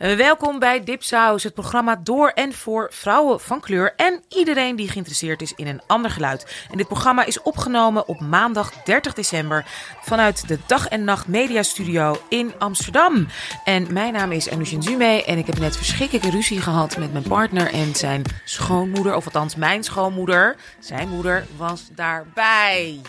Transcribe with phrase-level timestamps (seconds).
[0.00, 4.88] Uh, welkom bij Dipsaus, het programma door en voor vrouwen van kleur en iedereen die
[4.88, 6.66] geïnteresseerd is in een ander geluid.
[6.70, 9.66] En dit programma is opgenomen op maandag 30 december
[10.00, 13.26] vanuit de Dag en Nacht Media Studio in Amsterdam.
[13.64, 17.28] En mijn naam is Anushin Zume en ik heb net verschrikkelijke ruzie gehad met mijn
[17.28, 20.56] partner en zijn schoonmoeder, of althans mijn schoonmoeder.
[20.78, 23.00] Zijn moeder was daarbij.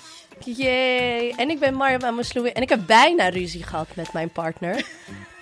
[0.45, 1.33] Yay!
[1.37, 4.85] En ik ben Marja Amasloe en ik heb bijna ruzie gehad met mijn partner.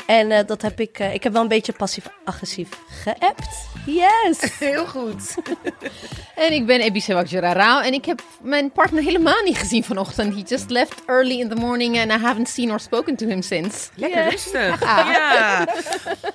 [0.10, 2.70] En uh, dat heb ik, uh, ik heb wel een beetje passief-agressief
[3.04, 3.68] geappt.
[3.86, 4.40] Yes!
[4.60, 5.36] Heel goed.
[6.46, 10.34] en ik ben Ebi Sewak en ik heb mijn partner helemaal niet gezien vanochtend.
[10.34, 13.42] He just left early in the morning and I haven't seen or spoken to him
[13.42, 13.90] since.
[13.96, 14.80] Lekker rustig.
[15.20, 15.68] Ja.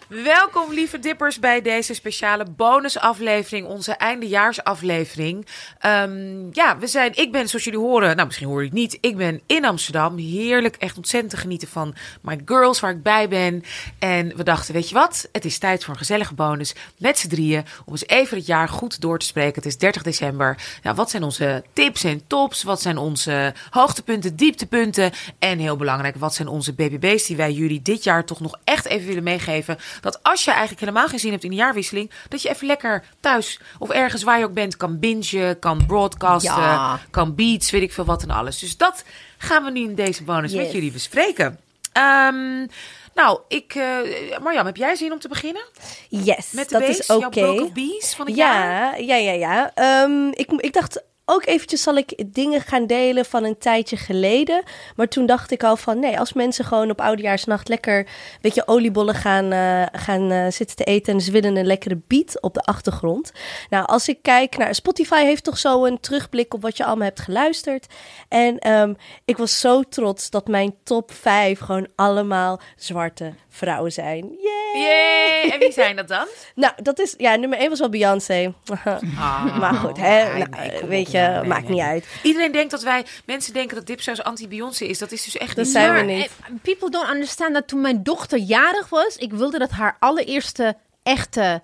[0.09, 5.47] Welkom lieve dippers bij deze speciale bonusaflevering, onze eindejaarsaflevering.
[5.87, 8.99] Um, ja, we zijn, ik ben zoals jullie horen, nou misschien hoor je het niet,
[9.01, 10.19] ik ben in Amsterdam.
[10.19, 13.64] Heerlijk, echt ontzettend te genieten van My Girls waar ik bij ben.
[13.99, 17.29] En we dachten, weet je wat, het is tijd voor een gezellige bonus met z'n
[17.29, 17.65] drieën.
[17.85, 19.55] Om eens even het jaar goed door te spreken.
[19.55, 20.57] Het is 30 december.
[20.83, 22.63] Ja, wat zijn onze tips en tops?
[22.63, 25.13] Wat zijn onze hoogtepunten, dieptepunten?
[25.39, 28.85] En heel belangrijk, wat zijn onze BBB's die wij jullie dit jaar toch nog echt
[28.85, 29.79] even willen meegeven?
[30.01, 33.05] Dat als je eigenlijk helemaal geen zin hebt in de jaarwisseling, dat je even lekker
[33.21, 37.93] thuis of ergens waar je ook bent kan bingen, kan broadcasten, kan beats, weet ik
[37.93, 38.59] veel wat en alles.
[38.59, 39.05] Dus dat
[39.39, 41.59] gaan we nu in deze bonus met jullie bespreken.
[41.99, 42.69] Um,
[43.15, 45.63] nou, ik, uh, Marjam, heb jij zin om te beginnen?
[46.09, 47.27] Yes, Met dat beest, is oké.
[47.27, 47.71] Okay.
[47.73, 49.03] bees van het ja, jaar?
[49.03, 49.73] Ja, ja, ja.
[50.03, 54.63] Um, ik, ik dacht ook eventjes zal ik dingen gaan delen van een tijdje geleden.
[54.97, 58.07] Maar toen dacht ik al van nee, als mensen gewoon op oudejaarsnacht lekker een
[58.41, 62.41] beetje oliebollen gaan, uh, gaan uh, zitten te eten en ze willen een lekkere beat
[62.41, 63.33] op de achtergrond.
[63.71, 67.07] Nou, als ik kijk naar Spotify heeft toch zo een terugblik op wat je allemaal
[67.07, 67.87] hebt geluisterd.
[68.29, 74.39] En um, ik was zo trots dat mijn top 5 gewoon allemaal zwarte vrouwen zijn.
[74.43, 74.83] Yay!
[74.83, 75.51] Yay!
[75.51, 76.27] En wie zijn dat dan?
[76.55, 78.55] nou, dat is ja, nummer 1 was wel Beyoncé.
[79.19, 82.07] Ah, maar goed, hè, nee, nou, nee, weet je, nee, maakt niet uit.
[82.23, 84.99] Iedereen denkt dat wij, mensen denken dat Dipsaus anti-Beyoncé is.
[84.99, 86.31] Dat is dus echt dat niet zijn we niet.
[86.63, 91.63] People don't understand dat toen mijn dochter jarig was, ik wilde dat haar allereerste echte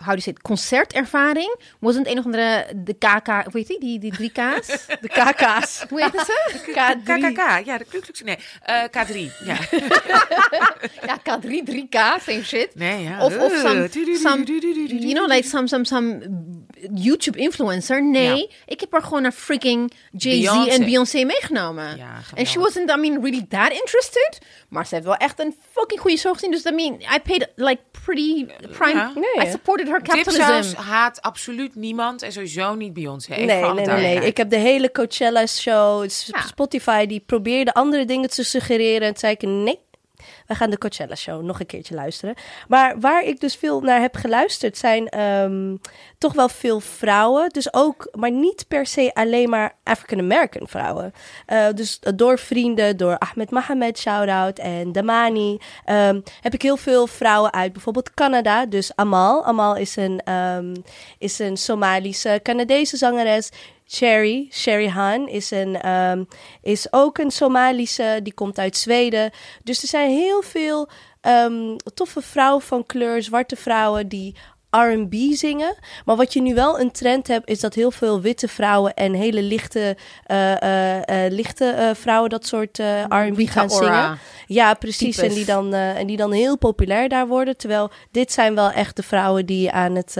[0.00, 1.56] how do you say it, concertervaring.
[1.78, 4.86] Was het een of andere, de KK, hoe heet die, die, die drie K's?
[5.00, 5.82] De KK's.
[5.90, 6.50] Hoe heet ze?
[6.70, 7.02] K3.
[7.02, 8.38] KKK, ja, de Kluklux, nee,
[8.68, 9.56] uh, K3, ja.
[11.08, 12.74] ja, K3, 3K, same shit.
[12.74, 13.24] Nee, ja.
[13.24, 16.18] Of, of some, some, you know, like some, some, some
[16.94, 18.04] YouTube influencer.
[18.04, 18.46] Nee, ja.
[18.66, 21.96] ik heb haar gewoon naar freaking Jay-Z en Beyoncé meegenomen.
[21.96, 24.38] Ja, en she wasn't, I mean, really that interested.
[24.68, 26.50] Maar ze heeft wel echt een fucking goede show gezien.
[26.50, 28.98] Dus I mean, I paid like pretty prime.
[28.98, 29.12] Ja.
[29.14, 30.52] Nee, I supported her capitalism.
[30.52, 33.34] Dipsaus haat absoluut niemand en sowieso niet Beyoncé.
[33.34, 34.26] Nee, nee, nee, nee.
[34.26, 36.08] Ik heb de hele Coachella show.
[36.46, 39.08] Spotify, die probeerde andere dingen te suggereren.
[39.08, 39.78] En zei ik, nee,
[40.50, 42.34] we gaan de Coachella Show nog een keertje luisteren.
[42.68, 45.80] Maar waar ik dus veel naar heb geluisterd zijn um,
[46.18, 47.48] toch wel veel vrouwen.
[47.48, 51.12] Dus ook, maar niet per se alleen maar African American vrouwen.
[51.46, 57.06] Uh, dus door vrienden, door Ahmed Mohamed, shout-out, en Damani, um, heb ik heel veel
[57.06, 58.66] vrouwen uit bijvoorbeeld Canada.
[58.66, 59.44] Dus Amal.
[59.44, 60.72] Amal is een, um,
[61.18, 63.50] is een Somalische Canadese zangeres.
[63.90, 66.28] Sherry, Sherry Han, is, een, um,
[66.62, 69.30] is ook een Somalische, die komt uit Zweden.
[69.62, 70.88] Dus er zijn heel veel
[71.22, 74.36] um, toffe vrouwen van kleur, zwarte vrouwen die
[74.70, 75.74] R&B zingen.
[76.04, 79.12] Maar wat je nu wel een trend hebt, is dat heel veel witte vrouwen en
[79.12, 79.96] hele lichte,
[80.26, 84.18] uh, uh, uh, lichte vrouwen dat soort R&B gaan zingen.
[84.46, 85.18] Ja, precies.
[85.18, 87.56] En die, dan, en die dan heel populair daar worden.
[87.56, 90.16] Terwijl dit zijn wel echt de vrouwen die aan het,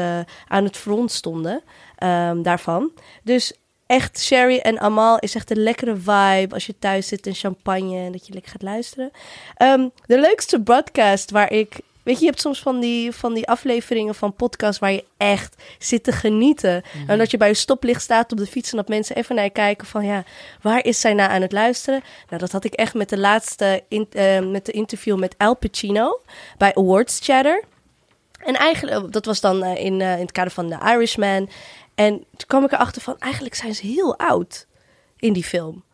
[0.49, 1.63] aan het front stonden
[2.05, 2.91] um, daarvan.
[3.23, 3.53] Dus
[3.91, 8.05] echt Sherry en Amal is echt een lekkere vibe als je thuis zit in champagne
[8.05, 9.11] en dat je lekker gaat luisteren.
[9.63, 13.49] Um, de leukste broadcast waar ik Weet je, je hebt soms van die, van die
[13.49, 16.83] afleveringen van podcasts waar je echt zit te genieten.
[16.95, 17.09] Mm.
[17.09, 19.45] En dat je bij je stoplicht staat op de fiets en dat mensen even naar
[19.45, 20.25] je kijken van ja,
[20.61, 22.03] waar is zij nou aan het luisteren?
[22.29, 25.57] Nou, dat had ik echt met de laatste in, uh, met de interview met Al
[25.57, 26.21] Pacino
[26.59, 27.65] bij Awards Chatter.
[28.45, 31.49] En eigenlijk, dat was dan uh, in, uh, in het kader van The Irishman.
[32.01, 34.67] En toen kwam ik erachter van, eigenlijk zijn ze heel oud
[35.17, 35.85] in die film.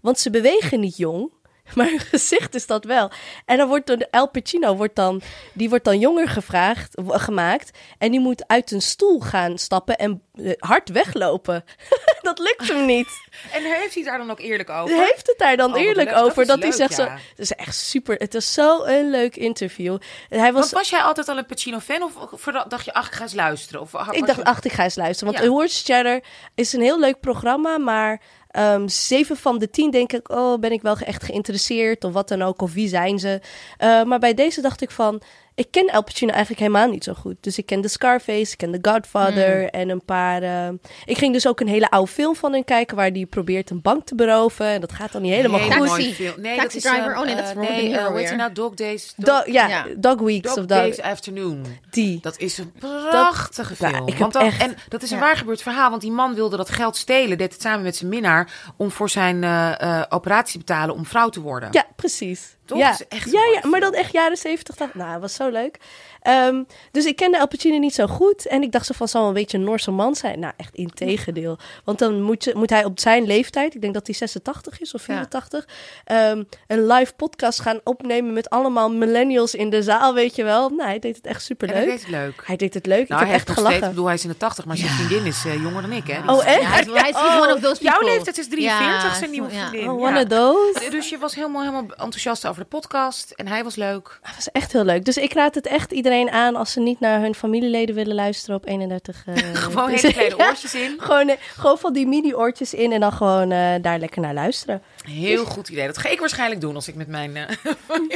[0.00, 1.32] Want ze bewegen niet jong,
[1.74, 3.10] maar hun gezicht is dat wel.
[3.44, 5.22] En dan wordt de El Pacino wordt dan,
[5.52, 7.78] die wordt dan jonger gevraagd, gemaakt.
[7.98, 10.22] En die moet uit een stoel gaan stappen en
[10.58, 11.64] hard weglopen.
[12.22, 13.08] dat lukt hem niet.
[13.52, 14.96] En heeft hij daar dan ook eerlijk over?
[14.96, 16.46] Heeft het daar dan oh, eerlijk over?
[16.46, 17.02] Dat, hij zegt zo.
[17.02, 18.16] Het is echt super.
[18.16, 19.98] Het was zo een leuk interview.
[20.28, 22.02] Hij was, was jij altijd al een Pacino-fan?
[22.02, 23.80] Of dacht je, ach, ik ga eens luisteren?
[23.80, 25.32] Of, ik dacht, ach, ik ga eens luisteren.
[25.32, 25.50] Want ja.
[25.50, 26.22] Awards Chatter
[26.54, 28.20] is een heel leuk programma, maar
[28.58, 32.28] Um, zeven van de tien denk ik, oh, ben ik wel echt geïnteresseerd of wat
[32.28, 33.40] dan ook, of wie zijn ze.
[33.82, 35.22] Uh, maar bij deze dacht ik van,
[35.56, 37.36] ik ken Al Pacino eigenlijk helemaal niet zo goed.
[37.40, 39.66] Dus ik ken The Scarface, ik ken The Godfather Hmm.
[39.68, 40.42] en een paar...
[40.42, 40.68] eh,
[41.04, 42.96] ik ging dus ook een hele oude film van hem kijken...
[42.96, 44.66] waar die probeert een bank te beroven.
[44.66, 45.88] En dat gaat dan niet helemaal Hele goed.
[45.88, 46.32] Taxi.
[46.36, 47.10] Nee, Taxi dat is, Driver.
[47.10, 48.52] ehm, Oh nee, dat is eh, Robert nee, De eh, die nou?
[48.52, 49.12] Dog Days.
[49.16, 49.84] Dog, Do- ja, Ja.
[49.96, 50.78] Dog Weeks Dog of Dog...
[50.78, 51.66] Days Afternoon.
[51.90, 52.18] Die.
[52.22, 54.18] Dat is een prachtige film.
[54.18, 55.22] want echt- En dat is een Ja.
[55.22, 55.90] waar gebeurd verhaal.
[55.90, 57.38] Want die man wilde dat geld stelen.
[57.38, 58.72] Deed het samen met zijn minnaar.
[58.76, 61.68] Om voor zijn eh, eh, operatie te betalen om vrouw te worden.
[61.72, 62.55] Ja, precies.
[62.66, 62.78] Toch?
[62.78, 64.76] Ja, Dat echt ja, maar dan echt jaren zeventig.
[64.76, 65.78] dacht- Nou, dat was zo leuk.
[66.22, 68.46] Ehm, dus ik kende Al Pacino niet zo goed.
[68.46, 70.38] En ik dacht zo van, zal een beetje een Noorse man zijn?
[70.38, 71.58] Nou, echt in tegendeel.
[71.84, 74.94] Want dan moet, je, moet hij op zijn leeftijd, ik denk dat hij 86 is
[74.94, 75.14] of Ja.
[75.14, 75.68] 84,
[76.04, 80.68] ehm, een live podcast gaan opnemen met allemaal millennials in de zaal, weet je wel.
[80.68, 81.92] Nou, hij deed het echt super En hij leuk.
[81.92, 82.42] deed het leuk.
[82.44, 83.08] Hij deed het leuk.
[83.08, 83.88] Nou, ik hij heb echt steeds, ik gelachen.
[83.88, 86.06] bedoel, hij is in de 80, maar zijn vriendin is eh, jonger dan ik.
[86.06, 86.32] Hè?
[86.32, 86.60] Oh, is- echt?
[86.60, 88.14] Ja, hij is, hij is Oh, one of those Jouw people.
[88.14, 89.90] leeftijd is 43, Ja, zijn nieuwe vriendin.
[89.90, 90.06] Oh, Ja.
[90.08, 90.90] one of those.
[90.90, 93.30] Dus je was helemaal, helemaal enthousiast over de podcast.
[93.30, 94.18] En hij was leuk.
[94.22, 95.04] Dat was echt heel leuk.
[95.04, 98.56] Dus ik raad het echt iedereen aan als ze niet naar hun familieleden willen luisteren
[98.56, 99.22] op 31.
[99.26, 100.94] eh, Gewoon dus- hele kleine oortjes in.
[100.98, 104.82] Gewoon, eh, gewoon van die mini-oortjes in en dan gewoon eh, daar lekker naar luisteren.
[105.04, 105.86] Heel goed idee.
[105.86, 107.36] Dat ga ik waarschijnlijk doen als ik met mijn...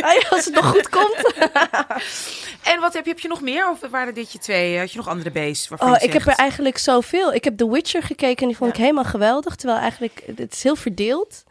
[0.01, 1.35] Ah ja, als het nog goed komt.
[2.63, 3.71] En wat heb je, heb je nog meer?
[3.71, 4.79] Of waren dit je twee?
[4.79, 5.31] Had je nog andere
[5.69, 7.33] waarvan Oh, ik heb er eigenlijk zoveel.
[7.33, 8.77] Ik heb The Witcher gekeken en die vond Ja.
[8.77, 9.55] ik helemaal geweldig.
[9.57, 11.43] Terwijl eigenlijk, het is heel verdeeld.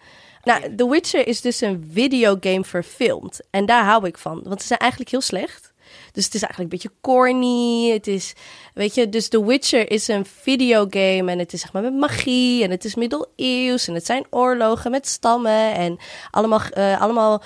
[0.44, 3.40] Nou, The Witcher is dus een videogame verfilmd.
[3.50, 4.42] En daar hou ik van.
[4.44, 5.74] Want ze zijn eigenlijk heel slecht.
[6.12, 7.92] Dus het is eigenlijk een beetje corny.
[7.94, 8.34] Het is,
[8.74, 11.32] weet je, dus The Witcher is een videogame.
[11.32, 12.64] En het is zeg maar met magie.
[12.64, 13.88] En het is middeleeuws.
[13.88, 15.74] En het zijn oorlogen met stammen.
[15.74, 15.98] En
[16.32, 17.42] allemaal, eh, allemaal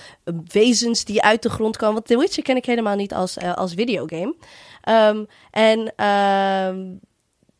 [0.48, 1.94] wezens die uit de grond komen.
[1.94, 4.36] Want The Witcher ken ik helemaal niet als, eh, als videogame.
[4.82, 6.96] Ehm, en ehm,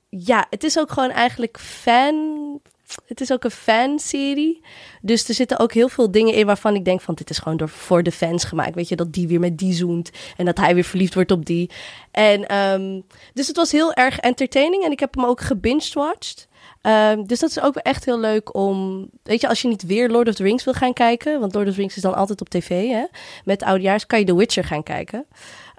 [0.10, 2.62] ja, het is ook gewoon eigenlijk fan.
[3.06, 4.62] Het is ook een fanserie.
[5.02, 7.58] Dus er zitten ook heel veel dingen in waarvan ik denk van dit is gewoon
[7.58, 8.76] door, voor de fans gemaakt.
[8.76, 11.46] Weet je, dat die weer met die zoent en dat hij weer verliefd wordt op
[11.46, 11.70] die.
[12.12, 13.02] En ehm,
[13.34, 16.48] dus het was heel erg entertaining en ik heb hem ook gebinged-watched.
[16.82, 20.10] Ehm, dus dat is ook echt heel leuk om, weet je, als je niet weer
[20.10, 22.42] Lord of the Rings wil gaan kijken, want Lord of the Rings is dan altijd
[22.42, 23.06] op tv, hè,
[23.46, 25.26] met oudjaars, kan je The Witcher gaan kijken.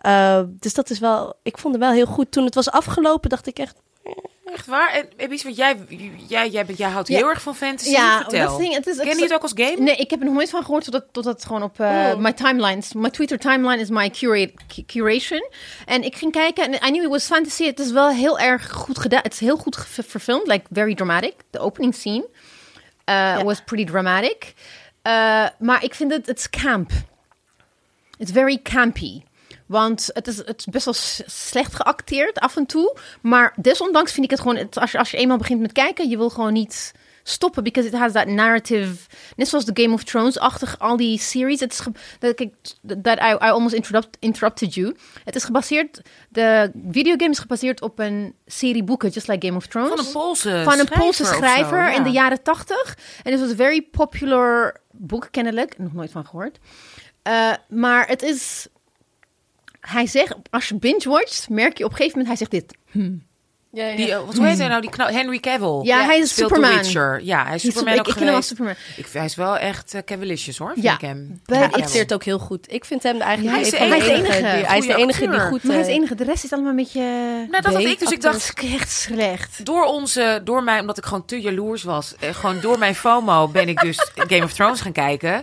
[0.06, 2.30] Uh, dus dat is wel, ik vond het wel heel goed.
[2.30, 3.82] Toen het was afgelopen, dacht ik echt,
[4.44, 4.92] Echt waar?
[4.92, 5.76] En Ebis, want jij,
[6.28, 7.16] jij, jij, bent- jij houdt Ja.
[7.16, 7.90] heel erg van fantasy.
[7.90, 8.48] Ja, Vertel.
[8.48, 9.76] dat ding, het is, Ken je het ook als game?
[9.80, 12.16] Nee, ik heb er nog nooit van gehoord totdat, totdat het gewoon op eh Oh.
[12.16, 12.92] mijn timelines.
[12.92, 15.48] Mijn Twitter timeline is my curate, cu- curation.
[15.84, 17.64] En ik ging kijken en I knew it was fantasy.
[17.64, 19.20] Het is wel heel erg goed gedaan.
[19.22, 21.34] Het is heel goed verfilmd, like very dramatic.
[21.50, 22.26] The opening scene
[23.10, 24.54] uh, was pretty dramatic.
[25.06, 26.90] Uh, maar ik vind het, het is camp.
[28.18, 29.22] It's very campy.
[29.66, 30.94] Want het is, het is best wel
[31.26, 32.96] slecht geacteerd af en toe.
[33.20, 34.56] Maar desondanks vind ik het gewoon...
[34.56, 37.62] Het, als, je, als je eenmaal begint met kijken, je wil gewoon niet stoppen.
[37.62, 38.96] Because it has that narrative...
[39.36, 41.60] Net zoals de Game of Thrones-achtig, al die series.
[41.60, 41.80] Het is
[42.18, 42.54] dat ik,
[43.02, 44.96] that I, I almost interrupt, interrupted you.
[45.24, 46.00] Het is gebaseerd...
[46.28, 49.90] De videogame is gebaseerd op een serie boeken, just like Game of Thrones.
[49.90, 52.96] Van een Poolse Van een Poolse of zo, schrijver in de jaren tachtig.
[53.22, 55.78] En het was een very popular boek, kennelijk.
[55.78, 56.58] Nog nooit van gehoord.
[57.28, 58.66] Uh, maar het is...
[59.86, 62.38] Hij zegt, als je binge-watcht, merk je op een gegeven moment...
[62.38, 62.76] Hij zegt dit.
[63.74, 63.96] Ja, ja.
[63.96, 64.80] Die, eh, wat hoe heet hij nou?
[64.80, 65.80] Die knal- Henry Cavill.
[65.82, 66.76] Ja, hij is speelt Superman.
[66.78, 67.20] Witcher.
[67.22, 68.46] Ja, hij is Hij is Superman ik, ook ik ken hem als.
[68.46, 68.74] Superman.
[68.96, 70.72] Ik, hij is wel echt uh, Cavilicious hoor.
[70.74, 70.82] Ja.
[70.82, 71.40] Vind ik hem.
[71.46, 72.72] Hij it's- acteert ook heel goed.
[72.72, 74.12] Ik vind hem eigenlijk Ja, hij is de van de enige.
[74.12, 74.56] enige.
[74.56, 75.62] die- Hij is de enige die goed...
[75.62, 76.14] Maar hij is de eh, enige.
[76.14, 77.00] De rest is allemaal een beetje...
[77.50, 77.98] Nou, dat had ik.
[77.98, 79.64] Dus ik Dat dacht, is echt slecht.
[79.66, 83.48] door onze, door mij, omdat ik gewoon te jaloers was, eh, gewoon door mijn FOMO
[83.48, 85.42] ben ik dus Game of Thrones gaan kijken.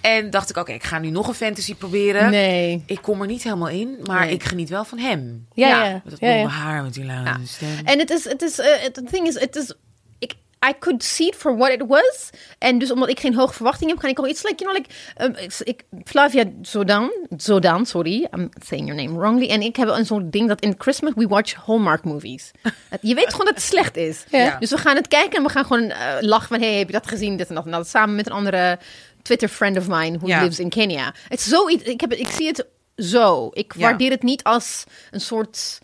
[0.00, 2.30] En dacht ik, oké, ik ga nu nog een fantasy proberen.
[2.30, 2.82] Nee.
[2.86, 4.34] Ik kom er niet helemaal in, maar Nee.
[4.34, 5.46] ik geniet wel van hem.
[5.54, 5.92] Ja, Ja, ja.
[5.92, 6.48] Met dat ja, blonde ja.
[6.48, 7.36] haar, met die lange Ja.
[7.46, 7.71] stem.
[7.84, 9.72] En het is, het is, uh, the thing is, het is,
[10.18, 10.32] ik,
[10.68, 12.30] I could see it for what it was.
[12.58, 14.84] En dus omdat ik geen hoge verwachting heb, kan ik al iets like, you know,
[14.86, 19.48] like, um, ik, ik, Flavia Zodan, Zodan, sorry, I'm saying your name wrongly.
[19.48, 22.50] En ik heb een soort ding dat in Christmas we watch Hallmark movies.
[22.88, 24.24] Het- je weet gewoon dat het slecht is.
[24.30, 24.56] Ja.
[24.58, 26.92] Dus we gaan het kijken en we gaan gewoon uh, lachen van, hey, heb je
[26.92, 27.88] dat gezien, dit en dat en dat.
[27.88, 28.78] Samen met een andere
[29.22, 30.40] Twitter friend of mine who Ja.
[30.42, 31.14] lives in Kenya.
[31.28, 33.50] Het is zoiets, ik, heb, het- ik zie het zo.
[33.52, 33.80] Ik Ja.
[33.80, 35.78] waardeer het niet als een soort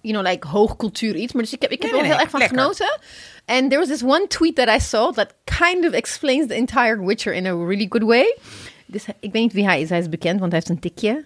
[0.00, 1.32] you know, like hoogcultuur iets.
[1.32, 2.58] Maar dus ik heb, ik heb Nee, er nee, nee, echt van lekker.
[2.58, 2.98] genoten.
[3.46, 7.04] And there was this one tweet that I saw that kind of explains the entire
[7.06, 8.36] Witcher in a really good way.
[8.86, 9.88] Dus ik weet niet wie hij is.
[9.88, 11.24] Hij is bekend, want hij heeft een tikje.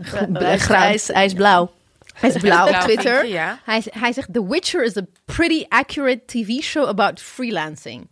[0.00, 1.70] Gro- Hij is, blauw.
[2.14, 3.26] hij is blauw op Twitter.
[3.64, 8.08] hij, hij zegt, The Witcher is a pretty accurate TV show about freelancing.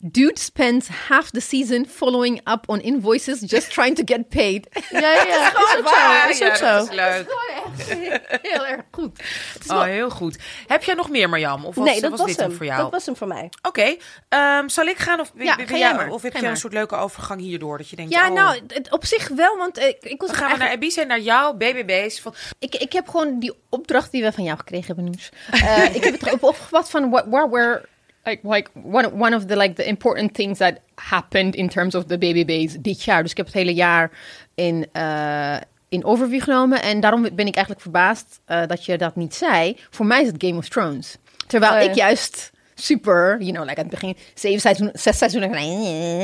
[0.00, 4.66] Dude spends half the season following up on invoices just trying to get paid.
[4.90, 5.50] Ja, ja, ja.
[5.50, 5.82] Is ook zo.
[5.82, 6.92] Waar, Is ja, ook dat zo.
[6.92, 7.26] is leuk.
[7.28, 9.18] Gewoon Heel erg goed.
[9.52, 10.38] Het is Oh, wel- heel goed.
[10.66, 11.64] Heb jij nog meer, Marjam?
[11.64, 12.52] Of was, nee, dat was, was, dit hem.
[12.52, 12.82] voor jou?
[12.82, 13.50] Dat was hem voor mij.
[13.62, 13.96] Oké,
[14.28, 16.10] ehm, zal ik gaan of, Ja, ga jij- maar.
[16.10, 17.78] of heb jij een soort leuke overgang hierdoor?
[17.78, 20.38] Dat je denkt, ja, oh, nou, het- op zich wel, want ik, ik was dan
[20.38, 22.20] gaan we naar Ibiza en naar jou, BBB's.
[22.20, 25.28] Van, Ik, ik heb gewoon die opdracht die we van jou gekregen hebben, Noes.
[25.50, 27.88] Eh, ik heb het op, opgevat van what, what were
[28.28, 32.04] like, like one, one of the like the important things that happened in terms of
[32.04, 33.22] the BBB's dit jaar.
[33.22, 34.10] Dus ik heb het hele jaar
[34.54, 35.56] in, eh,
[35.88, 36.82] in overview genomen.
[36.82, 39.76] En daarom ben ik eigenlijk verbaasd eh, dat je dat niet zei.
[39.90, 41.16] Voor mij is het Game of Thrones.
[41.46, 41.88] Terwijl Oh, ja.
[41.88, 45.54] ik juist super, you know, like aan het begin, zeven seizoenen, zes seizoenen,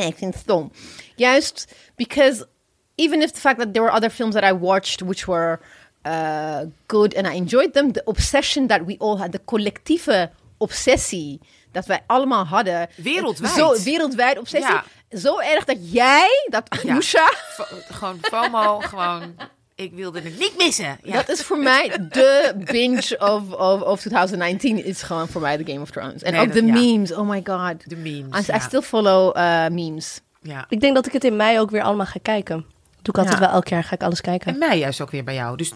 [0.06, 0.70] ik vind het stom.
[1.16, 2.46] Juist because
[2.94, 5.58] even if the fact that there were other films that I watched which were
[6.06, 11.40] uh, good and I enjoyed them, the obsession that we all had, de collectieve obsessie
[11.74, 12.88] dat wij allemaal hadden.
[12.96, 13.52] Wereldwijd.
[13.54, 14.74] Zo, wereldwijd obsessie.
[14.74, 14.84] Ja.
[15.18, 16.90] Zo erg dat jij, dat Ja.
[16.90, 19.34] Anousha, fo- gewoon FOMO, gewoon,
[19.74, 20.98] ik wilde het niet missen.
[21.02, 21.12] Ja.
[21.12, 25.64] dat is voor mij de binge of, of, of 2019 is gewoon voor mij de
[25.66, 26.22] Game of Thrones.
[26.22, 26.72] En Nee, ook de ja.
[26.72, 27.88] memes, oh my god.
[27.90, 28.38] de memes.
[28.48, 28.58] I, I ja.
[28.58, 30.20] still follow uh, memes.
[30.42, 30.66] ja.
[30.68, 32.66] Ik denk dat ik het in mei ook weer allemaal ga kijken.
[33.04, 33.44] Doe ik altijd Ja.
[33.46, 34.52] wel elk jaar, ga ik alles kijken.
[34.52, 35.56] En mij juist ook weer bij jou.
[35.56, 35.72] Dus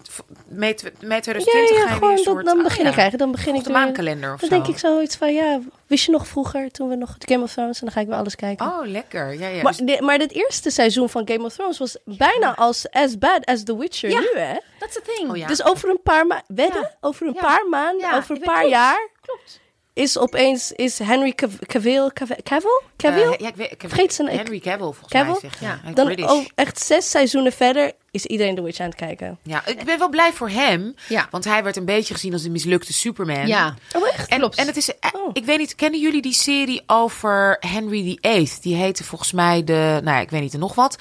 [0.49, 3.18] mei, Ja, 2020 ja, ga je weer dat, dan oh begin ja, ik eigenlijk.
[3.18, 4.54] Dan begin ik de weer- maankalender of Dan zo.
[4.54, 7.78] denk ik zoiets van, ja, wist je nog vroeger, toen we nog Game of Thrones,
[7.80, 8.66] en dan ga ik weer alles kijken.
[8.66, 9.38] Oh, lekker.
[9.38, 9.62] Ja, ja.
[9.62, 13.18] maar, dus- de- maar het eerste seizoen van Game of Thrones was bijna als as
[13.18, 14.18] bad as The Witcher Ja.
[14.20, 14.56] nu, hè?
[14.78, 15.30] That's the thing.
[15.30, 15.47] Oh ja.
[15.47, 16.97] Dus over een paar maanden, wedden, Ja.
[17.00, 17.40] over een Ja.
[17.40, 18.70] paar maanden, Ja, over een ik paar klopt.
[18.75, 19.61] jaar, Klopt.
[19.99, 22.81] Is opeens, is Henry Cav- Cavill, Cavill, Cavill?
[22.97, 23.23] Cavill?
[23.33, 25.31] Eh, ja, ik weet, Vergeet zijn- Henry Cavill, volgens Cavill?
[25.31, 25.67] mij zeg je.
[25.67, 25.81] Ja.
[25.95, 29.38] Dan oh, echt zes seizoenen verder is iedereen The Witch aan het kijken.
[29.43, 30.95] Ja, ik ben wel blij voor hem.
[31.09, 31.29] Ja.
[31.31, 33.47] Want hij werd een beetje gezien als de mislukte Superman.
[33.47, 33.75] Ja.
[33.97, 34.29] Oh, echt?
[34.29, 34.57] En, Klopt.
[34.57, 35.31] en het is, eh, Oh.
[35.33, 38.50] ik weet niet, kennen jullie die serie over Henry VIII?
[38.61, 39.73] Die heette volgens mij de,
[40.03, 40.99] nou ja, ik weet niet, er nog wat.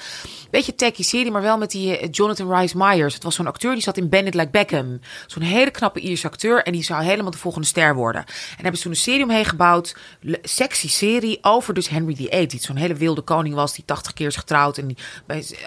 [0.50, 3.14] Beetje techie serie, maar wel met die eh, Jonathan Rhys Myers.
[3.14, 5.00] Het was zo'n acteur die zat in Bend It Like Beckham.
[5.26, 8.20] Zo'n hele knappe Ierse acteur en die zou helemaal de volgende ster worden.
[8.22, 9.96] En daar hebben ze toen een serie omheen gebouwd,
[10.42, 12.46] sexy serie over dus Henry VIII.
[12.46, 14.78] Die zo'n hele wilde koning was, die 80 keer is getrouwd.
[14.78, 14.96] En die,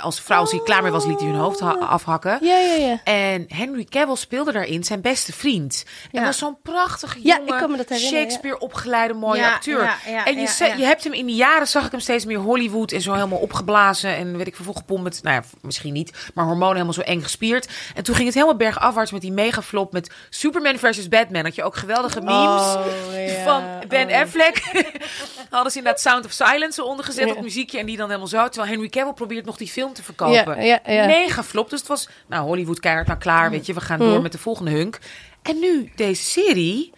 [0.02, 2.38] als vrouw als hij klaar mee was, liet hij hun hoofd ha- afhakken.
[2.42, 3.00] Ja, ja, ja.
[3.04, 5.84] En Henry Cavill speelde daarin zijn beste vriend.
[6.12, 6.26] En Ja.
[6.26, 9.84] was zo'n prachtige Ja, jonge, ik kan me dat herinneren, Shakespeare opgeleide mooie Ja, acteur.
[9.84, 12.26] ja, ja, en je, ze- je hebt hem in de jaren, zag ik hem steeds
[12.26, 14.16] meer Hollywood en zo helemaal opgeblazen.
[14.16, 17.22] En weet ik veel, gepompt met, nou ja, misschien niet, maar hormonen helemaal zo eng
[17.22, 17.68] gespierd.
[17.96, 21.44] En toen ging het helemaal bergafwaarts met die megaflop met Superman versus Batman.
[21.44, 22.86] Had je ook geweldige memes Oh,
[23.28, 23.44] ja.
[23.44, 24.20] van Ben Oh.
[24.22, 24.62] Affleck.
[25.50, 28.48] Hadden ze inderdaad Sound of Silence eronder gezet op muziekje en die dan helemaal zo.
[28.48, 30.64] Terwijl Henry Cavill probeert nog die film te verkopen.
[30.64, 31.06] Ja, ja, ja.
[31.26, 31.70] Mega flop.
[31.70, 33.74] Dus het was, nou, Hollywood keihard nou klaar, weet je.
[33.74, 35.00] We gaan door met de volgende hunk.
[35.42, 36.94] En nu, deze serie,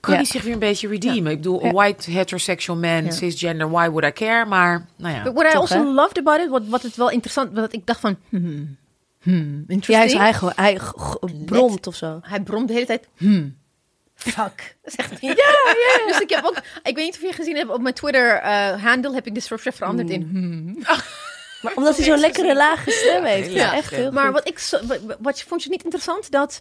[0.00, 0.20] kan Ja.
[0.20, 1.30] hij zich weer een beetje redeemen.
[1.32, 1.68] Ik bedoel, Ja.
[1.68, 3.10] a white heterosexual man, Ja.
[3.10, 4.44] cisgender, why would I care?
[4.46, 5.22] Maar, nou ja.
[5.22, 5.84] But what I also hè?
[5.92, 8.76] loved about it, wat, wat het wel interessant, wat ik dacht van, hmm,
[9.22, 10.20] hmm, Ja, interesting.
[10.20, 12.18] hij, is, hij, g- bromt of zo.
[12.22, 13.56] Hij bromt de hele tijd, hmm,
[14.14, 14.76] fuck.
[14.84, 15.28] Zegt hij.
[15.28, 15.34] Ja,
[15.98, 16.06] ja.
[16.12, 18.82] Dus ik heb ook, ik weet niet of je gezien hebt, op mijn Twitter eh,
[18.84, 20.78] handle heb ik disruption veranderd in hmm.
[21.66, 23.52] Maar omdat hij zo'n lekkere lage stem heeft.
[23.52, 24.32] Ja, echt heel Maar goed.
[24.34, 24.78] wat ik zo,
[25.18, 26.60] wat, vond je niet interessant dat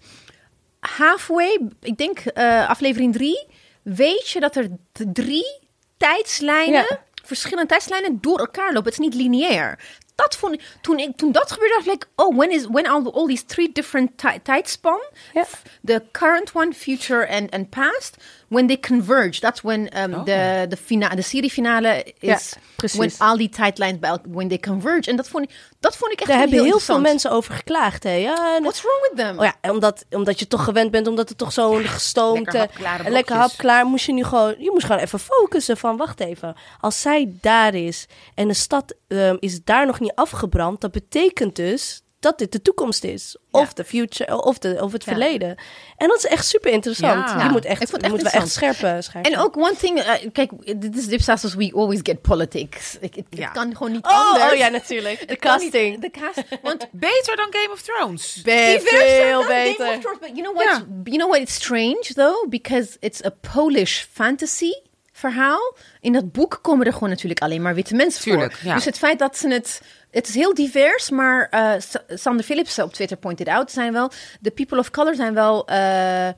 [0.79, 3.47] halfway, ik denk eh, aflevering drie,
[3.83, 4.67] weet je dat er
[5.13, 5.59] drie
[5.97, 7.03] tijdslijnen, Ja.
[7.25, 8.83] verschillende tijdslijnen door elkaar lopen.
[8.91, 9.79] Het is niet lineair.
[10.15, 13.07] Dat vond ik, toen, ik, toen dat gebeurde, dacht ik, oh, when is when all,
[13.13, 14.99] all these three different ti- tijdspan,
[15.33, 15.45] Ja.
[15.85, 18.15] the current one, future and, and past,
[18.47, 20.25] when they converge, that's when um, Oh.
[20.25, 22.99] de, de, fina, de serie finale Ja, is, precies.
[22.99, 25.09] when al die tijdlijnen bij elkaar, when they converge.
[25.09, 28.03] En dat vond ik, dat vond ik echt Daar hebben heel veel mensen over geklaagd.
[28.03, 28.11] Hè?
[28.13, 29.39] Ja, en What's wrong with them?
[29.39, 32.53] Oh ja, omdat, omdat je toch gewend bent, omdat het toch zo'n gestoomd...
[32.53, 33.37] lekker lekker blokjes.
[33.37, 34.55] hapklaar, moest je nu gewoon...
[34.57, 36.55] Je moest gewoon even focussen van, wacht even.
[36.79, 38.05] Als zij daar is
[38.35, 40.81] en de stad ehm, is daar nog niet afgebrand...
[40.81, 43.37] dat betekent dus dat dit de toekomst is.
[43.51, 45.11] Of de future, of, de, of het Ja.
[45.11, 45.55] verleden.
[45.97, 47.29] En dat is echt super interessant.
[47.29, 47.43] Ja.
[47.43, 50.81] Je moet echt, echt moet wel echt scherp, scherp En ook one thing, eh, kijk,
[50.81, 52.97] dit is Dipsaus als we always get politics.
[52.99, 53.47] Ik, het, het Ja.
[53.47, 54.51] kan gewoon niet Oh, anders.
[54.51, 55.27] oh ja, natuurlijk.
[55.27, 56.01] De casting.
[56.01, 56.43] De cast.
[56.61, 58.41] Want Beter dan Game of Thrones.
[58.41, 59.87] Be- veel dan Game beter.
[59.95, 60.19] of Thrones.
[60.19, 60.65] But you know what?
[60.65, 60.85] Ja.
[61.03, 61.39] You know what?
[61.41, 64.73] It's strange though, because it's a Polish fantasy
[65.19, 65.75] verhaal.
[66.01, 68.67] In dat boek komen er gewoon natuurlijk alleen maar witte mensen Tuurlijk, voor.
[68.67, 68.75] ja.
[68.75, 69.81] Dus het feit dat ze het...
[70.11, 73.71] Het is heel divers, maar eh, Sa- Sander Phillips op Twitter pointed out...
[73.71, 74.11] zijn wel...
[74.39, 75.67] De people of color zijn wel...
[75.67, 76.29] eh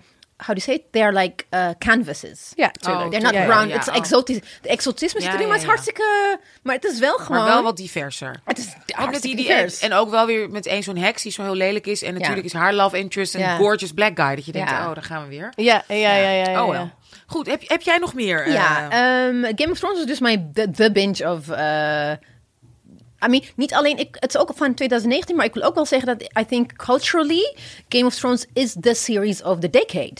[0.46, 0.81] how do you say it?
[0.91, 2.51] They're like uh, canvases.
[2.55, 3.03] Ja, tuurlijk.
[3.05, 3.67] Oh, They're not brown.
[3.67, 3.96] ja, It's oh.
[3.96, 4.39] exotisch.
[4.62, 5.74] De exotisme zit Ja, erin, ja, maar het is ja.
[6.03, 6.39] hartstikke...
[6.63, 7.38] Maar het is wel gewoon...
[7.41, 8.39] Maar wel wat diverser.
[8.46, 9.79] Het is hartstikke die, divers.
[9.79, 12.01] en ook wel weer met één zo'n heks die zo heel lelijk is.
[12.03, 13.55] En natuurlijk is haar love interest een Ja.
[13.55, 14.36] gorgeous black guy.
[14.36, 14.88] Dat je denkt, Ja.
[14.89, 15.51] oh, daar gaan we weer.
[15.55, 16.29] Ja, ja, ja, ja.
[16.51, 16.79] ja, oh ja.
[16.79, 16.91] wel.
[17.27, 18.51] Goed, heb, heb jij nog meer?
[18.51, 22.12] Ja, eh, ehm, Game of Thrones is dus mijn the, the binge of eh,
[23.25, 25.86] I mean, niet alleen, ik, het is ook van 2019, maar ik wil ook wel
[25.86, 27.55] zeggen dat I think culturally
[27.89, 30.15] Game of Thrones is the series of the decade.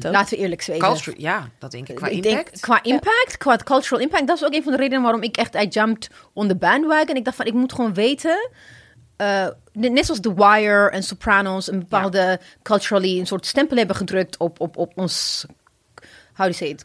[0.00, 0.78] Laten we eerlijk zijn.
[0.78, 1.94] Culture, ja, dat denk ik.
[1.94, 2.44] Qua ik impact.
[2.44, 5.36] denk qua impact, qua cultural impact, dat is ook een van de redenen waarom ik
[5.36, 7.16] echt, I jumped on the bandwagon.
[7.16, 8.50] Ik dacht van, ik moet gewoon weten,
[9.16, 14.36] eh, net zoals The Wire en Sopranos, een bepaalde culturally een soort stempel hebben gedrukt
[14.36, 15.46] op, op, op ons,
[16.38, 16.84] how do you say it,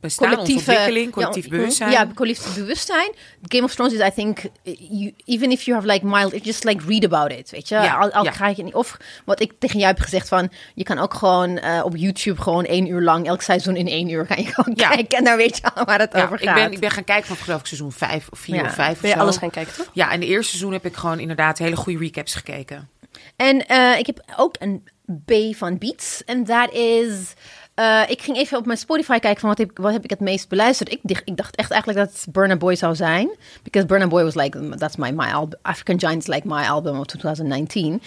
[0.00, 1.90] Bestaan, collectieve ontwikkeling, collectief ja, bewustzijn.
[1.90, 3.12] Ja, collectief bewustzijn.
[3.42, 6.84] Game of Thrones is, I think, you, even if you have like mild, just like
[6.86, 7.74] read about it, weet je.
[7.74, 8.30] Ja, al, al ja.
[8.30, 8.74] ga je niet.
[8.74, 12.42] Of wat ik tegen jou heb gezegd van, je kan ook gewoon eh, op YouTube
[12.42, 14.88] gewoon één uur lang, elk seizoen in één uur kan je gewoon Ja.
[14.88, 16.54] kijken en dan weet je al waar het Ja, over ik, gaat.
[16.54, 18.62] ben, ik ben gaan kijken van geloof ik seizoen 5 of 4 Ja.
[18.64, 19.90] of 5 Ben je alles gaan kijken, toch?
[19.92, 22.88] Ja, en de eerste seizoen heb ik gewoon inderdaad hele goede recaps gekeken.
[23.36, 24.88] En eh, ik heb ook een
[25.24, 26.24] B van Beats.
[26.24, 27.32] En dat is...
[27.76, 30.20] eh, ik ging even op mijn Spotify kijken van wat heb, wat heb ik het
[30.20, 30.92] meest beluisterd.
[30.92, 33.30] Ik, dacht- ik dacht echt eigenlijk dat het Burna Boy zou zijn.
[33.62, 35.58] Because Burna Boy was like, that's my, my album.
[35.62, 38.02] African Giants like my album of 2019.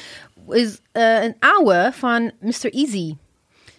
[0.49, 2.69] Is eh, een oude van Mr.
[2.73, 3.15] Easy.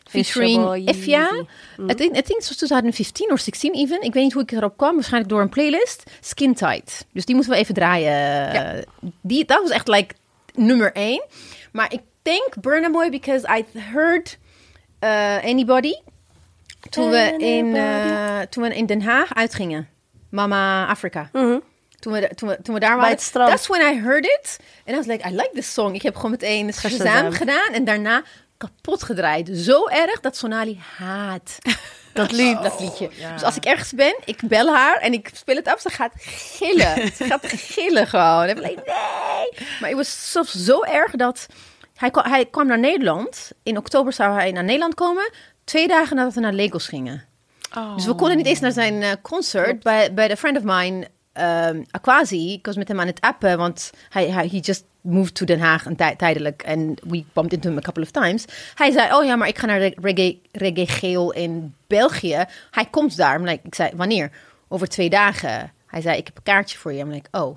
[0.09, 1.28] Featuring Effia.
[1.28, 1.44] Easy.
[1.90, 4.02] I think, I think it was 2015 of 16 even.
[4.02, 4.94] Ik weet niet hoe ik erop kwam.
[4.94, 6.11] Waarschijnlijk door een playlist.
[6.20, 7.06] Skin Tight.
[7.12, 8.85] Dus die moeten we even draaien.
[9.20, 10.14] Die, dat was echt like
[10.54, 11.23] nummer één.
[11.73, 14.38] Maar ik denk Burna Boy because I heard
[15.42, 15.95] Anybody.
[16.90, 19.88] Toen we, in, eh, toen we in Den Haag uitgingen.
[20.30, 21.28] Mama Afrika.
[21.99, 23.11] Toen we, toen, we, toen we daar waren.
[23.11, 23.50] het strand.
[23.50, 24.57] That's when I heard it.
[24.87, 25.95] And I was like, I like this song.
[25.95, 27.73] Ik heb gewoon meteen Shazam gedaan.
[27.73, 28.23] En daarna
[28.57, 29.50] kapot gedraaid.
[29.52, 31.59] Zo erg dat Sonali haat.
[32.12, 33.11] Dat, lied, dat liedje.
[33.33, 35.80] Dus als ik ergens ben, ik bel haar en ik speel het af.
[35.80, 36.12] Ze gaat
[36.57, 37.12] gillen.
[37.14, 38.42] ze gaat gillen gewoon.
[38.42, 39.66] En ik like, nee.
[39.80, 41.47] Maar het was zelfs zo erg dat...
[42.00, 43.50] Hij kwam, hij kwam naar Nederland.
[43.62, 45.30] In oktober zou hij naar Nederland komen.
[45.64, 47.25] Twee dagen nadat we naar Lagos gingen.
[47.95, 51.07] Dus we konden niet eens naar zijn eh, concert bij, bij de friend of mine,
[51.69, 52.52] um, Aquasi.
[52.52, 55.61] Ik was met hem aan het appen, want hij, hij he just moved to Den
[55.61, 56.62] Haag tij- tijdelijk.
[56.62, 58.45] En we bumped into him a couple of times.
[58.75, 62.45] Hij zei, oh ja, maar ik ga naar reggae, reggae Geel in België.
[62.71, 63.40] Hij komt daar.
[63.40, 64.30] Like, ik zei, wanneer?
[64.69, 65.73] Over twee dagen.
[65.87, 66.99] Hij zei, ik heb een kaartje voor je.
[67.00, 67.57] I'm like, oh.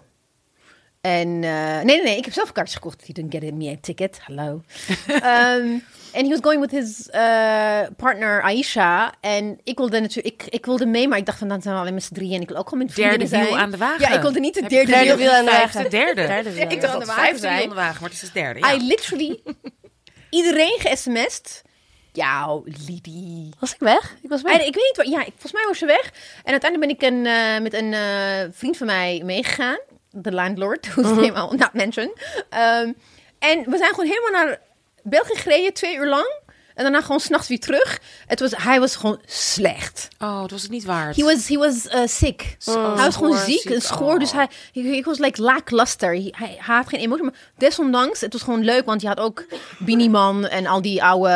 [1.04, 3.08] En eh, nee, nee, nee, ik heb zelf een kaartje gekocht.
[3.08, 4.20] He didn't get me a ticket.
[4.26, 4.62] Hallo.
[5.08, 5.84] um,
[6.18, 9.14] en he was going with his uh, partner Aisha.
[9.22, 11.82] En ik wilde natuurlijk, ik, ik wilde mee, maar ik dacht van dan zijn we
[11.82, 12.36] alleen met z'n drieën.
[12.36, 13.46] En ik wil ook gewoon met vrienden Derde zijn.
[13.46, 14.02] wiel aan de wagen.
[14.02, 15.18] Ja, ik wilde niet de derde, Derde wiel.
[15.18, 15.92] wiel aan de Vijfde, wagen.
[15.92, 16.26] derde.
[16.28, 16.70] Derde wiel.
[16.70, 18.60] Ik dacht de vijfde wiel aan de wagen, maar het is de derde.
[18.60, 18.74] Ja.
[18.74, 19.42] I literally
[20.30, 21.62] iedereen ge-sms'd.
[22.12, 23.50] Ja, Lidie.
[23.60, 24.16] Was ik weg?
[24.22, 24.54] Ik was weg.
[24.54, 25.08] En ik weet niet waar.
[25.08, 26.12] Ja, ik, volgens mij was ze weg.
[26.44, 29.80] En uiteindelijk ben ik een, eh, met een eh, vriend van mij meegegaan.
[30.16, 32.14] De landlord, whose name I'll not mention.
[32.50, 32.92] Ehm,
[33.40, 34.60] en we zijn gewoon helemaal naar
[35.04, 36.42] België gereden, twee uur lang.
[36.76, 38.00] En daarna gewoon s'nachts weer terug.
[38.28, 40.08] Het was, hij was gewoon slecht.
[40.20, 41.16] Oh, dat was het niet waard.
[41.16, 42.58] He was, he was uh, sick.
[42.66, 43.72] Oh, hij was gewoon ziek, ziek.
[43.72, 44.14] en schoor.
[44.14, 44.20] Oh.
[44.20, 46.10] Dus hij, he, he was like lackluster.
[46.10, 47.24] Hij, hij, hij had geen emotie.
[47.24, 48.86] Maar desondanks, het was gewoon leuk.
[48.86, 49.46] Want je had ook
[49.80, 51.32] Beanie Man en al die oude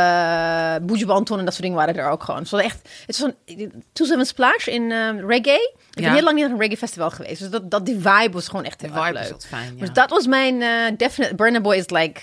[0.86, 2.41] Buju Banton en dat soort dingen waren er ook gewoon.
[2.41, 5.73] Het was echt, het was een Two Seven Splash in um, reggae.
[5.93, 6.04] Ik Ja.
[6.04, 7.39] ben heel lang niet naar een reggae festival geweest.
[7.39, 9.30] Dus dat, dat die vibe was gewoon echt heel erg leuk.
[9.32, 9.80] wat fijn, ja.
[9.80, 11.36] Dus dat was mijn uh, definite...
[11.36, 12.21] Burna Boy is like...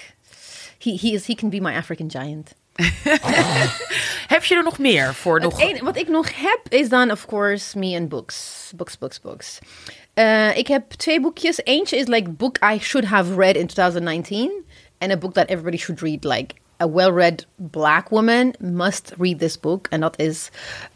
[0.79, 2.55] He, he, is, he can be my African giant.
[4.35, 5.41] Heb je er nog meer voor?
[5.41, 5.81] Nog...
[5.81, 8.71] Wat ik nog heb is dan, of course, me and books.
[8.77, 9.59] Books, books, books.
[10.15, 11.61] Eh, ik heb twee boekjes.
[11.65, 14.65] Eentje is like book I should have read in 2019.
[14.99, 16.25] And a book that everybody should read.
[16.25, 19.87] Like a well-read black woman must read this book.
[19.91, 20.51] En dat is,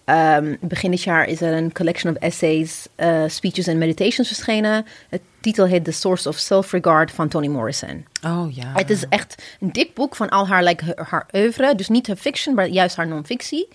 [0.05, 4.87] um, begin dit jaar is er een collection of essays, uh, speeches en meditations verschenen.
[5.09, 8.07] Het titel heet The Source of Self-Regard van Toni Morrison.
[8.25, 8.73] Oh ja.
[8.75, 11.75] Het is echt een dik boek van al haar, like, haar, oeuvre.
[11.75, 13.69] Dus niet haar fiction, maar juist haar non-fictie.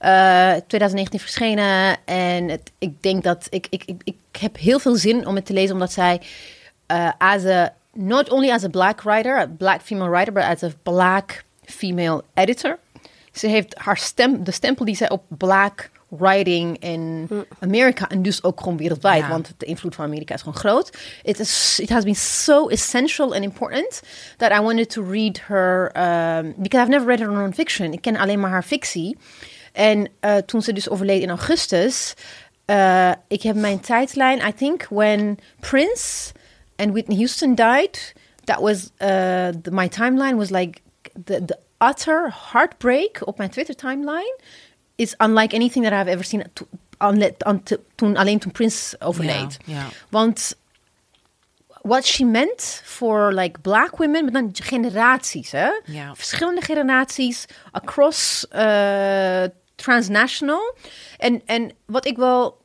[0.00, 1.96] Uh, 2019 verschenen.
[2.04, 5.46] En het, ik denk dat ik, ik, ik, ik heb heel veel zin om het
[5.46, 6.20] te lezen, omdat zij
[6.92, 10.62] uh, as a, not only as a black writer, a black female writer, but as
[10.62, 12.78] a black female editor.
[13.32, 18.42] Ze heeft haar stem, de stempel die zij op black writing in Amerika en dus
[18.42, 19.28] ook gewoon wereldwijd, Ja.
[19.28, 20.98] want de invloed van Amerika is gewoon groot.
[21.22, 24.00] It, is, it has been so essential and important
[24.36, 27.92] that I wanted to read her, um, because I've never read her non-fiction.
[27.92, 29.16] Ik ken alleen maar haar fictie.
[29.72, 32.14] En uh, toen ze dus overleed in augustus,
[32.66, 36.32] uh, ik heb mijn tijdlijn, I think when Prince
[36.80, 37.98] and Whitney Houston died,
[38.44, 40.80] that was, uh, the, my timeline was like
[41.24, 44.38] the, the utter heartbreak op mijn Twitter timeline
[44.96, 46.44] is unlike anything that I've ever seen.
[46.54, 46.66] To,
[47.00, 49.56] un- to- toen, alleen toen Prince overleed.
[49.64, 49.86] Yeah, ja.
[50.10, 50.54] Want
[51.82, 55.70] what she meant for like black women, maar dan generaties, hè?
[55.84, 56.14] Ja.
[56.14, 60.74] Verschillende generaties, across uh, transnational.
[61.18, 62.59] En, en wat ik wel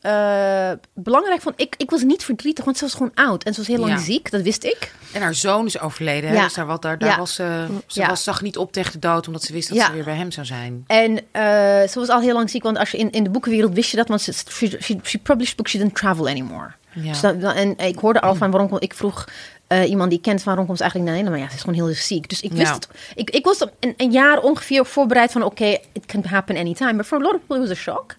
[0.00, 3.42] eh, belangrijk vond, ik, ik was niet verdrietig, want ze was gewoon oud.
[3.44, 3.98] En ze was heel lang Ja.
[3.98, 4.92] ziek, dat wist ik.
[5.12, 6.32] En haar zoon is overleden.
[6.32, 6.44] Ja.
[6.44, 7.18] Dus daar, wat, daar, daar Ja.
[7.18, 8.08] was, ze ze Ja.
[8.08, 10.30] was, zag niet op tegen de dood, omdat ze wist dat ze weer bij hem
[10.30, 10.84] zou zijn.
[10.86, 11.42] En eh,
[11.88, 13.96] ze was al heel lang ziek, want als je in, in de boekenwereld wist je
[13.96, 16.70] dat, want ze, she, she, she published books, she didn't travel anymore.
[16.94, 17.08] Ja.
[17.10, 19.24] Dus dat, en ik hoorde al van waarom ik vroeg
[19.66, 21.74] eh, iemand die ik kent waarom komt ze eigenlijk naar Nederland, maar ja, ze is
[21.74, 22.28] gewoon heel ziek.
[22.28, 22.88] Dus ik wist het.
[23.14, 26.92] Ik, ik was een, een jaar ongeveer voorbereid van oké, it can happen anytime.
[26.92, 28.16] Maar for a lot of people was a shock.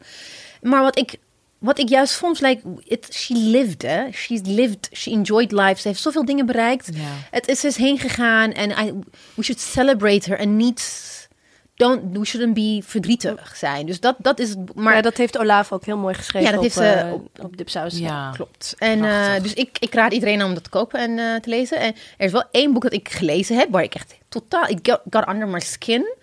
[0.61, 1.15] Maar wat ik
[1.61, 4.11] wat ik juist vond, like, it, she lived, hè.
[4.11, 5.81] She lived, she enjoyed life.
[5.81, 6.89] Ze heeft zoveel dingen bereikt.
[7.31, 8.93] Het is, is heen gegaan en I,
[9.33, 11.29] we should celebrate her en niet,
[11.75, 13.85] don't, we shouldn't be verdrietig zijn.
[13.85, 16.63] Dus dat, dat is, maar dat heeft Olaf ook heel mooi geschreven Ja, dat op,
[16.63, 17.97] heeft ze eh, op- op Dipsaus.
[17.97, 18.31] Ja.
[18.31, 18.75] Klopt.
[18.77, 21.49] En eh, dus ik, ik raad iedereen aan om dat te kopen en eh, te
[21.49, 21.79] lezen.
[21.79, 24.79] En er is wel één boek dat ik gelezen heb, waar ik echt totaal, it
[24.83, 26.15] got, got under my skin.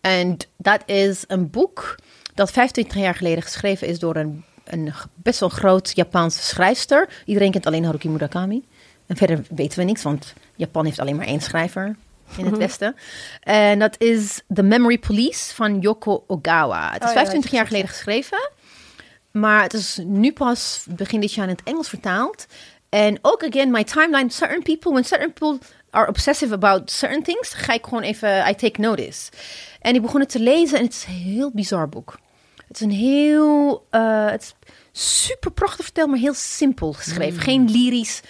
[0.00, 1.96] En dat is een boek
[2.34, 7.08] dat 25 jaar geleden geschreven is door een, een best wel groot Japanse schrijfster.
[7.24, 8.64] Iedereen kent alleen Haruki Murakami.
[9.06, 11.96] En verder weten we niks, want Japan heeft alleen maar één schrijver
[12.36, 12.96] in het Westen.
[13.40, 16.92] En dat is The Memory Police van Yoko Ogawa.
[16.92, 18.50] Het is Oh ja, 25 jaar geleden geschreven.
[19.30, 22.46] Maar het is nu pas begin dit jaar in het Engels vertaald.
[22.88, 27.54] En ook, again, my timeline, certain people, when certain people are obsessive about certain things,
[27.54, 29.30] ga ik gewoon even, I take notice.
[29.80, 32.18] En ik begon het te lezen en het is een heel bizar boek.
[32.72, 34.54] Het is een heel, eh, het is
[35.20, 37.40] super prachtig verteld, maar heel simpel geschreven.
[37.40, 38.20] Geen lyrisch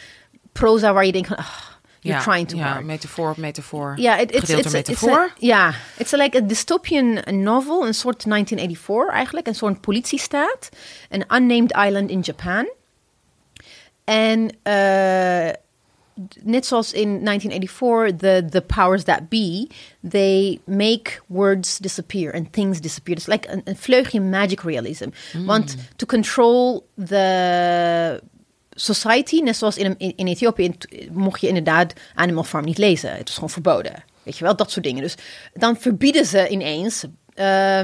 [0.52, 1.57] proza waar je denkt van, ah,
[2.00, 2.85] you're ja, trying to ja, hard.
[2.85, 3.92] metafoor op metafoor.
[3.96, 5.33] Ja, Gedeelte it's, it's, metafoor.
[5.38, 10.68] Ja, it's like a dystopian novel, een soort 1984 eigenlijk, een soort politiestaat,
[11.09, 12.72] een unnamed island in Japan.
[14.05, 15.48] En eh,
[16.42, 19.66] net zoals in 1984, the, the powers that be,
[20.09, 23.16] they make words disappear and things disappear.
[23.16, 25.09] It's like een, een vleugje magic realism.
[25.46, 28.22] Want to control the
[28.75, 30.72] society, net zoals in, in, in Ethiopië,
[31.11, 33.11] mocht je inderdaad Animal Farm niet lezen.
[33.11, 34.05] Het was gewoon verboden.
[34.22, 35.03] Weet je wel, dat soort dingen.
[35.03, 35.14] Dus
[35.55, 37.81] dan verbieden ze ineens eh,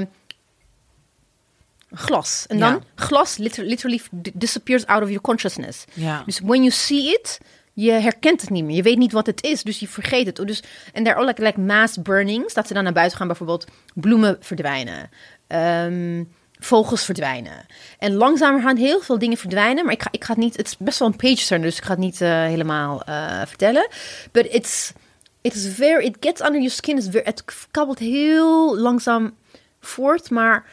[1.91, 2.45] glas.
[2.47, 2.79] En dan Ja.
[2.95, 5.85] glas liter- literally d- disappears out of your consciousness.
[5.93, 6.23] Ja.
[6.25, 7.37] Dus when you see it,
[7.83, 8.75] je herkent het niet meer.
[8.75, 10.47] Je weet niet wat het is, dus je vergeet het.
[10.47, 10.63] Dus,
[10.93, 15.09] en daar like, like mass burnings, dat ze dan naar buiten gaan, bijvoorbeeld bloemen verdwijnen.
[15.47, 16.23] Ehm,
[16.59, 17.65] vogels verdwijnen.
[17.99, 19.83] En langzamerhand heel veel dingen verdwijnen.
[19.85, 20.57] Maar ik ga, ik ga het niet...
[20.57, 23.41] Het is best wel een page turner, dus ik ga het niet eh, helemaal eh,
[23.45, 23.87] vertellen.
[24.31, 24.93] But it's...
[25.41, 26.05] It is very...
[26.05, 26.97] It gets under your skin.
[26.97, 29.35] It's very, het kabbelt heel langzaam
[29.79, 30.65] voort, maar...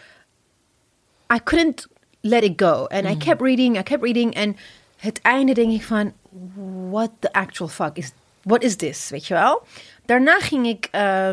[1.35, 1.87] I couldn't
[2.21, 2.87] let it go.
[2.87, 4.35] And I kept reading, I kept reading.
[4.35, 4.57] En
[4.97, 6.13] het einde denk ik van...
[6.91, 8.13] What the actual fuck is...
[8.43, 9.09] What is this?
[9.09, 9.63] Weet je wel?
[10.05, 10.89] Daarna ging ik...
[10.91, 11.31] eh,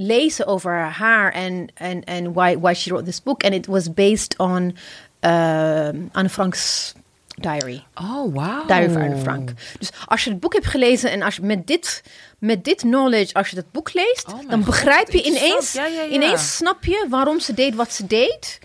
[0.00, 3.92] lezen over haar en en en why why she wrote this book and it was
[3.94, 4.76] based on
[5.20, 6.94] uh, Anne Frank's
[7.34, 7.84] diary.
[7.94, 8.66] Oh, wauw.
[8.66, 9.50] Diary van Anne Frank.
[9.78, 12.02] Dus als je het boek hebt gelezen en als je met dit
[12.38, 15.86] met dit knowledge als je dat boek leest, Oh dan God, begrijp je ineens Ja,
[15.86, 16.08] ja, ja.
[16.08, 18.58] ineens snap je waarom ze deed wat ze deed.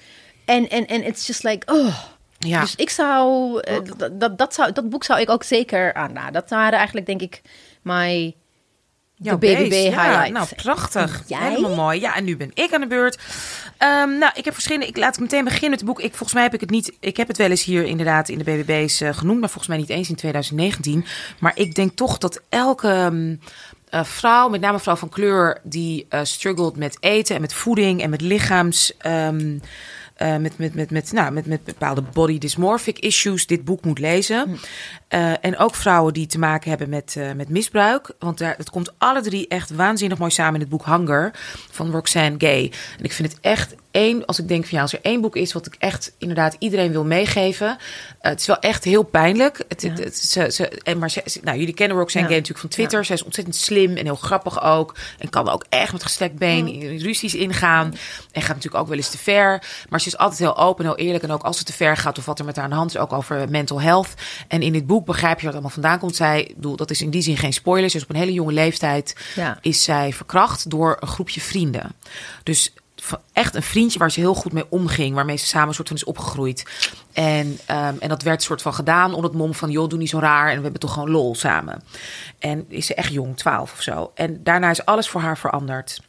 [0.46, 1.96] En en en it's just like oh
[2.44, 2.62] Ja.
[2.62, 6.34] Dus ik zou, eh, dat, dat, dat zou, dat boek zou ik ook zeker aanraden.
[6.34, 7.42] Dat waren eigenlijk, denk ik,
[9.16, 9.82] Jouw de BBB base.
[9.82, 10.32] Ja, highlights.
[10.32, 11.24] nou, prachtig.
[11.28, 11.50] Jij?
[11.50, 12.00] Helemaal mooi.
[12.00, 13.18] Ja, en nu ben ik aan de beurt.
[13.78, 14.88] Ehm, nou, ik heb verschillende...
[14.88, 16.00] Ik laat ik meteen beginnen met het boek.
[16.00, 16.98] Ik, volgens mij heb ik het niet...
[17.00, 19.78] Ik heb het wel eens hier inderdaad in de BBB's eh, genoemd, maar volgens mij
[19.78, 21.06] niet eens in 2019.
[21.40, 22.88] Maar ik denk toch dat elke...
[22.88, 23.36] ehm,
[23.90, 28.02] eh, vrouw, met name vrouw van kleur, die eh struggelt met eten en met voeding
[28.02, 28.98] en met lichaams.
[28.98, 29.58] ehm,
[30.24, 34.00] eh, met, met, met, met, nou, met, met bepaalde body dysmorphic issues dit boek moet
[34.00, 34.58] lezen.
[35.08, 38.12] Eh, en ook vrouwen die te maken hebben met, eh, met misbruik.
[38.20, 41.32] Want daar, het komt alle drie echt waanzinnig mooi samen in het boek Hunger
[41.72, 42.72] van Roxanne Gay.
[42.98, 45.36] En ik vind het echt één, als ik denk van ja, als er één boek
[45.36, 47.68] is wat ik echt inderdaad iedereen wil meegeven.
[47.68, 49.64] eh, het is wel echt heel pijnlijk.
[49.68, 52.34] Het, het, het- ze, ze, en maar ze, nou, jullie kennen Roxanne Ja.
[52.34, 53.06] Gay natuurlijk van Twitter.
[53.06, 54.96] Zij is ontzettend slim en heel grappig ook.
[55.20, 57.94] En kan ook echt met gestrekt been in ruzies ingaan.
[58.32, 59.64] En gaat natuurlijk ook wel eens te ver.
[59.90, 61.24] Maar ze is altijd heel open, heel eerlijk.
[61.24, 62.90] En ook als het te ver gaat of wat er met haar aan de hand
[62.90, 64.08] is, ook over mental health.
[64.48, 66.16] En in dit boek begrijp je het allemaal vandaan komt.
[66.16, 67.90] Zij, bedoel, dat is in die zin geen spoiler.
[67.90, 69.16] Ze is op een hele jonge leeftijd
[69.62, 71.92] is zij verkracht door een groepje vrienden.
[72.44, 72.74] Dus
[73.34, 75.16] echt een vriendje waar ze heel goed mee omging.
[75.16, 76.66] Waarmee ze samen een soort van is opgegroeid.
[77.14, 79.72] En, ehm, en dat werd soort van gedaan onder het mom van...
[79.72, 81.84] joh, doe niet zo raar en we hebben toch gewoon lol samen.
[82.40, 84.12] En is ze echt jong, 12 of zo.
[84.16, 86.02] En daarna is alles voor haar veranderd.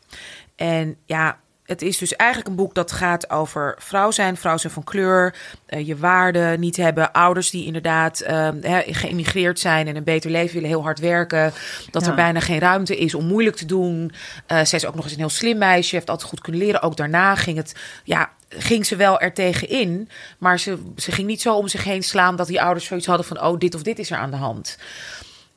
[0.57, 4.73] En ja, het is dus eigenlijk een boek dat gaat over vrouw zijn, vrouw zijn
[4.73, 5.35] van kleur,
[5.67, 8.19] eh, je waarde niet hebben, ouders die inderdaad
[8.61, 11.53] hè, geïmigreerd zijn en een beter leven willen, heel hard werken,
[11.91, 12.09] dat Ja.
[12.09, 14.13] er bijna geen ruimte is om moeilijk te doen.
[14.47, 16.83] Eh zij is ook nog eens een heel slim meisje, heeft altijd goed kunnen leren.
[16.83, 17.75] Ook daarna ging het,
[18.05, 20.09] ja, ging ze wel er tegen in.
[20.39, 23.27] Maar ze, ze ging niet zo om zich heen slaan dat die ouders zoiets hadden
[23.27, 24.79] van: oh, dit of dit is er aan de hand.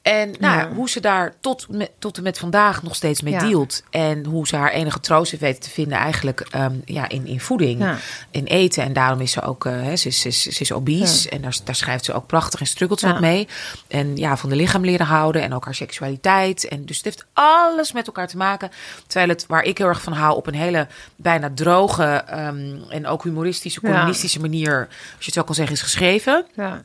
[0.07, 0.69] En nou, ja.
[0.73, 3.39] hoe ze daar tot, met, tot en met vandaag nog steeds mee Ja.
[3.39, 3.83] dealt.
[3.89, 7.39] En hoe ze haar enige troost heeft weten te vinden eigenlijk ehm, ja, in, in
[7.39, 7.97] voeding, Ja.
[8.31, 8.83] in eten.
[8.83, 11.29] En daarom is ze ook, eh, ze, is, ze, is, ze is obese.
[11.29, 13.47] En daar, daar schrijft ze ook prachtig en struggelt ze mee.
[13.87, 16.67] En ja, van de lichaam leren houden en ook haar seksualiteit.
[16.67, 18.71] En dus het heeft alles met elkaar te maken.
[19.07, 23.07] Terwijl het, waar ik heel erg van hou, op een hele bijna droge ehm, en
[23.07, 26.83] ook humoristische, communistische manier, als je het zo kan zeggen, is geschreven Ja.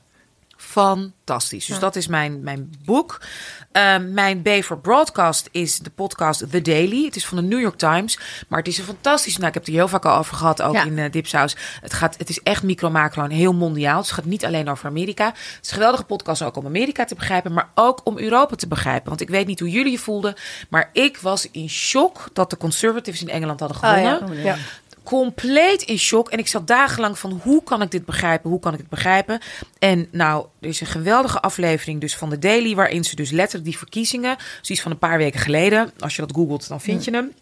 [0.62, 1.66] Fantastisch.
[1.66, 3.20] Dus dat is mijn, mijn boek.
[3.72, 7.05] Ehm, mijn B voor Broadcast is de podcast The Daily.
[7.05, 8.18] Het is van de New York Times.
[8.48, 9.37] Maar het is een fantastisch...
[9.37, 10.85] Nou, ik heb het er heel vaak al over gehad, ook Ja.
[10.85, 11.57] in uh, Dipsaus.
[11.81, 13.98] Het, gaat, het is echt micro, macro en heel mondiaal.
[13.98, 15.25] Dus het gaat niet alleen over Amerika.
[15.27, 17.53] Het is een geweldige podcast ook om Amerika te begrijpen...
[17.53, 19.09] maar ook om Europa te begrijpen.
[19.09, 20.35] Want ik weet niet hoe jullie je voelden...
[20.68, 24.44] maar ik was in shock dat de Conservatives in Engeland hadden Ah, gewonnen ja.
[24.44, 24.57] ja.
[25.02, 26.30] Compleet in shock.
[26.30, 28.50] En ik zat dagenlang van hoe kan ik dit begrijpen?
[28.50, 29.40] Hoe kan ik het begrijpen?
[29.78, 32.74] En nou, er is een geweldige aflevering dus van de Daily...
[32.74, 34.36] waarin ze dus letterlijk die verkiezingen...
[34.60, 35.92] zoiets van een paar weken geleden...
[35.98, 37.32] als je dat googelt, dan vind je hem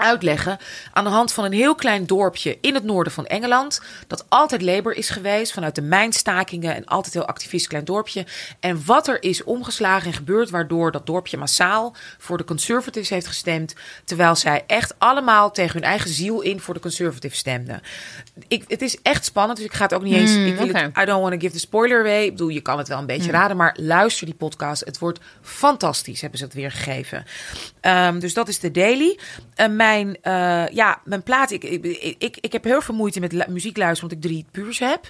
[0.00, 0.58] uitleggen
[0.92, 3.80] aan de hand van een heel klein dorpje in het noorden van Engeland.
[4.06, 8.26] Dat altijd Labour is geweest vanuit de mijnstakingen en altijd heel activistisch klein dorpje.
[8.60, 13.26] En wat er is omgeslagen en gebeurd waardoor dat dorpje massaal voor de Conservatives heeft
[13.26, 13.74] gestemd.
[14.04, 17.80] Terwijl zij echt allemaal tegen hun eigen ziel in voor de Conservatives stemden.
[18.48, 20.34] Ik, het is echt spannend, dus ik ga het ook niet eens.
[20.34, 22.24] ik wil het, I don't want to give the spoiler away.
[22.24, 24.84] Ik bedoel, je kan het wel een beetje raden, maar luister die podcast.
[24.84, 27.24] Het wordt fantastisch, hebben ze het weer gegeven.
[27.80, 29.18] Ehm, dus dat is de daily.
[29.54, 29.89] Eh, mijn,
[30.22, 31.50] eh, ja, mijn plaat.
[31.50, 31.84] Ik, ik,
[32.18, 35.08] ik, ik heb heel veel moeite met muziek luisteren, omdat ik drie puurs heb.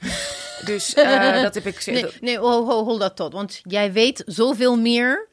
[0.65, 1.87] Dus eh, dat heb ik.
[1.87, 3.33] Nee, nee ho, ho, hold dat tot.
[3.33, 5.29] Want jij weet zoveel meer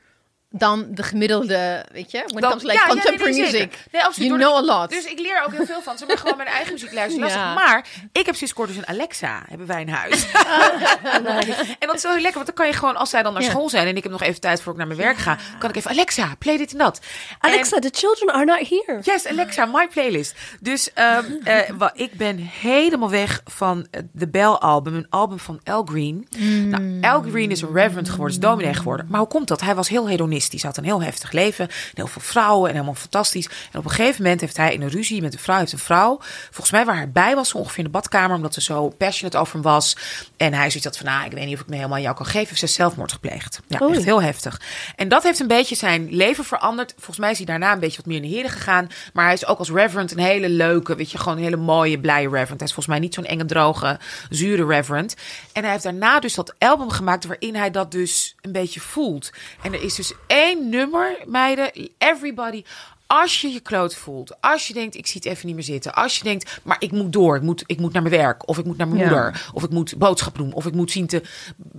[0.57, 2.17] dan de gemiddelde, weet je?
[2.17, 3.77] When it Dan- comes to like ja, ja, nee, contemporary nee, music.
[3.91, 4.29] Nee, absoluut.
[4.29, 4.89] you know de- a lot.
[4.89, 5.97] Dus ik leer er ook heel veel van.
[5.97, 7.15] Ze maar gewoon mijn eigen muziek luisteren.
[7.29, 7.35] Ja.
[7.53, 7.65] Lastig.
[7.65, 10.25] Maar ik heb sinds kort dus een Alexa, hebben wij in huis.
[11.79, 13.41] En dat is wel heel lekker, want dan kan je gewoon, als zij dan naar
[13.41, 13.49] Ja.
[13.49, 15.69] school zijn en ik heb nog even tijd voor ik naar mijn werk ga, kan
[15.69, 16.99] ik even Alexa, play dit en dat.
[17.39, 18.99] En- Alexa, the children are not here.
[19.01, 20.35] Yes, Alexa, my playlist.
[20.59, 25.59] Dus ehm, eh, wa- ik ben helemaal weg van eh, de Bell-album, een album van
[25.63, 26.27] Al Green.
[26.69, 29.05] Nou, Al Green is een reverend geworden, is dominee geworden.
[29.09, 29.61] Maar hoe komt dat?
[29.61, 30.07] Hij was heel
[30.47, 33.45] hedonistisch, had een heel heftig leven, en heel veel vrouwen en helemaal fantastisch.
[33.71, 35.79] En op een gegeven moment heeft hij in een ruzie met een vrouw, heeft een
[35.79, 38.89] vrouw, volgens mij waar hij bij was, zo ongeveer in de badkamer, omdat ze zo
[38.89, 39.97] passionate over hem was.
[40.37, 42.15] En hij zoiets had van, nou, ik weet niet of ik me helemaal aan jou
[42.15, 43.59] kan geven, heeft ze zelfmoord gepleegd.
[43.67, 43.93] Ja, Oei.
[43.93, 44.61] echt heel heftig.
[44.95, 46.93] En dat heeft een beetje zijn leven veranderd.
[46.95, 48.89] Volgens mij is hij daarna een beetje wat meer in de heren gegaan.
[49.13, 51.99] Maar hij is ook als reverend een hele leuke, weet je, gewoon een hele mooie,
[51.99, 52.59] blije reverend.
[52.59, 55.15] Hij is volgens mij niet zo'n enge, droge, zure reverend.
[55.53, 59.31] En hij heeft daarna dus dat album gemaakt waarin hij dat dus een beetje voelt.
[59.61, 62.63] En er is dus één nummer, meiden, everybody...
[63.09, 65.93] Als je je kloot voelt, als je denkt, ik zie het even niet meer zitten.
[65.93, 68.47] Als je denkt, maar ik moet door, ik moet, ik moet naar mijn werk.
[68.47, 69.05] Of ik moet naar mijn Ja.
[69.07, 69.49] moeder.
[69.53, 70.53] Of ik moet boodschap doen.
[70.53, 71.21] Of ik moet zien te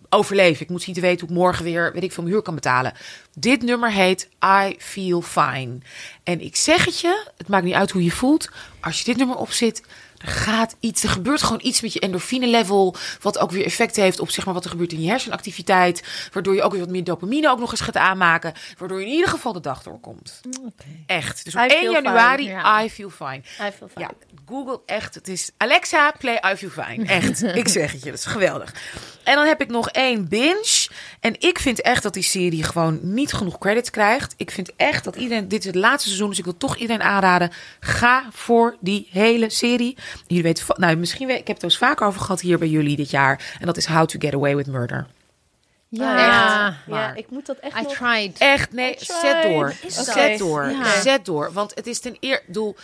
[0.09, 0.63] overleven.
[0.63, 2.55] Ik moet zien te weten hoe ik morgen weer, weet ik veel, mijn huur kan
[2.55, 2.93] betalen.
[3.39, 5.79] Dit nummer heet I Feel Fine.
[6.23, 8.49] En ik zeg het je, het maakt niet uit hoe je voelt.
[8.81, 9.83] Als je dit nummer opzit,
[10.18, 12.96] er gaat iets, er gebeurt gewoon iets met je endorfine level.
[13.20, 16.02] Wat ook weer effect heeft op zeg maar, wat er gebeurt in je hersenactiviteit.
[16.33, 18.52] Waardoor je ook weer wat meer dopamine ook nog eens gaat aanmaken.
[18.78, 20.40] Waardoor je in ieder geval de dag doorkomt.
[21.07, 21.44] Echt.
[21.44, 22.83] Dus op I 1 feel januari, fine, ja.
[22.83, 23.38] I Feel Fine.
[23.38, 24.00] I feel fine.
[24.00, 24.11] Ja,
[24.46, 25.14] Google echt.
[25.14, 27.04] Het is Alexa, play I Feel Fine.
[27.04, 27.42] Echt.
[27.62, 28.74] ik zeg het je, dat is geweldig.
[29.24, 30.88] En dan heb ik nog één binge.
[31.20, 34.35] En ik vind echt dat die serie gewoon niet genoeg credits krijgt.
[34.37, 35.48] Ik vind echt dat iedereen...
[35.48, 37.50] Dit is het laatste seizoen, dus ik wil toch iedereen aanraden.
[37.81, 39.96] Ga voor die hele serie.
[40.27, 40.64] Jullie weten...
[40.77, 41.27] Nou, misschien...
[41.27, 43.57] weet- Ik heb het er eens vaker over gehad hier bij jullie dit jaar.
[43.61, 45.07] En dat is How to Get Away with Murder.
[45.90, 47.92] Ja, Ja, ik moet dat echt I nog...
[47.92, 48.38] tried.
[48.38, 49.75] Echt, nee, zet door.
[49.83, 49.92] Dat?
[49.92, 50.71] Zet door.
[50.71, 51.01] Ja.
[51.01, 51.53] Zet door.
[51.53, 52.42] Want het is ten eer...
[52.47, 52.77] Doel,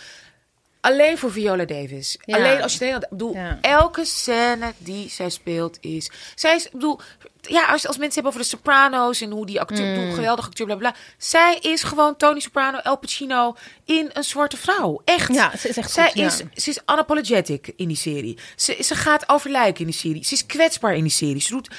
[0.85, 2.17] alleen voor Viola Davis.
[2.25, 2.35] Ja.
[2.37, 2.85] Alleen als je.
[2.85, 3.57] Ik bedoel, Ja.
[3.61, 6.09] elke scène die zij speelt is...
[6.35, 6.99] Zij is, ik bedoel...
[7.41, 9.95] Ja, als, als mensen hebben over de Sopranos en hoe die acteur, Mm.
[9.95, 10.95] bedoel, geweldige acteur, bla bla.
[11.17, 15.01] Zij is gewoon Tony Soprano, El Pacino in een zwarte vrouw.
[15.05, 15.33] Echt.
[15.33, 16.25] Ja, ze is echt Zij goed, ja.
[16.25, 18.37] is, ze is unapologetic in die serie.
[18.55, 20.23] Ze, ze gaat over lijken in die serie.
[20.25, 21.41] Ze is kwetsbaar in die serie.
[21.41, 21.69] Ze doet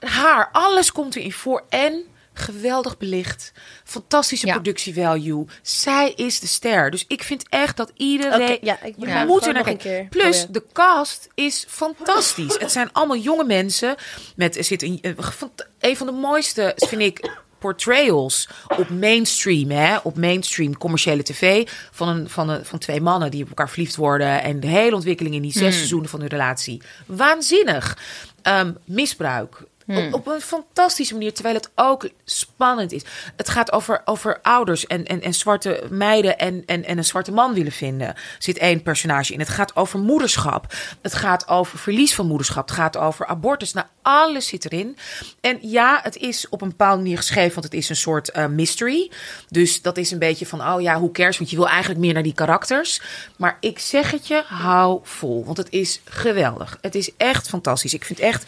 [0.00, 1.64] haar, alles komt erin voor.
[1.68, 2.04] En
[2.38, 3.52] geweldig belicht.
[3.84, 4.52] Fantastische Ja.
[4.52, 5.44] productievalue.
[5.62, 6.90] Zij is de ster.
[6.90, 8.58] Dus ik vind echt dat iedereen...
[8.60, 9.78] Ja, ik je moet er naar kijken.
[9.90, 12.58] keer Plus, de cast is fantastisch.
[12.58, 13.94] Het zijn allemaal jonge mensen.
[14.36, 19.70] Met, er zit een, een, fant- een van de mooiste, vind ik portrayals op mainstream,
[19.70, 23.68] hè, op mainstream commerciële tv van, een, van, een, van twee mannen die op elkaar
[23.70, 26.82] verliefd worden en de hele ontwikkeling in die zes seizoenen van hun relatie.
[27.06, 27.98] Waanzinnig.
[28.42, 29.62] Ehm, misbruik.
[29.86, 33.02] Op, op een fantastische manier, terwijl het ook spannend is.
[33.36, 37.32] Het gaat over, over ouders en, en, en zwarte meiden en, en, en een zwarte
[37.32, 38.14] man willen vinden.
[38.38, 39.38] Zit één personage in.
[39.38, 40.74] Het gaat over moederschap.
[41.02, 42.68] Het gaat over verlies van moederschap.
[42.68, 43.72] Het gaat over abortus.
[43.72, 44.96] Nou, alles zit erin.
[45.40, 48.46] En ja, het is op een bepaalde manier geschreven, want het is een soort eh,
[48.46, 49.10] mystery.
[49.48, 51.38] Dus dat is een beetje van, oh ja, hoe cares?
[51.38, 53.00] Want je wil eigenlijk meer naar die karakters.
[53.36, 55.44] Maar ik zeg het je, hou vol.
[55.44, 56.78] Want het is geweldig.
[56.80, 57.94] Het is echt fantastisch.
[57.94, 58.44] Ik vind echt...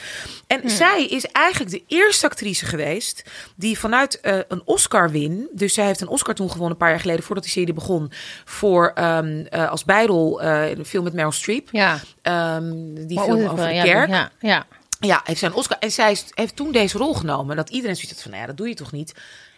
[0.46, 3.22] En zij is eigenlijk de eerste actrice geweest
[3.54, 5.48] die vanuit uh, een Oscar win.
[5.52, 8.12] Dus zij heeft een Oscar toen gewonnen een paar jaar geleden voordat die serie begon.
[8.44, 11.68] Voor um, uh, als bijrol een film met Meryl Streep.
[11.72, 12.00] Ja.
[12.56, 14.08] Um, die film over de kerk.
[14.08, 14.66] Ja, ja.
[15.00, 15.76] Ja, heeft zij een Oscar.
[15.78, 17.56] En zij heeft toen deze rol genomen.
[17.56, 19.14] Dat iedereen zoiets had van, nou ja, dat doe je toch niet.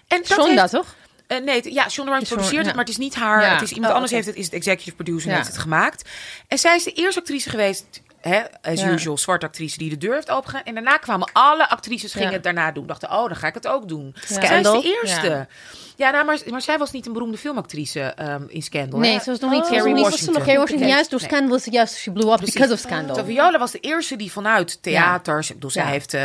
[0.08, 0.94] En dat Shonda, heeft, toch?
[1.28, 3.42] Uh, nee, ja, Shonda Rhimes produceert het, maar het is niet haar.
[3.42, 3.52] Ja.
[3.52, 5.40] Het is iemand Oh, anders heeft het, is het executive producer en Ja.
[5.42, 6.08] heeft het gemaakt.
[6.48, 8.88] En zij is de eerste actrice geweest, hè, as Ja.
[8.88, 10.64] usual, zwarte actrice die de deur heeft opengegaan.
[10.64, 12.34] En daarna kwamen alle actrices gingen Ja.
[12.34, 12.86] het daarna doen.
[12.86, 14.14] Dachten, oh, dan ga ik het ook doen.
[14.26, 14.82] Zij is Scandal.
[14.82, 15.46] de eerste.
[15.96, 16.10] Ja.
[16.10, 18.98] Nou, maar, maar zij was niet een beroemde filmactrice ehm, in Scandal.
[18.98, 19.20] Nee, hè?
[19.20, 19.60] ze was nog niet.
[19.62, 20.34] Oh, ze was nog niet- Washington.
[20.58, 21.28] Washington, juist door Nee.
[21.28, 22.54] Scandal, is juist, she blew up Precies.
[22.54, 23.16] because of Scandal.
[23.16, 26.22] Zo, Viola was de eerste die vanuit theaters, ik bedoel, zij heeft eh,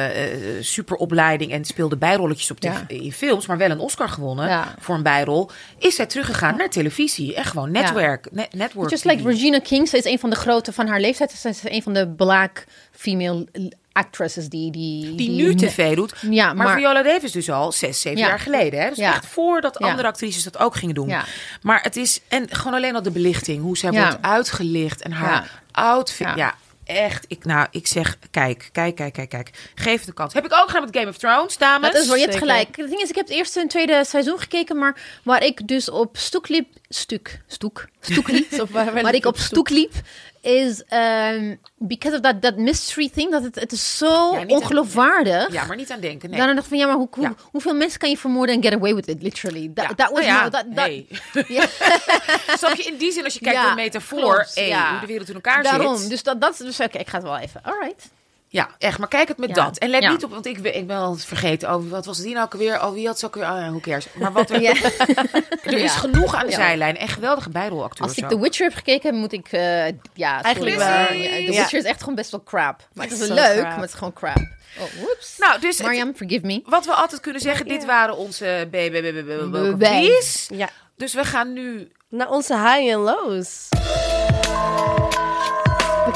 [0.61, 5.03] superopleiding en speelde bijrolletjes op tv in films, maar wel een Oscar gewonnen voor een
[5.03, 5.49] bijrol.
[5.79, 8.89] Is zij teruggegaan naar televisie, echt gewoon netwerk, net, network.
[8.89, 11.31] Just like Regina King, ze is een van de grote van haar leeftijd.
[11.31, 13.47] Ze is een van de black female
[13.91, 14.71] actresses die...
[14.71, 16.13] Die, die nu tv doet.
[16.29, 18.27] Ja, maar, maar- Viola Davis dus al zes, zeven Ja.
[18.27, 18.79] jaar geleden.
[18.81, 18.89] Hè?
[18.89, 19.13] Dus Ja.
[19.13, 21.07] echt voordat andere actrices dat ook gingen doen.
[21.07, 21.23] Ja.
[21.61, 25.61] Maar het is, en gewoon alleen al de belichting, hoe zij wordt uitgelicht en haar
[25.71, 26.27] outfit.
[26.35, 26.55] Ja.
[26.85, 27.25] Echt.
[27.27, 29.49] Ik, nou, ik zeg, kijk, kijk, kijk, kijk, kijk.
[29.75, 30.33] Geef het een kans.
[30.33, 31.91] Heb ik ook gedaan met Game of Thrones, dames?
[31.91, 32.75] Dat is wel, je hebt gelijk.
[32.77, 35.89] Het ding is, ik heb het eerste en tweede seizoen gekeken, maar waar ik dus
[35.89, 36.67] op stoek liep...
[36.89, 38.51] Stuk, stoek, stoek liep.
[38.71, 39.93] Waar- waar waar ik op stoek liep,
[40.45, 44.51] is um, because of that, that mystery thing, dat het, het is zo Ja, niet
[44.51, 45.51] aan- ongeloofwaardig.
[45.53, 46.29] Ja, maar niet aan denken.
[46.29, 46.37] Nee.
[46.37, 47.33] Daarna dacht ik van, ja, maar hoe, hoe, Ja.
[47.51, 49.71] hoeveel mensen kan je vermoorden en get away with it, literally?
[49.73, 49.95] That, Ja.
[49.95, 50.25] that was
[50.75, 51.05] Nou.
[52.57, 55.05] Snap je, in die zin, als je kijkt naar de metafoor, klopt, hey, hoe de
[55.07, 56.09] wereld in elkaar Daarom, zit.
[56.09, 57.61] dus dat, dat dus oké, ik ga het wel even.
[57.63, 58.07] Alright.
[58.55, 58.97] Ja, echt.
[58.99, 59.55] Maar kijk het met Ja.
[59.55, 59.77] dat.
[59.77, 60.11] En let Ja.
[60.11, 61.73] niet op, want ik, ben- ik ben al vergeten.
[61.75, 62.83] Oh, wat was die nou ook alweer?
[62.83, 63.43] Oh, wie had ze ook weer?
[63.43, 64.07] Oh, ja, who cares.
[64.13, 64.73] Maar wat er, Ja.
[65.63, 65.99] er is Ja.
[65.99, 66.55] genoeg aan de Ja.
[66.57, 66.97] zijlijn.
[66.97, 68.29] En geweldige bijrolacteurs Als ik ook.
[68.29, 71.05] The Witcher heb gekeken, moet ik, eh, ja, Eigenlijk wel.
[71.07, 71.51] The Ja.
[71.61, 72.87] Witcher is echt gewoon best wel crap.
[72.93, 73.69] Maar het is Zo wel leuk, crap.
[73.69, 74.37] maar het is gewoon crap.
[74.79, 75.35] Oh, whoops.
[75.37, 75.87] Nou, dus het-
[76.17, 76.61] forgive me.
[76.65, 78.67] wat we altijd kunnen zeggen, dit waren onze
[79.77, 80.03] Wij.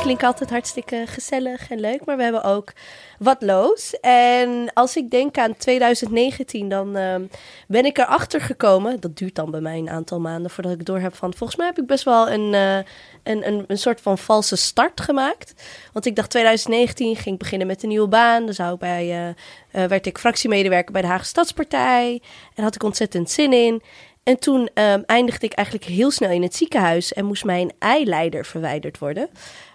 [0.01, 2.73] Klinken altijd hartstikke gezellig en leuk, maar we hebben ook
[3.17, 3.99] wat lows.
[3.99, 7.23] En als ik denk aan 2019, dan ehm,
[7.67, 8.99] ben ik erachter gekomen.
[8.99, 11.33] Dat duurt dan bij mij een aantal maanden voordat ik door heb van.
[11.33, 12.77] Volgens mij heb ik best wel een, eh,
[13.23, 15.53] een, een, soort van valse start gemaakt.
[15.93, 18.45] Want ik dacht 2019 ging ik beginnen met een nieuwe baan.
[18.45, 22.21] Dan zou bij, eh, eh, werd ik fractiemedewerker bij de Haagse Stadspartij.
[22.55, 23.81] En had ik ontzettend zin in.
[24.23, 28.45] En toen ehm, eindigde ik eigenlijk heel snel in het ziekenhuis en moest mijn eileider
[28.45, 29.29] verwijderd worden.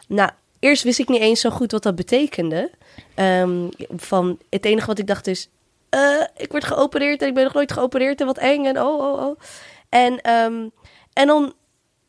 [0.08, 2.70] Nou, eerst wist ik niet eens zo goed wat dat betekende.
[3.14, 5.48] Ehm, van het enige wat ik dacht is,
[5.88, 8.98] eh, ik word geopereerd en ik ben nog nooit geopereerd en wat eng en oh,
[8.98, 9.40] oh, oh.
[9.88, 10.68] En, ehm,
[11.12, 11.52] en dan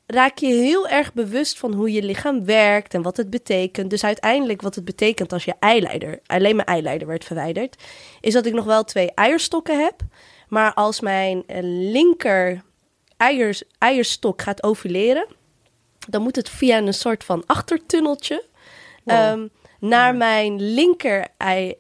[0.08, 3.90] raak je heel erg bewust van hoe je lichaam werkt en wat het betekent.
[3.90, 7.84] Dus uiteindelijk wat het betekent als je eileider, alleen mijn eileider werd verwijderd,
[8.22, 9.96] is dat ik nog wel twee eierstokken heb.
[10.48, 11.44] Maar als mijn
[11.92, 12.64] linker
[13.18, 15.28] eiers, eierstok gaat ovuleren,
[16.08, 18.44] dan moet het via een soort van achtertunneltje
[19.06, 19.48] ehm,
[19.80, 21.74] naar mijn linker, ei,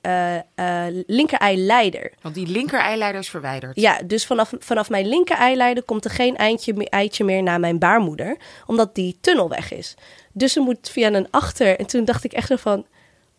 [1.05, 2.11] linker eileider.
[2.21, 3.75] Want die linker eileider is verwijderd.
[3.75, 7.79] Ja, dus vanaf, vanaf mijn linker eileider komt er geen eindje, eitje meer naar mijn
[7.79, 9.95] baarmoeder, omdat die tunnel weg is.
[10.31, 11.79] Dus er moet via een achter.
[11.79, 12.85] En toen dacht ik echt zo van,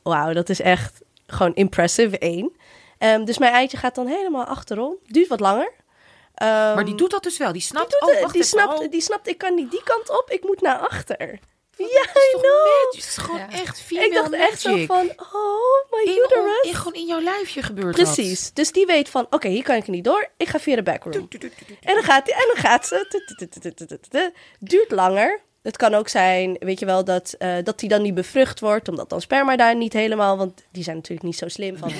[0.02, 2.52] wauw, dat is echt gewoon impressive, één.
[2.98, 4.94] Ehm, dus mijn eitje gaat dan helemaal achterom.
[5.06, 5.72] Duurt wat langer.
[6.36, 7.52] Ehm, Maar die doet dat dus wel.
[7.52, 7.90] Die snapt...
[7.90, 8.20] doet oh, het.
[8.20, 8.58] wacht die, even.
[8.58, 11.38] snapt, Oh, die snapt, ik kan niet die kant op, ik moet naar achter.
[11.76, 12.90] Ja, is toch magic?
[12.90, 13.50] Het is gewoon Ja.
[13.50, 16.60] echt female Ik dacht echt zo van, oh, my In, uterus.
[16.62, 18.14] in, gewoon in jouw lijfje gebeurt dat.
[18.14, 18.52] Precies.
[18.52, 20.28] Dus die weet van, oké, hier kan ik niet door.
[20.36, 21.28] Ik ga via de backroom.
[21.80, 24.32] En dan gaat, die, en dan gaat ze.
[24.58, 25.40] Duurt langer.
[25.62, 28.88] Het kan ook zijn, weet je wel, dat, eh, dat die dan niet bevrucht wordt.
[28.88, 30.36] Omdat dan sperma daar niet helemaal...
[30.36, 31.92] Want die zijn natuurlijk niet zo slim van...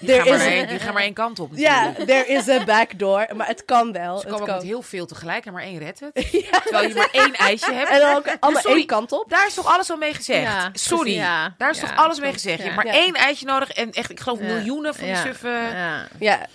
[0.00, 1.50] Die gaan, maar is- één, die gaan maar één kant op.
[1.54, 3.26] Ja, there is a backdoor.
[3.36, 4.18] Maar het kan wel.
[4.18, 6.12] Ze het komen ook met heel veel tegelijk en maar één redt het.
[6.64, 7.90] Terwijl je maar één ijsje hebt.
[7.90, 9.30] En dan ook allemaal Sorry, één kant op.
[9.30, 10.42] Daar is toch alles al mee gezegd?
[10.42, 11.54] Ja, Sorry, ja.
[11.58, 12.56] daar is Ja, toch alles mee gezegd?
[12.58, 12.92] Je hebt maar Ja.
[12.92, 14.44] één eitje nodig en echt, ik geloof Ja.
[14.46, 15.22] miljoenen van die Ja.
[15.22, 15.50] suffen.
[15.76, 16.08] Ja.
[16.18, 16.46] Ja,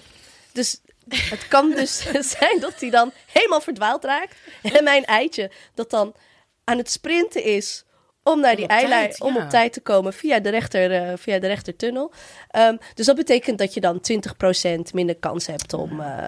[0.51, 0.79] dus
[1.29, 2.05] het kan dus
[2.39, 4.35] zijn dat hij dan helemaal verdwaald raakt.
[4.61, 6.15] En mijn eitje dat dan
[6.63, 7.84] aan het sprinten is
[8.34, 11.47] om naar die tijd, om op tijd te komen via de, rechter, eh, via de
[11.47, 12.11] rechtertunnel.
[12.49, 15.99] Ehm, dus dat betekent dat je dan 20% minder kans hebt om...
[16.01, 16.23] eh,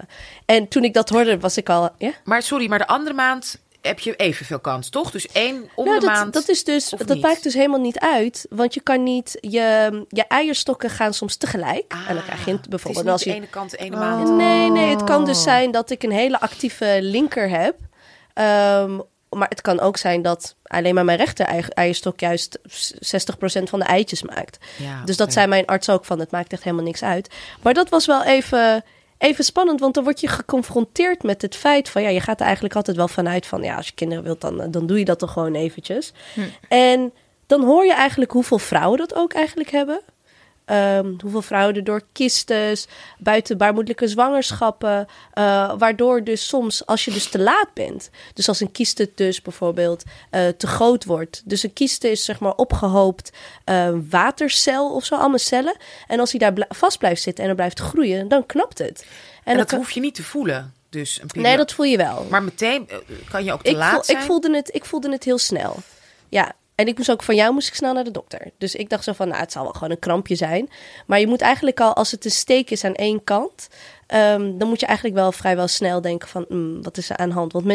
[0.46, 1.90] en toen ik dat hoorde, was ik al...
[1.98, 2.12] Ja?
[2.24, 5.12] Maar sorry, maar de andere maand heb je evenveel kans, toch?
[5.12, 6.34] Dus één om Nou, de dat, maand.
[6.34, 7.22] dat is dus, dat niet?
[7.22, 8.46] maakt dus helemaal niet uit.
[8.50, 11.94] Want je kan niet, je, je eierstokken gaan soms tegelijk.
[12.08, 13.78] en dan krijg je Ah, het bijvoorbeeld Het is als je de ene kant de
[13.78, 14.02] ene Oh.
[14.02, 14.30] maand.
[14.30, 17.76] Nee, nee, het kan dus zijn dat ik een hele actieve linker heb.
[18.34, 22.60] Ehm, maar het kan ook zijn dat alleen maar mijn rechter ei- eierstok juist
[23.00, 24.58] 60% van de eitjes maakt.
[24.78, 25.36] Ja, Dus dat oké.
[25.36, 27.34] zei mijn arts ook van, het maakt echt helemaal niks uit.
[27.62, 28.84] Maar dat was wel even,
[29.18, 32.02] even spannend, want dan word je geconfronteerd met het feit van...
[32.02, 33.64] ja, je gaat er eigenlijk altijd wel vanuit van...
[33.64, 36.14] ja, als je kinderen wilt, dan, dan doe je dat toch gewoon eventjes.
[36.70, 37.14] En
[37.48, 40.02] dan hoor je eigenlijk hoeveel vrouwen dat ook eigenlijk hebben.
[40.68, 42.88] Ehm, hoeveel vrouwen er door kistes,
[43.18, 48.72] buitenbaarmoedelijke zwangerschappen, eh, waardoor dus soms als je dus te laat bent, dus als een
[48.72, 53.32] kiste dus bijvoorbeeld eh, te groot wordt, dus een kiste is zeg maar opgehoopt
[53.64, 57.50] eh, watercel of zo, allemaal cellen, en als hij daar bl- vast blijft zitten en
[57.50, 59.06] er blijft groeien, dan knapt het.
[59.44, 60.74] En dat hoef je niet te voelen.
[60.90, 62.26] Dus een nee, dat voel je wel.
[62.30, 62.90] Maar meteen
[63.30, 64.18] kan je ook te ik, laat voel, zijn.
[64.18, 65.76] ik, voelde het, ik voelde het heel snel.
[66.30, 68.52] Ja, en ik moest ook van jou moest ik snel naar de dokter.
[68.58, 70.70] Dus ik dacht zo van, nou, het zal wel gewoon een krampje zijn.
[71.06, 73.68] Maar je moet eigenlijk al, als het een steek is aan één kant...
[74.08, 77.30] ehm, dan moet je eigenlijk wel vrijwel snel denken van, hmm, wat is er aan
[77.30, 77.54] de hand?
[77.54, 77.66] Want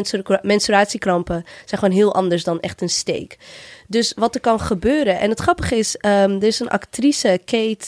[0.43, 3.39] menstruatiekrampen zijn gewoon heel anders dan echt een steek.
[3.87, 5.19] Dus wat er kan gebeuren...
[5.19, 7.87] En het grappige is, ehm, er is een actrice, Kate...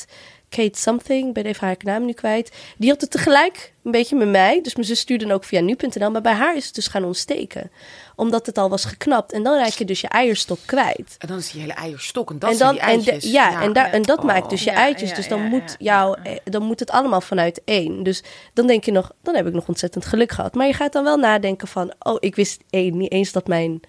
[0.49, 2.53] Kate Something, ben even haar naam nu kwijt.
[2.77, 4.61] Die had het tegelijk een beetje met mij.
[4.63, 6.11] Dus mijn zus stuurde dan ook via nu.nl.
[6.11, 7.71] Maar bij haar is het dus gaan ontsteken.
[8.17, 9.33] Omdat het al was geknapt.
[9.33, 11.15] En dan raak je dus je eierstok kwijt.
[11.19, 13.33] En dan is die hele eierstok en dat en zijn dan, die en, de- eitjes.
[13.33, 14.25] ja, En, daar en dat Oh.
[14.25, 15.09] maakt dus je Ja, eitjes.
[15.11, 18.03] ja, dus dan, ja, moet ja, jou, eh, dan moet het allemaal vanuit één.
[18.03, 20.55] Dus dan denk je nog, dan heb ik nog ontzettend geluk gehad.
[20.55, 23.81] Maar je gaat dan wel nadenken van, oh, ik wist één, niet eens dat mijn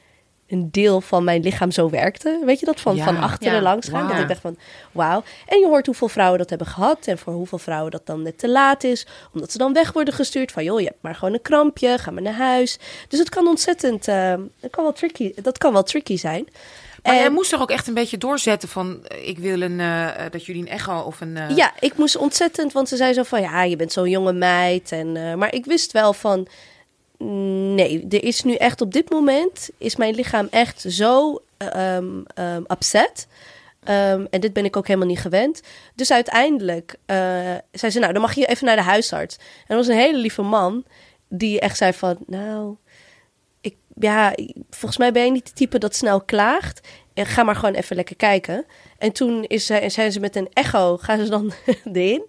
[0.48, 2.42] een deel van mijn lichaam zo werkte.
[2.46, 2.80] Weet je dat?
[2.82, 3.04] Van, Ja.
[3.04, 3.62] van achteren Ja.
[3.62, 4.08] langs gaan.
[4.08, 4.58] Dat ik dacht van,
[4.92, 5.24] wauw.
[5.48, 7.08] En je hoort hoeveel vrouwen dat hebben gehad.
[7.08, 9.08] En voor hoeveel vrouwen dat dan net te laat is.
[9.34, 10.52] Omdat ze dan weg worden gestuurd.
[10.52, 11.98] Van, joh, je hebt maar gewoon een krampje.
[11.98, 12.80] Ga maar naar huis.
[13.08, 16.48] Dus het kan ontzettend, eh, het kan wel tricky, dat kan wel tricky zijn.
[17.04, 19.06] Maar En- jij moest toch ook echt een beetje doorzetten van...
[19.08, 21.38] eh, ik wil een, eh, dat jullie een echo of een...
[21.56, 24.92] Ja, ik moest ontzettend, want ze zei zo van, ja, je bent zo'n jonge meid.
[24.92, 26.48] En, maar ik wist wel van,
[27.18, 32.22] nee, er is nu echt op dit moment, is mijn lichaam echt zo ehm,
[32.68, 33.28] upset.
[33.84, 35.62] Ehm, en dit ben ik ook helemaal niet gewend.
[35.96, 37.18] Dus uiteindelijk eh,
[37.72, 39.36] zei ze, nou, dan mag je even naar de huisarts.
[39.38, 40.84] En dat was een hele lieve man,
[41.30, 42.76] die echt zei van, nou,
[43.62, 44.36] ik, ja,
[44.70, 46.88] volgens mij ben je niet de type dat snel klaagt.
[47.16, 48.66] Ga maar gewoon even lekker kijken.
[48.98, 51.52] En toen is, zij- zijn ze met een echo, gaan ze dan
[51.94, 52.24] erin.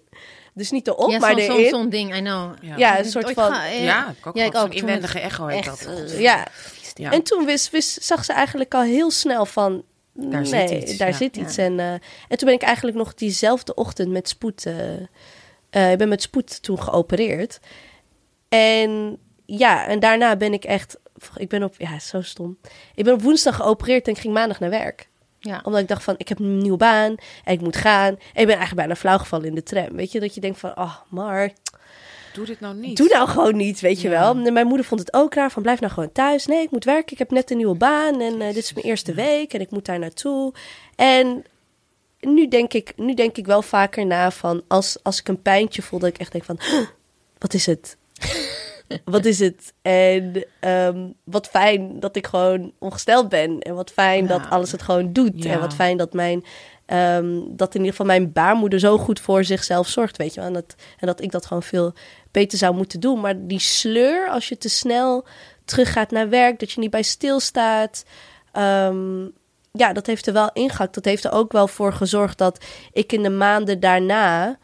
[0.57, 1.69] Dus niet erop, Ja, maar zo'n zo, erin.
[1.69, 2.53] zo'n ding, I know.
[2.77, 3.53] Ja, een soort van...
[3.53, 4.73] ga- Ja, ik ook Ja, ik Zo'n ook.
[4.73, 5.97] Inwendige echo heet echt, dat.
[6.11, 6.47] eh, Ja.
[6.93, 7.11] Ja.
[7.11, 9.83] En toen wist, wist, zag ze eigenlijk al heel snel van...
[10.13, 11.13] Daar zit nee, iets, daar ja.
[11.15, 11.55] zit iets.
[11.55, 11.63] Ja.
[11.63, 12.01] En, eh, en
[12.37, 14.65] toen ben ik eigenlijk nog diezelfde ochtend met spoed...
[14.65, 14.93] eh,
[15.69, 17.59] eh, ik ben met spoed toen geopereerd.
[18.49, 20.97] En ja, en daarna ben ik echt...
[21.35, 21.75] Ik ben op...
[21.77, 22.57] Ja, zo stom.
[22.95, 25.09] Ik ben op woensdag geopereerd en ik ging maandag naar werk.
[25.47, 25.61] Ja.
[25.63, 28.07] Omdat ik dacht van, ik heb een nieuwe baan en ik moet gaan.
[28.09, 29.95] En ik ben eigenlijk bijna flauw gevallen in de tram.
[29.95, 31.51] Weet je, dat je denkt van, oh, maar
[32.33, 32.97] Doe dit nou niet.
[32.97, 34.19] doe nou gewoon niet, weet je Ja.
[34.33, 34.51] wel.
[34.51, 36.45] Mijn moeder vond het ook raar van, blijf nou gewoon thuis.
[36.45, 38.85] Nee, ik moet werken, ik heb net een nieuwe baan en eh, dit is mijn
[38.85, 40.53] eerste week en ik moet daar naartoe.
[40.95, 41.43] En
[42.19, 45.81] nu denk ik, nu denk ik wel vaker na van, als, als ik een pijntje
[45.81, 46.87] voel, dat ik echt denk van, "Huh,
[47.37, 47.97] wat is het?
[49.05, 49.73] Wat is het?
[49.81, 53.59] En ehm, wat fijn dat ik gewoon ongesteld ben.
[53.59, 54.27] En wat fijn Ja.
[54.27, 55.43] dat alles het gewoon doet.
[55.43, 55.51] Ja.
[55.51, 56.43] En wat fijn dat mijn...
[56.85, 60.49] ehm, dat in ieder geval mijn baarmoeder zo goed voor zichzelf zorgt, weet je wel.
[60.49, 61.93] En dat, en dat ik dat gewoon veel
[62.31, 63.19] beter zou moeten doen.
[63.19, 65.25] Maar die sleur, als je te snel
[65.65, 68.03] teruggaat naar werk, dat je niet bij stilstaat...
[68.51, 69.23] ehm,
[69.71, 70.93] ja, dat heeft er wel ingehakt.
[70.93, 74.57] Dat heeft er ook wel voor gezorgd dat ik in de maanden daarna...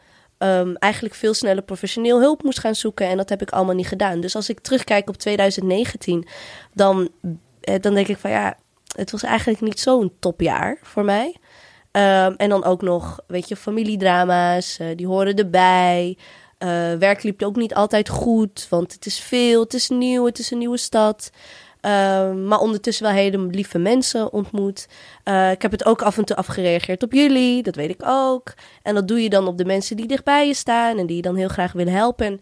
[0.44, 3.08] ehm, eigenlijk veel sneller professioneel hulp moest gaan zoeken.
[3.08, 4.20] En dat heb ik allemaal niet gedaan.
[4.20, 6.28] Dus als ik terugkijk op 2019,
[6.74, 7.10] dan,
[7.62, 8.58] eh, dan denk ik van ja,
[8.96, 11.36] het was eigenlijk niet zo'n topjaar voor mij.
[11.92, 16.18] Ehm, en dan ook nog, weet je, familiedrama's, eh, die horen erbij.
[16.58, 20.40] Eh, werk liep ook niet altijd goed, want het is veel, het is nieuw, het
[20.40, 21.30] is een nieuwe stad.
[21.84, 24.88] Ehm, maar ondertussen wel hele lieve mensen ontmoet.
[25.24, 28.54] Eh, ik heb het ook af en toe afgereageerd op jullie, dat weet ik ook.
[28.84, 31.22] En dat doe je dan op de mensen die dichtbij je staan en die je
[31.22, 32.42] dan heel graag willen helpen.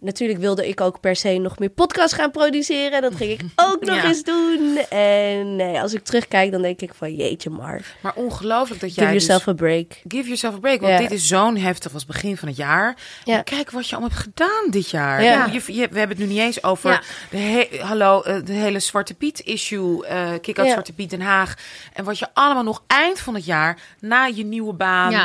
[0.00, 3.02] Natuurlijk wilde ik ook per se nog meer podcasts gaan produceren.
[3.02, 4.04] Dat ging ik ook nog Ja.
[4.04, 4.78] eens doen.
[4.88, 9.02] En nee, als ik terugkijk, dan denk ik van jeetje, maar Maar ongelooflijk dat give
[9.04, 9.92] jij dus- yourself a break.
[10.08, 10.80] Give yourself a break.
[10.80, 10.98] Want Ja.
[10.98, 12.96] dit is zo'n heftig was begin van het jaar.
[13.24, 13.42] Ja.
[13.42, 15.22] Kijk wat je allemaal hebt gedaan dit jaar.
[15.22, 15.46] Ja.
[15.46, 18.80] Je, je- we hebben het nu niet eens over de, he- hallo, eh, de hele
[18.80, 20.06] Zwarte Piet issue.
[20.06, 20.72] eh kick out Ja.
[20.72, 21.54] Zwarte Piet Den Haag.
[21.92, 25.22] En wat je allemaal nog eind van het jaar, na je nieuwe baan, eh,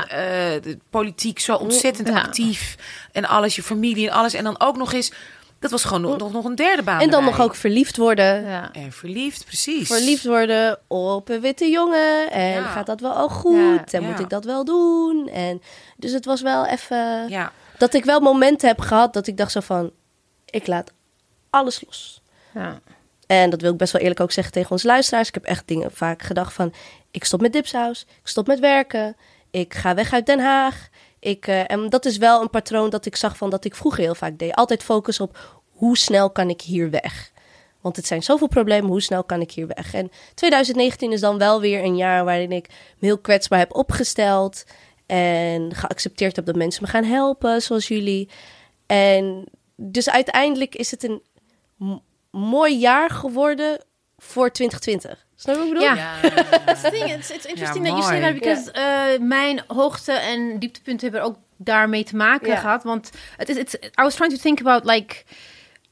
[0.62, 2.76] de politiek zo ontzettend actief.
[3.16, 4.34] En alles, je familie en alles.
[4.34, 5.12] En dan ook nog eens,
[5.60, 7.38] dat was gewoon nog, nog, nog een derde baan En dan erbij.
[7.38, 8.44] nog ook verliefd worden.
[8.44, 8.72] Ja.
[8.74, 9.88] En verliefd, precies.
[9.88, 12.32] Verliefd worden op een witte jongen.
[12.32, 12.64] En Ja.
[12.64, 13.56] gaat dat wel ook goed?
[13.92, 14.08] Ja, en ja.
[14.10, 15.30] moet ik dat wel doen?
[15.30, 15.62] En
[15.98, 17.30] dus het was wel even...
[17.30, 17.52] Ja.
[17.78, 19.92] Dat ik wel momenten heb gehad dat ik dacht zo van...
[20.46, 20.92] Ik laat
[21.50, 22.22] alles los.
[22.54, 22.80] Ja.
[23.28, 25.28] En dat wil ik best wel eerlijk ook zeggen tegen onze luisteraars.
[25.28, 26.74] Ik heb echt dingen vaak gedacht van...
[27.12, 28.02] Ik stop met Dipsaus.
[28.02, 29.16] Ik stop met werken.
[29.52, 30.88] Ik ga weg uit Den Haag.
[31.26, 34.04] Ik, eh, en dat is wel een patroon dat ik zag van dat ik vroeger
[34.04, 34.54] heel vaak deed.
[34.54, 37.32] Altijd focus op hoe snel kan ik hier weg.
[37.82, 39.94] Want het zijn zoveel problemen, hoe snel kan ik hier weg?
[39.94, 44.64] En 2019 is dan wel weer een jaar waarin ik me heel kwetsbaar heb opgesteld.
[45.06, 48.30] En geaccepteerd heb dat mensen me gaan helpen, zoals jullie.
[48.86, 49.46] En
[49.76, 51.22] dus uiteindelijk is het een
[52.32, 53.84] mooi jaar geworden
[54.18, 55.25] voor 2020.
[55.36, 55.96] Snap je wat ik bedoel?
[55.96, 56.20] Ja.
[56.66, 57.12] That's the thing.
[57.14, 58.72] It's, it's interesting Ja, that you say that because
[59.20, 62.84] uh, mijn hoogte en dieptepunten hebben ook daarmee te maken gehad.
[62.84, 65.24] Want het is, it's, I was trying to think about like.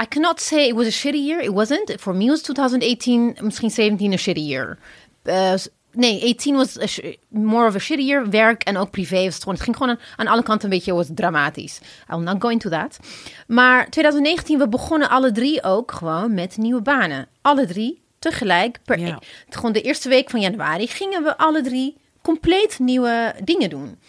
[0.03, 1.41] I cannot say it was a shitty year.
[1.41, 1.95] It wasn't.
[1.99, 4.77] For me was 2018, misschien 17 een shitty year.
[5.23, 5.53] Uh,
[5.91, 8.29] nee, 18 was a sh- more of a shitty year.
[8.29, 9.23] Werk en ook privé.
[9.23, 11.79] Was het, gewoon, het ging gewoon aan, aan alle kanten een beetje was dramatisch.
[12.11, 12.99] I will not go into that.
[13.47, 17.27] Maar 2019, we begonnen alle drie ook gewoon met nieuwe banen.
[17.41, 18.79] Alle drie tegelijk.
[18.85, 19.19] Per, Ja.
[19.49, 23.99] Gewoon de eerste week van januari gingen we alle drie compleet nieuwe dingen doen.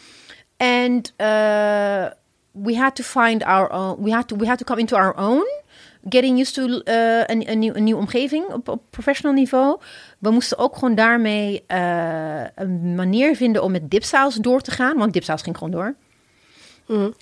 [0.57, 2.07] And uh,
[2.53, 4.03] we had to find our own.
[4.03, 5.63] We had to we had to come into our own.
[6.09, 9.81] Getting used to uh, een, een, nieuw, een nieuwe omgeving op, op professional niveau.
[10.19, 14.97] We moesten ook gewoon daarmee uh, een manier vinden om met dipsaus door te gaan.
[14.97, 15.95] Want dipsaus ging gewoon door.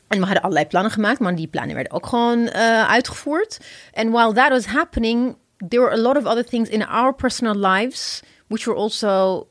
[0.09, 3.61] En we hadden allerlei plannen gemaakt, maar die plannen werden ook gewoon uh, uitgevoerd.
[3.95, 5.37] And while that was happening,
[5.69, 9.47] there were a lot of other things in our personal lives, which were also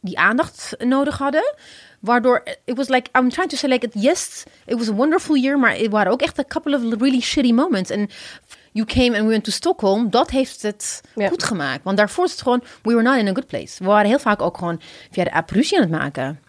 [0.00, 1.54] die aandacht nodig hadden.
[2.00, 5.58] Waardoor, it was like, I'm trying to say like, yes, it was a wonderful year,
[5.58, 7.90] maar het waren ook echt a couple of really shitty moments.
[7.90, 8.08] En
[8.72, 11.28] you came and we went to Stockholm, dat heeft het Ja.
[11.28, 11.84] goed gemaakt.
[11.84, 13.78] Want daarvoor is het gewoon, we were not in a good place.
[13.78, 14.80] We waren heel vaak ook gewoon
[15.10, 16.40] via de app ruzie aan het maken.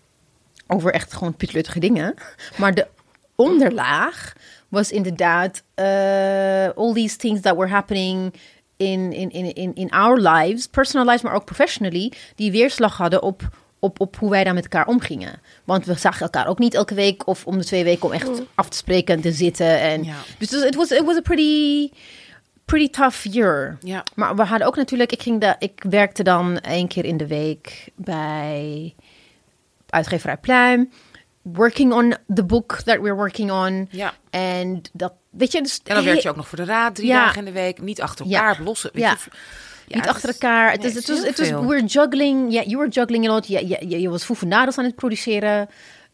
[0.68, 2.14] Over echt gewoon pietluttige dingen.
[2.58, 2.88] Maar de
[3.36, 4.34] onderlaag
[4.70, 8.34] was inderdaad uh, all these things that were happening
[8.82, 13.22] in, in, in, in, in our lives, personal lives, maar ook professionally, die weerslag hadden
[13.22, 15.42] op, op, op hoe wij daar met elkaar omgingen.
[15.64, 18.30] Want we zagen elkaar ook niet elke week of om de twee weken om echt
[18.56, 19.80] af te spreken en te zitten.
[19.80, 20.16] En, Ja.
[20.38, 21.90] Dus het was, it was a pretty,
[22.66, 23.78] pretty tough year.
[23.82, 24.04] Ja.
[24.16, 27.28] Maar we hadden ook natuurlijk, ik, ging de, ik werkte dan één keer in de
[27.28, 28.96] week bij
[29.90, 30.92] uitgeverij Pluim.
[31.42, 33.88] Working on the book that we're working on.
[33.92, 34.14] Ja.
[34.30, 37.08] En dat, weet je, dus En dan werk je ook nog voor de raad drie
[37.08, 37.24] Ja.
[37.26, 37.82] dagen in de week.
[37.82, 38.48] Niet achter Ja.
[38.48, 38.90] elkaar, losse.
[38.94, 39.10] Weet Ja.
[39.24, 39.30] je,
[39.88, 40.72] ja, niet achter elkaar.
[40.72, 42.52] Het nee, is, het het is was, het was, we're juggling.
[42.54, 43.48] Yeah, you were juggling a lot.
[43.48, 45.70] Je, je, je, je was Foufendados aan het produceren.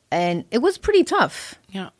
[0.07, 1.35] En it was pretty tough.
[1.67, 1.91] Ja.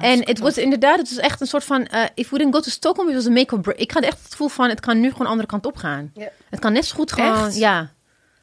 [0.00, 2.60] En het was inderdaad, het was echt een soort van, uh, if we didn't go
[2.60, 3.76] to Stockholm, it was a make or break.
[3.78, 6.10] Ik had echt het gevoel van, het kan nu gewoon de andere kant op gaan.
[6.14, 6.28] Ja.
[6.50, 7.56] Het kan net zo goed gewoon, Echt?
[7.58, 7.90] ja.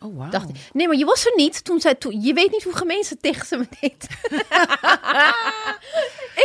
[0.03, 0.29] Oh, wauw.
[0.29, 0.55] Dacht ik.
[0.73, 3.17] Nee, maar je was er niet toen zij, toen, je weet niet hoe gemeen ze
[3.17, 4.07] tegen ze me deed.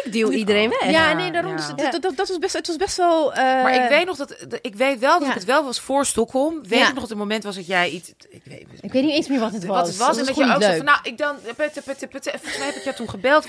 [0.04, 0.90] Ik duw iedereen weg.
[0.90, 1.50] Ja, nee, daarom.
[1.50, 1.56] ja.
[1.56, 3.32] Dus het- dat, dat, dat was best, het was best wel.
[3.34, 5.28] eh, Maar ik weet nog dat, dat- ik weet wel dat Ja.
[5.28, 6.62] ik het wel was voor Stockholm.
[6.68, 9.12] Weet ik nog dat het moment was dat jij iets, ik weet, ik weet niet
[9.14, 9.76] eens meer wat het was.
[9.76, 10.16] wat het was.
[10.18, 10.76] en dat je ook leuk.
[10.76, 11.36] van, nou, ik dan.
[11.44, 13.46] Volgens mij heb ik jou toen gebeld.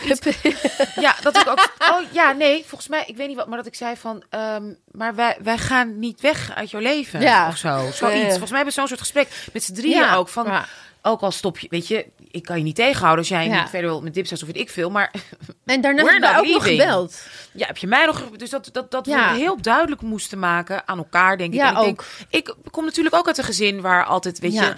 [0.96, 3.66] Ja, dat ik ook, oh ja, nee, volgens mij, ik weet niet wat, maar dat
[3.66, 7.22] ik zei van, ehm, maar wij, wij gaan niet weg uit jouw leven.
[7.22, 7.48] Ja.
[7.48, 8.28] Of zo, zoiets.
[8.28, 10.16] Volgens mij hebben we zo'n soort gesprek met z'n drieën Ja.
[10.16, 10.30] ook.
[10.30, 10.66] Van, Ja.
[11.02, 13.60] ook al stop je, weet je, ik kan je niet tegenhouden als jij Ja.
[13.62, 14.90] niet verder wil met dipsaus of weet ik veel.
[14.90, 15.12] Maar
[15.66, 17.22] En daarna hebben we not ook nog gebeld.
[17.52, 19.32] ja, heb je mij nog, dus dat, dat, dat Ja.
[19.34, 21.60] we heel duidelijk moesten maken aan elkaar, denk ik.
[21.60, 22.06] Ja, En ik, denk, ook.
[22.30, 24.74] ik kom natuurlijk ook uit een gezin waar altijd, weet je,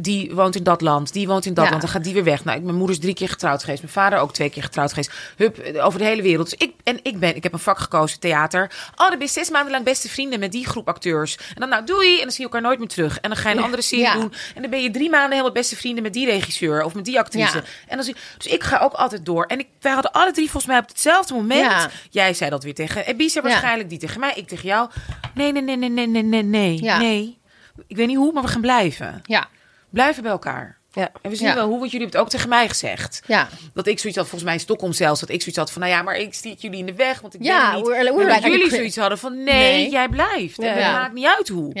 [0.00, 2.44] die woont in dat land, die woont in dat land, dan gaat die weer weg.
[2.44, 4.88] Nou, ik, mijn moeder is drie keer getrouwd geweest, mijn vader ook twee keer getrouwd
[4.88, 5.12] geweest.
[5.36, 6.50] Hup, over de hele wereld.
[6.50, 8.70] Dus ik, en ik ben, ik heb een vak gekozen, theater.
[8.94, 11.36] Oh, dan ben je zes maanden lang beste vrienden met die groep acteurs.
[11.36, 13.18] En dan nou, doei, en dan zie je elkaar nooit meer terug.
[13.20, 14.32] En dan ga je een andere serie doen.
[14.54, 17.18] En dan ben je drie maanden helemaal beste vrienden met die regisseur of met die
[17.18, 17.56] actrice.
[17.56, 17.62] Ja.
[17.88, 19.44] En dan zie, dus ik ga ook altijd door.
[19.44, 21.60] En ik, wij hadden alle drie volgens mij op hetzelfde moment.
[21.70, 21.90] Ja.
[22.10, 24.90] Jij zei dat weer tegen Ebisa waarschijnlijk, die tegen mij, ik tegen jou.
[25.34, 26.80] Nee, nee, nee, nee, nee, nee, nee, nee.
[26.80, 27.38] Nee.
[27.86, 29.20] Ik weet niet hoe, maar we gaan blijven.
[29.24, 29.46] Ja.
[29.90, 30.78] Blijven bij elkaar.
[30.92, 31.10] Ja.
[31.22, 31.54] En we zien Ja.
[31.54, 33.22] wel hoe, want jullie hebben het ook tegen mij gezegd.
[33.26, 33.48] Ja.
[33.74, 35.92] Dat ik zoiets had, volgens mij in Stockholm zelfs, dat ik zoiets had van, nou
[35.94, 37.86] ja, maar ik stiet jullie in de weg, want ik ben Ja, er niet.
[37.86, 39.44] we're- we're En dat like- jullie zoiets hadden van, nee,
[39.82, 39.90] Nee.
[39.90, 40.58] jij blijft.
[40.58, 41.72] En het maakt niet uit hoe.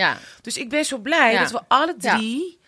[0.42, 2.58] Dus ik ben zo blij dat we alle drie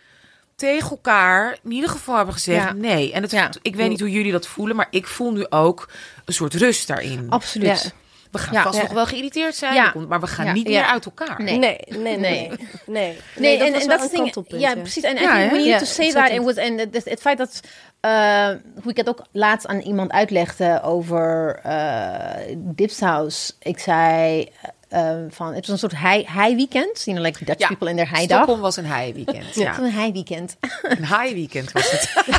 [0.58, 2.72] tegen elkaar in ieder geval hebben gezegd Ja.
[2.72, 3.12] nee.
[3.12, 3.50] En het, Ja.
[3.62, 5.88] ik weet niet hoe jullie dat voelen, maar ik voel nu ook
[6.24, 7.26] een soort rust daarin.
[7.30, 7.82] Absoluut.
[7.82, 7.90] Ja.
[8.30, 8.62] We gaan Ja.
[8.62, 8.82] vast Ja.
[8.82, 9.92] nog wel geïrriteerd zijn, Ja.
[10.08, 10.52] maar we gaan Ja.
[10.52, 10.80] niet Ja.
[10.80, 11.42] meer uit elkaar.
[11.42, 11.58] Nee.
[11.58, 12.18] Nee, nee, nee.
[12.18, 12.48] Nee.
[12.48, 13.16] Nee, nee.
[13.36, 14.22] Nee, dat en, was en wel dat is ding.
[14.22, 15.02] kantelpunt, Ja, precies.
[15.02, 15.20] En we
[15.64, 16.30] need to say that.
[16.30, 16.44] It ontzettend.
[16.44, 17.60] was, en het, het feit dat,
[18.00, 18.48] eh,
[18.82, 23.56] hoe ik het ook laatst aan iemand uitlegde over uh, Dipsaus.
[23.60, 24.48] Ik zei
[24.92, 27.02] uh, van, het was een soort high, high weekend.
[27.04, 27.66] You know, like Dutch Ja.
[27.68, 28.36] people in their high dag.
[28.38, 29.54] Stockholm was een high weekend.
[29.54, 29.62] Ja.
[29.62, 29.68] Ja.
[29.68, 30.56] Het was een high weekend.
[30.82, 32.12] Een high weekend was het.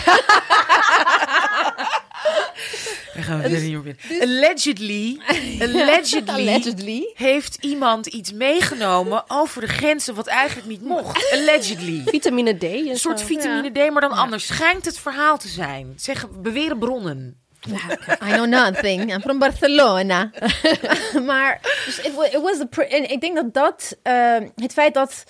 [3.14, 3.95] Dan gaan we weer hier weer.
[4.22, 5.20] Allegedly,
[5.62, 7.12] allegedly, Allegedly.
[7.16, 11.32] heeft iemand iets meegenomen over de grenzen wat eigenlijk niet mocht.
[11.34, 12.02] Allegedly.
[12.06, 12.64] Vitamine D.
[12.64, 13.26] en Een soort zo.
[13.26, 14.45] vitamine D, maar dan anders.
[14.47, 15.93] Schijnt het verhaal te zijn.
[15.95, 17.38] Zeggen, beweren bronnen.
[17.68, 19.12] I know nothing.
[19.14, 20.32] I'm from Barcelona.
[21.26, 24.93] maar dus it, it was the pr- en ik denk dat dat eh, het feit
[24.93, 25.24] dat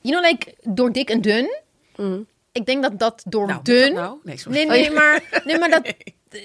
[0.00, 1.58] you know like door dik en dun.
[2.52, 3.94] Ik denk dat dat door Nou, dun.
[3.94, 4.18] dat nou?
[4.22, 4.56] Nee, sorry.
[4.58, 5.86] nee, nee, maar nee, maar dat.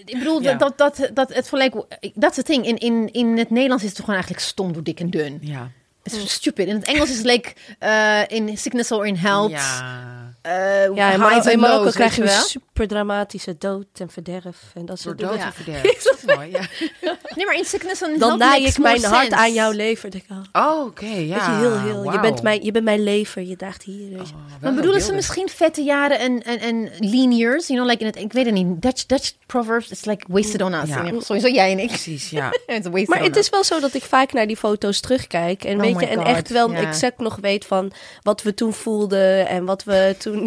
[0.06, 0.54] Ik bedoel Ja.
[0.54, 1.74] dat, dat, dat, het gelijk.
[2.14, 2.66] Dat is het ding.
[2.68, 5.38] In, in, in het Nederlands is het gewoon eigenlijk stom door dik en dun.
[5.42, 5.70] Ja.
[6.04, 6.68] Het is stupid.
[6.68, 9.50] In het Engels is het like eh, in sickness or in health.
[9.52, 10.34] Ja.
[10.42, 12.44] eh, Ja, Marokko, in and Marokko krijg je wel.
[12.76, 14.72] Super dramatische dood en verderf.
[14.74, 15.46] En dat Door soort dood dingen.
[15.46, 16.04] en verderf.
[16.04, 16.62] Dat is mooi, ja.
[17.36, 19.36] Nee, maar in sickness and Dan naai ik mijn hart sense.
[19.36, 20.12] aan jouw lever.
[20.12, 21.12] Denk ik, oh, Oh, oké, ja.
[21.12, 22.12] weet je, heel, heel.
[22.12, 24.10] Je, bent mijn, je bent mijn lever, je draagt hier.
[24.10, 24.34] Weet je.
[24.34, 27.68] Oh, Maar bedoelen ze misschien vette jaren en, en, en lean years?
[27.68, 28.82] You know, like in het, ik weet het niet.
[28.82, 30.90] Dutch, Dutch proverbs, it's like wasted on us.
[30.90, 31.12] Ja.
[31.20, 31.88] Sowieso jij en ik.
[31.88, 32.54] Precies, ja.
[33.06, 33.44] Maar het us.
[33.44, 35.64] is wel zo dat ik vaak naar die foto's terugkijk.
[35.64, 36.80] En, Oh weet je, en God, echt wel ja.
[36.80, 39.48] exact nog weet van wat we toen voelden.
[39.48, 40.44] En wat we toen...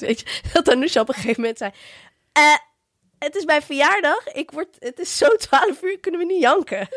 [0.00, 1.67] weet je, dat Anousha op een gegeven moment zei...
[2.32, 2.54] eh,
[3.18, 4.28] het is mijn verjaardag.
[4.32, 6.88] Ik word, het is zo 12 uur, kunnen we niet janken.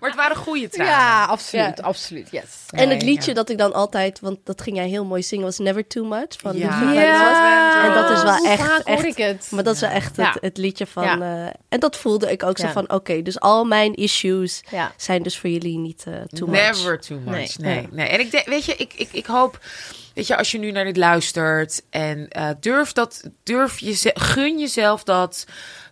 [0.00, 0.92] Maar het waren goede tranen.
[0.92, 1.76] Ja, absoluut.
[1.78, 1.82] Ja.
[1.84, 2.44] Absoluut, yes.
[2.70, 3.34] en het liedje ja.
[3.36, 6.36] dat ik dan altijd, want dat ging jij heel mooi zingen, was Never Too Much.
[6.38, 6.92] Van Ja.
[6.92, 7.84] Ja.
[7.84, 9.46] En dat is wel Hoe echt, vaak hoor echt ik het.
[9.50, 10.36] Maar dat is wel echt het, Ja.
[10.40, 11.02] het liedje van...
[11.02, 11.20] Ja.
[11.46, 12.90] eh, en dat voelde ik ook zo van...
[12.92, 14.92] Oké, dus al mijn issues Ja.
[14.96, 16.60] zijn dus voor jullie niet eh too much.
[16.60, 17.58] Never too much.
[17.58, 17.88] Nee, Nee.
[17.90, 18.08] nee.
[18.08, 19.58] En ik denk, weet je, ik, ik, ik hoop,
[20.14, 24.58] weet je, als je nu naar dit luistert en eh, durf dat, durf je, gun
[24.58, 25.44] jezelf dat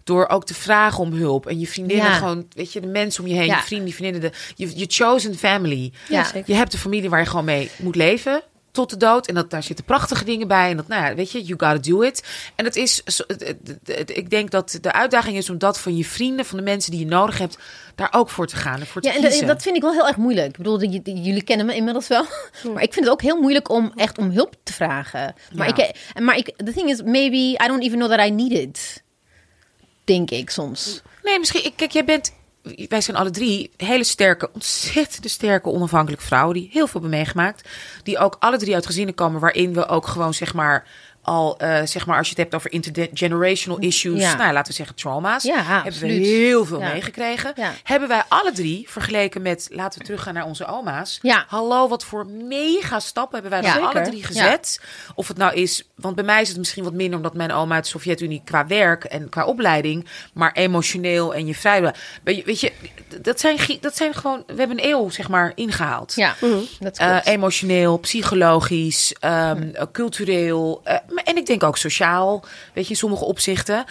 [0.05, 2.12] door ook te vragen om hulp en je vriendinnen Ja.
[2.16, 3.57] gewoon, weet je, de mensen om je heen, Ja.
[3.57, 5.93] je vrienden, je vriendinnen, de, je, je chosen family.
[6.09, 6.27] Ja.
[6.47, 8.43] Je hebt een familie waar je gewoon mee moet leven.
[8.79, 9.26] Tot de dood.
[9.26, 10.70] En dat, daar zitten prachtige dingen bij.
[10.70, 12.22] En dat, nou ja, weet je, you gotta do it.
[12.55, 13.03] En het is,
[14.07, 17.01] ik denk dat de uitdaging is om dat van je vrienden, van de mensen die
[17.01, 17.59] je nodig hebt,
[17.95, 18.81] daar ook voor te gaan.
[18.81, 19.47] En voor te Ja, en kiezen.
[19.47, 20.47] dat, vind ik wel heel erg moeilijk.
[20.49, 22.24] Ik bedoel, jullie kennen me inmiddels wel.
[22.74, 25.35] Maar ik vind het ook heel moeilijk om echt om hulp te vragen.
[25.55, 25.89] Maar, Ja.
[25.89, 28.53] ik, en- maar ik, the thing is, maybe I don't even know that I need
[28.53, 29.03] it.
[30.05, 31.03] Denk ik soms.
[31.22, 31.64] Nee, misschien.
[31.64, 32.33] ik- Kijk, jij bent.
[32.89, 36.55] Wij zijn alle drie hele sterke, ontzettend sterke onafhankelijke vrouwen.
[36.55, 37.69] die heel veel hebben meegemaakt.
[38.03, 39.41] Die ook alle drie uit gezinnen komen.
[39.41, 40.87] waarin we ook gewoon zeg maar.
[41.23, 44.21] Al, eh, zeg maar, als je het hebt over intergenerational issues.
[44.21, 44.37] Ja.
[44.37, 45.43] Nou, laten we zeggen trauma's.
[45.43, 46.19] Ja, hebben absoluut.
[46.21, 46.93] we heel veel Ja.
[46.93, 47.53] meegekregen.
[47.57, 47.73] Ja.
[47.83, 49.69] Hebben wij alle drie vergeleken met.
[49.71, 51.19] laten we teruggaan naar onze oma's.
[51.23, 51.45] Ja.
[51.49, 54.81] Hallo, wat voor mega stappen hebben wij Ja, dan alle drie gezet.
[55.14, 55.89] Of het nou is.
[55.95, 57.16] Want bij mij is het misschien wat minder.
[57.16, 60.07] omdat mijn oma uit de Sovjet-Unie qua werk en qua opleiding.
[60.35, 61.95] maar emotioneel en je vrij.
[62.25, 62.73] Weet je,
[63.23, 64.43] dat, zijn, dat zijn gewoon.
[64.47, 66.14] We hebben een eeuw, zeg maar, ingehaald.
[66.14, 66.35] Ja,
[66.79, 70.81] dat Eh, emotioneel, psychologisch, ehm, eh, cultureel.
[70.85, 73.85] eh, en ik denk ook sociaal, weet je, in sommige opzichten.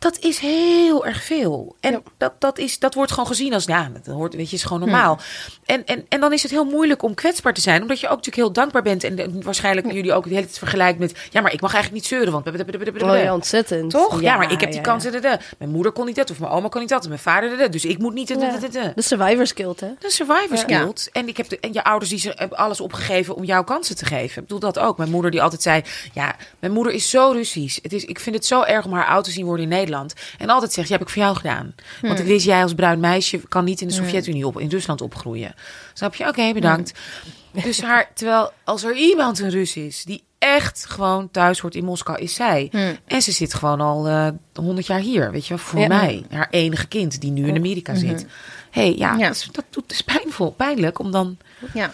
[0.00, 1.76] Dat is heel erg veel.
[1.80, 4.62] En dat, dat, is, dat wordt gewoon gezien als, ja, dat hoort, weet je, is
[4.62, 5.18] gewoon normaal.
[5.66, 8.16] En, en, en dan is het heel moeilijk om kwetsbaar te zijn, omdat je ook
[8.16, 9.04] natuurlijk heel dankbaar bent.
[9.04, 12.02] En eh, waarschijnlijk jullie ook de hele tijd vergelijkt met, ja, maar ik mag eigenlijk
[12.02, 13.02] niet zeuren, want...
[13.02, 13.90] Oh ja, ontzettend.
[13.90, 14.20] Toch?
[14.20, 15.04] Ja, maar ik heb die ja, kans.
[15.58, 17.70] Mijn moeder kon niet dat, of mijn oma kon niet dat, of mijn vader.
[17.70, 18.28] Dus ik moet niet.
[18.28, 19.88] De survivor's guild, hè?
[19.98, 20.66] De survivors Ja.
[20.66, 21.08] guild.
[21.12, 23.96] En, ik heb de, en je ouders die ze hebben alles opgegeven om jouw kansen
[23.96, 24.42] te geven.
[24.42, 24.96] Ik bedoel dat ook.
[24.96, 25.82] Mijn moeder die altijd zei...
[26.12, 27.78] Ja, mijn moeder is zo Russisch.
[27.82, 29.88] Het is, ik vind het zo erg om haar oud te zien worden in Nederland.
[30.38, 31.74] En altijd zegt, ja, heb ik voor jou gedaan.
[32.00, 35.00] Want ik wist, jij als bruin meisje kan niet in de Sovjet-Unie op, in Rusland
[35.00, 35.54] opgroeien.
[35.94, 36.28] Snap je?
[36.28, 36.92] Oké, bedankt.
[37.64, 41.84] Dus haar, terwijl als er iemand een Rus is die echt gewoon thuis hoort in
[41.84, 42.70] Moskou, is zij.
[43.06, 45.86] En ze zit gewoon al eh, honderd jaar hier, weet je wel, voor Ja.
[45.86, 46.24] mij.
[46.30, 48.26] Haar enige kind die nu in Amerika zit.
[48.70, 49.28] hey, ja, Ja.
[49.28, 51.36] Dat, dat doet dus pijnvol, pijnlijk om dan.
[51.74, 51.90] ja.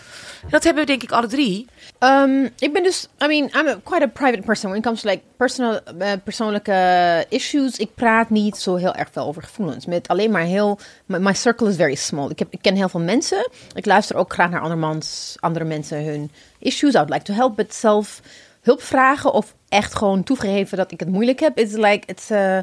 [0.50, 1.66] Dat hebben we denk ik alle drie.
[2.00, 5.00] Um, ik ben dus, I mean, I'm a, quite a private person when it comes
[5.00, 7.76] to like personal, eh, persoonlijke issues.
[7.76, 9.86] Ik praat niet zo heel erg veel over gevoelens.
[9.86, 12.30] Met alleen maar heel, my, circle is very small.
[12.30, 13.50] Ik, heb, ik ken heel veel mensen.
[13.74, 16.94] Ik luister ook graag naar andermans, andere mensen hun issues.
[16.94, 18.20] I would like to help, but zelf
[18.60, 21.58] hulp vragen of echt gewoon toegeven dat ik het moeilijk heb.
[21.58, 22.58] It's like, it's, uh,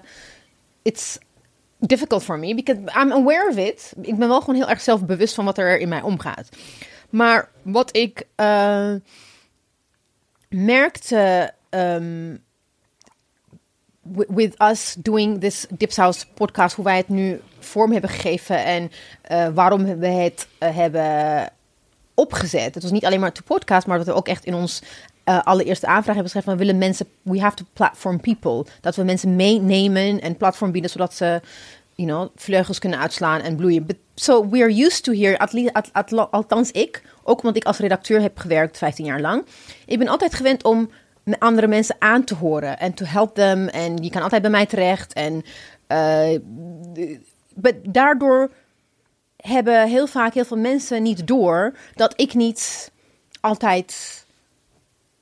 [0.82, 1.18] it's
[1.80, 3.94] difficult for me because I'm aware of it.
[4.02, 6.50] Ik ben wel gewoon heel erg zelfbewust van wat er in mij omgaat.
[7.14, 8.94] Maar wat ik uh,
[10.50, 12.44] merkte um,
[14.28, 18.92] with us doing this Dipsaus podcast, hoe wij het nu vorm hebben gegeven en
[19.32, 21.50] uh, waarom we het uh, hebben
[22.14, 22.74] opgezet.
[22.74, 24.82] Het was niet alleen maar de podcast, maar dat we ook echt in ons
[25.24, 28.66] allereerste aanvraag hebben geschreven van willen mensen, we have to platform people.
[28.82, 31.42] Dat we mensen meenemen en platform bieden zodat ze
[32.36, 33.86] vleugels kunnen uitslaan en bloeien.
[33.86, 37.56] But, so we are used to here, at least, at, at, althans ik, ook omdat
[37.56, 39.46] ik als redacteur heb gewerkt 15 jaar lang.
[39.86, 40.90] Ik ben altijd gewend om
[41.40, 43.68] andere mensen aan te horen en to help them.
[43.68, 45.14] En je kan altijd bij mij terecht.
[45.14, 45.44] En
[45.88, 46.40] uh,
[47.84, 48.52] daardoor
[49.38, 52.92] hebben heel vaak heel veel mensen niet door dat ik niet
[53.42, 54.26] altijd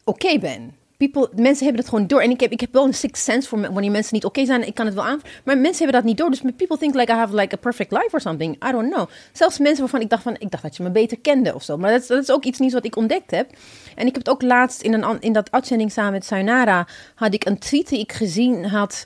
[0.03, 0.75] oké ben.
[1.07, 2.21] People, mensen hebben het gewoon door.
[2.21, 4.67] En ik heb, ik heb wel een sixth sense voor wanneer mensen niet oké zijn.
[4.67, 5.21] Ik kan het wel aan.
[5.43, 6.29] Maar mensen hebben dat niet door.
[6.29, 8.55] Dus people think like I have like a perfect life or something.
[8.67, 9.09] I don't know.
[9.31, 11.77] Zelfs mensen waarvan ik dacht van, ik dacht dat je me beter kende of zo.
[11.77, 13.49] Maar dat is, dat is ook iets nieuws wat ik ontdekt heb.
[13.95, 16.87] En ik heb het ook laatst in, een, in dat uitzending samen met Sayonara...
[17.15, 19.05] had ik een tweet die ik gezien had...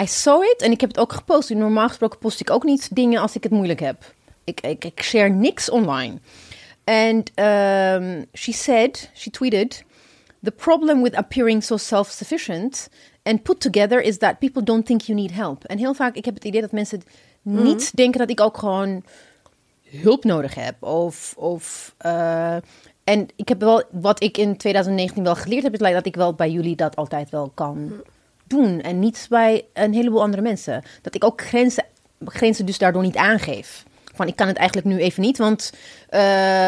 [0.00, 1.50] I saw it en ik heb het ook gepost.
[1.50, 4.12] Normaal gesproken post ik ook niet dingen als ik het moeilijk heb.
[4.44, 6.18] Ik, ik, ik share niks online.
[6.84, 9.84] And um, she said, she tweeted...
[10.46, 12.88] The problem with appearing so self-sufficient
[13.22, 15.64] and put together is that people don't think you need help.
[15.64, 17.02] En heel vaak, ik heb het idee dat mensen
[17.42, 17.90] niet mm.
[17.92, 19.04] denken dat ik ook gewoon
[19.90, 20.82] hulp nodig heb.
[20.82, 22.56] Of, of uh,
[23.04, 26.34] en ik heb wel, wat ik in 2019 wel geleerd heb, is dat ik wel
[26.34, 27.92] bij jullie dat altijd wel kan
[28.44, 28.80] doen.
[28.80, 30.82] En niet bij een heleboel andere mensen.
[31.02, 31.84] Dat ik ook grenzen,
[32.24, 33.84] grenzen dus daardoor niet aangeef.
[34.14, 35.72] Van ik kan het eigenlijk nu even niet, want
[36.10, 36.20] uh,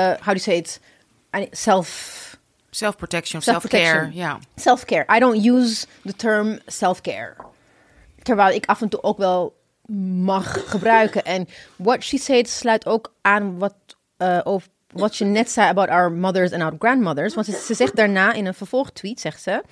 [0.07, 0.81] how do you say it?
[1.51, 2.28] Self.
[2.71, 4.39] Self-protection, self-care, ja.
[4.57, 5.05] Self-care.
[5.17, 7.37] I don't use the term self-care.
[8.23, 9.57] Terwijl ik af en toe ook wel
[10.23, 11.25] mag gebruiken.
[11.25, 13.75] En what she said sluit ook aan wat
[14.19, 17.35] uh, over wat je net zei about our mothers and our grandmothers.
[17.35, 19.63] Want ze, zegt daarna in een vervolgtweet, zegt ze...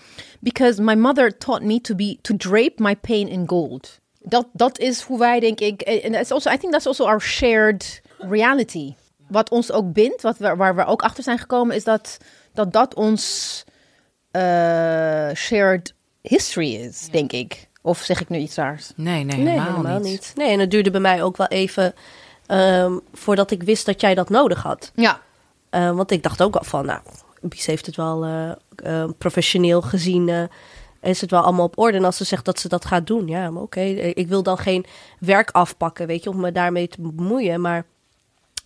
[0.40, 4.01] Because my mother taught me to, be, to drape my pain in gold.
[4.20, 5.80] Dat, dat is hoe wij, denk ik...
[5.80, 8.94] En also, I think that's also our shared reality.
[9.28, 11.76] Wat ons ook bindt, wat we, waar we ook achter zijn gekomen...
[11.76, 12.18] is dat
[12.57, 13.64] dat, dat ons
[14.32, 14.42] uh,
[15.34, 17.68] shared history is, denk ik.
[17.82, 18.92] Of zeg ik nu iets raars?
[18.96, 20.11] Nee, nee, helemaal, nee, helemaal niet.
[20.11, 20.32] niet.
[20.34, 21.94] Nee, en het duurde bij mij ook wel even
[22.50, 24.92] Um, voordat ik wist dat jij dat nodig had.
[24.94, 25.20] Ja.
[25.70, 27.00] Uh, want ik dacht ook al van, nou,
[27.40, 28.52] Bies heeft het wel uh,
[28.84, 30.28] uh, professioneel gezien.
[30.28, 30.42] Uh,
[31.00, 31.96] is het wel allemaal op orde?
[31.96, 33.80] En als ze zegt dat ze dat gaat doen, ja, maar oké.
[33.80, 34.86] Ik wil dan geen
[35.18, 37.61] werk afpakken, weet je, om me daarmee te bemoeien.
[37.61, 37.84] Maar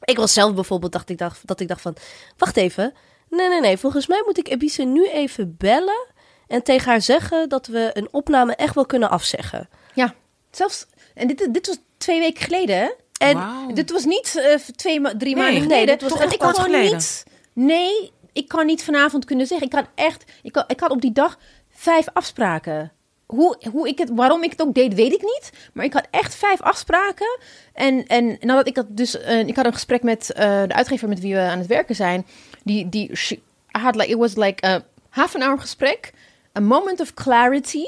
[0.04, 1.96] ik was zelf bijvoorbeeld, dacht ik, dacht, dat ik dacht van,
[2.36, 2.92] wacht even.
[3.30, 3.76] Nee, nee, nee.
[3.76, 6.06] Volgens mij moet ik Ebise nu even bellen
[6.46, 9.68] en tegen haar zeggen dat we een opname echt wel kunnen afzeggen.
[9.94, 10.14] Ja,
[10.50, 10.86] zelfs.
[11.14, 12.90] En dit, dit was twee weken geleden, hè?
[13.20, 13.38] En
[13.74, 15.98] dit was niet uh, twee, drie nee, maanden geleden.
[16.00, 17.24] Nee, was ik had niet.
[17.52, 19.66] Nee, ik kan niet vanavond kunnen zeggen.
[19.66, 20.24] Ik had echt.
[20.42, 21.38] Ik had, ik had op die dag
[21.70, 22.92] vijf afspraken.
[23.26, 25.50] Hoe, hoe ik het, waarom ik het ook deed, weet ik niet.
[25.72, 27.38] Maar ik had echt vijf afspraken.
[27.72, 29.16] En, en nadat ik dat dus.
[29.16, 31.94] Uh, ik had een gesprek met uh, de uitgever met wie we aan het werken
[31.94, 32.26] zijn.
[32.62, 32.88] Die.
[32.88, 36.12] die she, had like, it was like a half an hour gesprek.
[36.58, 37.84] A moment of clarity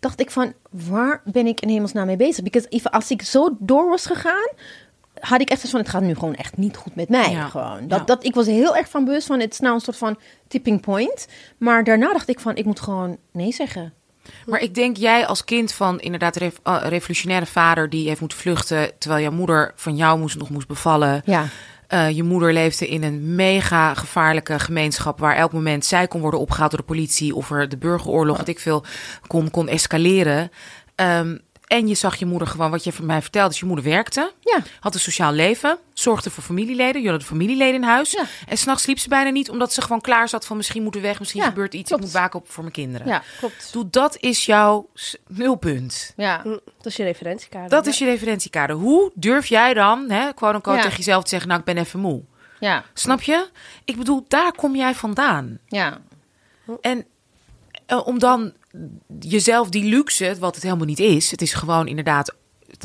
[0.00, 2.44] dacht ik van, waar ben ik in hemelsnaam mee bezig?
[2.44, 4.48] Because if, als ik zo door was gegaan,
[5.20, 7.46] had ik echt van, het gaat nu gewoon echt niet goed met mij.
[7.50, 7.88] gewoon.
[7.88, 10.18] Dat, dat, ik was heel erg van bewust van, het is nou een soort van
[10.48, 11.28] tipping point.
[11.58, 13.92] Maar daarna dacht ik van, ik moet gewoon nee zeggen.
[14.46, 16.48] Maar ik denk jij als kind van inderdaad uh,
[16.80, 21.22] revolutionaire vader die heeft moeten vluchten terwijl jouw moeder van jou moest, nog moest bevallen.
[21.24, 21.46] Ja.
[21.94, 26.40] Uh, je moeder leefde in een mega gevaarlijke gemeenschap waar elk moment zij kon worden
[26.40, 28.84] opgehaald door de politie of er de burgeroorlog, wat ik veel,
[29.26, 30.50] kon, kon escaleren.
[30.96, 33.84] Um, en je zag je moeder gewoon, wat je van mij vertelde, dus je moeder
[33.84, 34.62] werkte, ja.
[34.80, 38.10] had een sociaal leven, zorgde voor familieleden, je had familieleden in huis.
[38.10, 38.24] Ja.
[38.46, 41.18] En s'nachts sliep ze bijna niet, omdat ze gewoon klaar zat van misschien moeten weg,
[41.18, 43.06] misschien gebeurt iets, ik moet waken op voor mijn kinderen.
[43.06, 43.72] Ja, klopt.
[43.72, 44.88] Doe, dat is jouw
[45.26, 46.12] nulpunt.
[46.16, 47.68] Ja, hm, dat is je referentiekader.
[47.68, 48.76] Dat is je referentiekader.
[48.76, 52.00] Hoe durf jij dan, hè, quote unquote, tegen jezelf te zeggen, nou, ik ben even
[52.00, 52.22] moe.
[52.60, 52.84] Ja.
[52.94, 53.48] Snap je?
[53.84, 55.58] Ik bedoel, daar kom jij vandaan.
[55.66, 55.98] Ja.
[56.80, 57.06] En
[57.88, 58.52] uh, om dan
[59.20, 61.30] jezelf die luxe, wat het helemaal niet is.
[61.30, 62.34] Het is gewoon inderdaad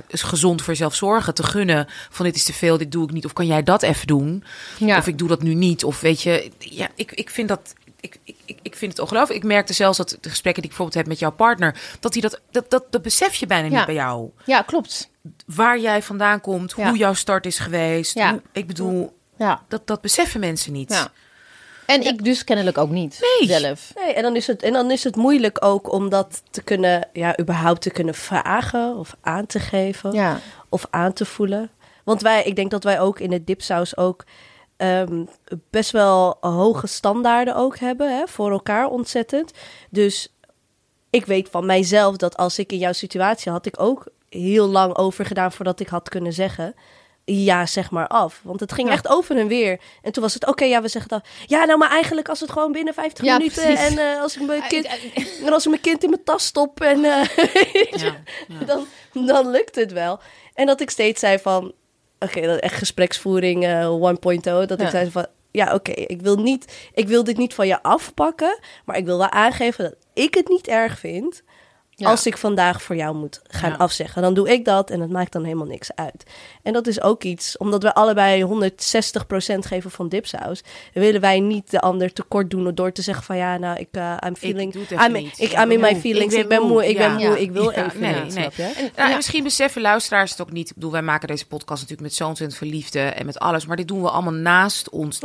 [0.07, 1.33] is gezond voor jezelf zorgen.
[1.33, 3.25] Te gunnen van dit is te veel, dit doe ik niet.
[3.25, 4.43] Of kan jij dat even doen?
[4.77, 4.97] Ja.
[4.97, 5.83] Of ik doe dat nu niet.
[5.83, 7.73] Of weet je, ja, ik, ik vind dat.
[7.99, 9.39] Ik, ik, ik vind het ongelooflijk.
[9.41, 12.21] Ik merkte zelfs dat de gesprekken die ik bijvoorbeeld heb met jouw partner, dat hij
[12.21, 13.75] dat, dat, dat, dat besef je bijna ja.
[13.77, 14.29] niet bij jou.
[14.45, 15.09] Ja, klopt.
[15.45, 16.87] Waar jij vandaan komt, Ja.
[16.89, 18.13] hoe jouw start is geweest.
[18.13, 18.31] Ja.
[18.31, 19.63] Hoe- ik bedoel, Ja.
[19.67, 21.09] dat, dat beseffen mensen niet.
[21.87, 21.93] Ja.
[21.93, 23.49] En ik dus kennelijk ook niet Nee.
[23.59, 23.91] zelf.
[23.95, 27.07] Nee, en dan, is het, en dan is het moeilijk ook om dat te kunnen,
[27.13, 30.39] ja, überhaupt te kunnen vragen of aan te geven Ja.
[30.69, 31.69] of aan te voelen.
[32.03, 34.23] Want wij, ik denk dat wij ook in het dipsaus ook
[34.77, 35.23] ehm,
[35.69, 39.51] best wel hoge standaarden ook hebben, hè, voor elkaar ontzettend.
[39.89, 40.33] Dus
[41.09, 44.95] ik weet van mijzelf dat als ik in jouw situatie had, ik ook heel lang
[44.97, 46.75] over gedaan voordat ik had kunnen zeggen.
[47.25, 48.39] Ja, zeg maar af.
[48.43, 48.93] Want het ging Ja.
[48.93, 49.79] echt over en weer.
[50.01, 51.21] En toen was het, oké, ja, we zeggen af.
[51.45, 53.63] Ja, nou, maar eigenlijk als het gewoon binnen 50 Ja, minuten...
[53.63, 53.87] precies.
[53.97, 54.87] en eh, als ik mijn kind
[55.45, 57.23] en als ik mijn kind in mijn tas stop en eh,
[58.03, 58.15] Ja.
[58.65, 58.85] Dan,
[59.25, 60.19] dan lukt het wel.
[60.53, 61.73] En dat ik steeds zei van,
[62.19, 64.65] oké, dat echt gespreksvoering eh 1.0.
[64.65, 67.83] Dat ik zei van, ja, oké, ik wil niet, ik wil dit niet van je
[67.83, 71.43] afpakken, maar ik wil wel aangeven dat ik het niet erg vind.
[71.95, 72.09] Ja.
[72.09, 73.75] Als ik vandaag voor jou moet gaan Ja.
[73.75, 76.23] afzeggen, dan doe ik dat en het maakt dan helemaal niks uit.
[76.63, 80.61] En dat is ook iets, omdat we allebei 160% geven van dipsaus,
[80.93, 84.15] willen wij niet de ander tekort doen door te zeggen van ja, nou, ik, eh
[84.27, 86.59] I'm feeling, doe het even I'm, ik, Ik I'm in my feelings, Ik ik ben
[86.61, 86.67] moe.
[86.69, 87.27] moe, ik ben Ja.
[87.29, 88.31] moe, ik wil Ja, even nee, niet, nee.
[88.31, 88.63] snap je?
[88.63, 89.15] En- Nou, ja.
[89.15, 90.67] Misschien beseffen luisteraars het ook niet.
[90.69, 93.65] Ik bedoel, wij maken deze podcast natuurlijk met zo'n ontzettend veel liefde en met alles.
[93.65, 95.19] Maar dit doen we allemaal naast ons.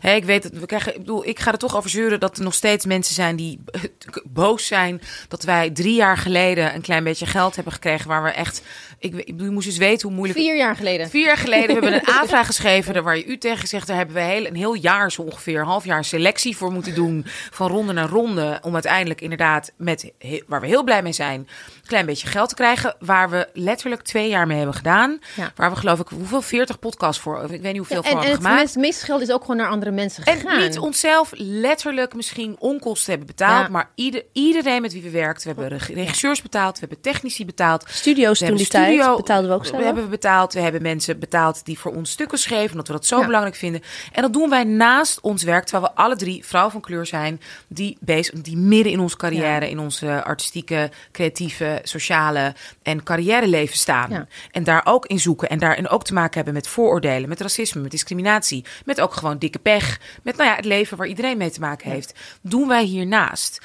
[0.00, 2.36] Hè, ik weet het, we krijgen, ik bedoel, ik ga er toch over zeuren dat
[2.38, 3.60] er nog steeds mensen zijn die
[4.24, 8.30] boos zijn dat wij drie jaar geleden een klein beetje geld hebben gekregen waar we
[8.30, 8.62] echt,
[8.98, 10.38] ik, ik moest eens weten hoe moeilijk.
[10.38, 11.08] Vier jaar geleden.
[11.10, 13.96] Vier jaar geleden hebben we een aanvraag geschreven daar waar je u tegen zegt, daar
[13.96, 17.24] hebben we heel, een heel jaar zo ongeveer, een half jaar selectie voor moeten doen
[17.50, 20.12] van ronde naar ronde om uiteindelijk inderdaad met,
[20.46, 24.02] waar we heel blij mee zijn, een klein beetje geld te krijgen, waar we letterlijk
[24.02, 25.52] twee jaar mee hebben gedaan, Ja.
[25.56, 28.16] waar we geloof ik hoeveel, 40 podcasts voor, ik weet niet hoeveel Ja, voor en,
[28.16, 28.60] en hebben het gemaakt.
[28.62, 30.58] meest, meeste geld is ook gewoon naar andere mensen En gegaan.
[30.60, 33.72] niet onszelf letterlijk misschien onkosten hebben betaald, Ja.
[33.72, 35.42] maar ieder, iedereen met wie we werken.
[35.54, 37.84] We hebben regisseurs betaald, we hebben technici betaald.
[37.88, 39.82] Studio's We toen hebben die tijd studio- betaalden we ook We zelf.
[39.82, 43.18] hebben betaald, we hebben mensen betaald die voor ons stukken schreven, omdat we dat zo
[43.18, 43.24] Ja.
[43.26, 43.82] belangrijk vinden.
[44.12, 47.40] En dat doen wij naast ons werk, terwijl we alle drie vrouw van kleur zijn,
[47.68, 54.10] die, bezig, die midden in onze carrière, in onze artistieke, creatieve, sociale en carrièreleven staan.
[54.10, 54.26] Ja.
[54.50, 57.80] En daar ook in zoeken en daarin ook te maken hebben met vooroordelen, met racisme,
[57.80, 61.50] met discriminatie, met ook gewoon dikke pech, met nou ja, het leven waar iedereen mee
[61.50, 63.58] te maken heeft, doen wij hiernaast.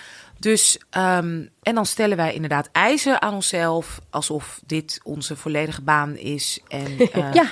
[0.44, 6.18] Dus, ehm, en dan stellen wij inderdaad eisen aan onszelf, alsof dit onze volledige baan
[6.18, 7.46] is en eh, Ja.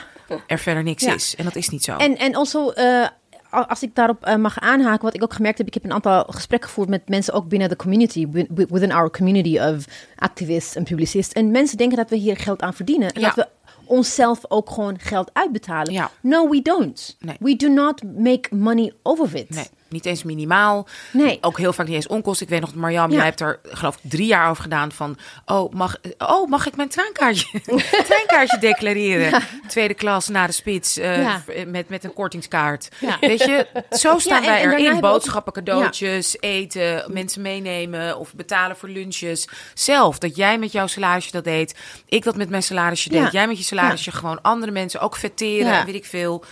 [0.48, 1.14] er verder niks Ja.
[1.14, 1.36] is.
[1.36, 1.98] En dat is niet zo.
[1.98, 3.08] En, en also, eh,
[3.50, 6.24] als ik daarop eh, mag aanhaken, wat ik ook gemerkt heb, ik heb een aantal
[6.30, 9.86] gesprekken gevoerd met mensen ook binnen de community, wi- within our community of
[10.16, 11.42] activists en publicisten.
[11.42, 13.12] En mensen denken dat we hier geld aan verdienen.
[13.12, 13.28] En Ja.
[13.28, 13.48] dat we
[13.86, 15.94] onszelf ook gewoon geld uitbetalen.
[15.94, 16.12] Ja.
[16.22, 17.16] No, we don't.
[17.20, 17.36] Nee.
[17.40, 19.50] We do not make money over it.
[19.50, 20.88] Nee, niet eens minimaal.
[21.12, 21.38] Nee.
[21.42, 22.46] Ook heel vaak niet eens onkosten.
[22.46, 23.16] Ik weet nog, Marjam, Ja.
[23.16, 25.18] jij hebt er geloof ik drie jaar over gedaan van...
[25.46, 27.62] Oh, mag, oh, mag ik mijn treinkaartje,
[28.08, 29.42] treinkaartje declareren?
[29.68, 31.44] Tweede klas na de spits eh, Ja.
[31.68, 32.90] met, met een kortingskaart.
[33.22, 35.00] Weet je, zo staan en- wij daarna erin.
[35.00, 38.18] Boodschappen, cadeautjes, eten, mensen meenemen...
[38.18, 39.48] of betalen voor lunches.
[39.74, 41.76] Zelf, dat jij met jouw salarisje dat deed.
[42.06, 43.32] Ik dat met mijn salarisje deed.
[43.32, 45.86] Jij met je salarisje gewoon andere mensen ook vetteren.
[45.86, 46.44] Weet ik veel.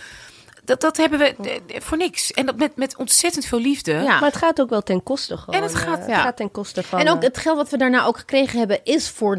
[0.64, 1.34] Dat, dat hebben we
[1.66, 2.30] eh, voor niks.
[2.30, 3.92] En dat met, met ontzettend veel liefde.
[3.92, 4.02] Ja.
[4.02, 5.54] Maar het gaat ook wel ten koste gewoon.
[5.54, 6.12] En het gaat- eh, ja.
[6.14, 6.98] het gaat ten koste van...
[7.00, 9.38] En ook eh, het geld wat we daarna ook gekregen hebben is voor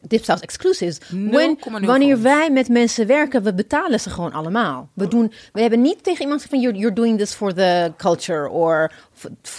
[0.00, 0.98] Dipsaus exclusives.
[0.98, 4.88] 0,0 When- voor wanneer wij met mensen werken, we betalen ze gewoon allemaal.
[4.94, 7.92] We, doen, we hebben niet tegen iemand gezegd van you're, you're doing this for the
[7.96, 8.92] culture or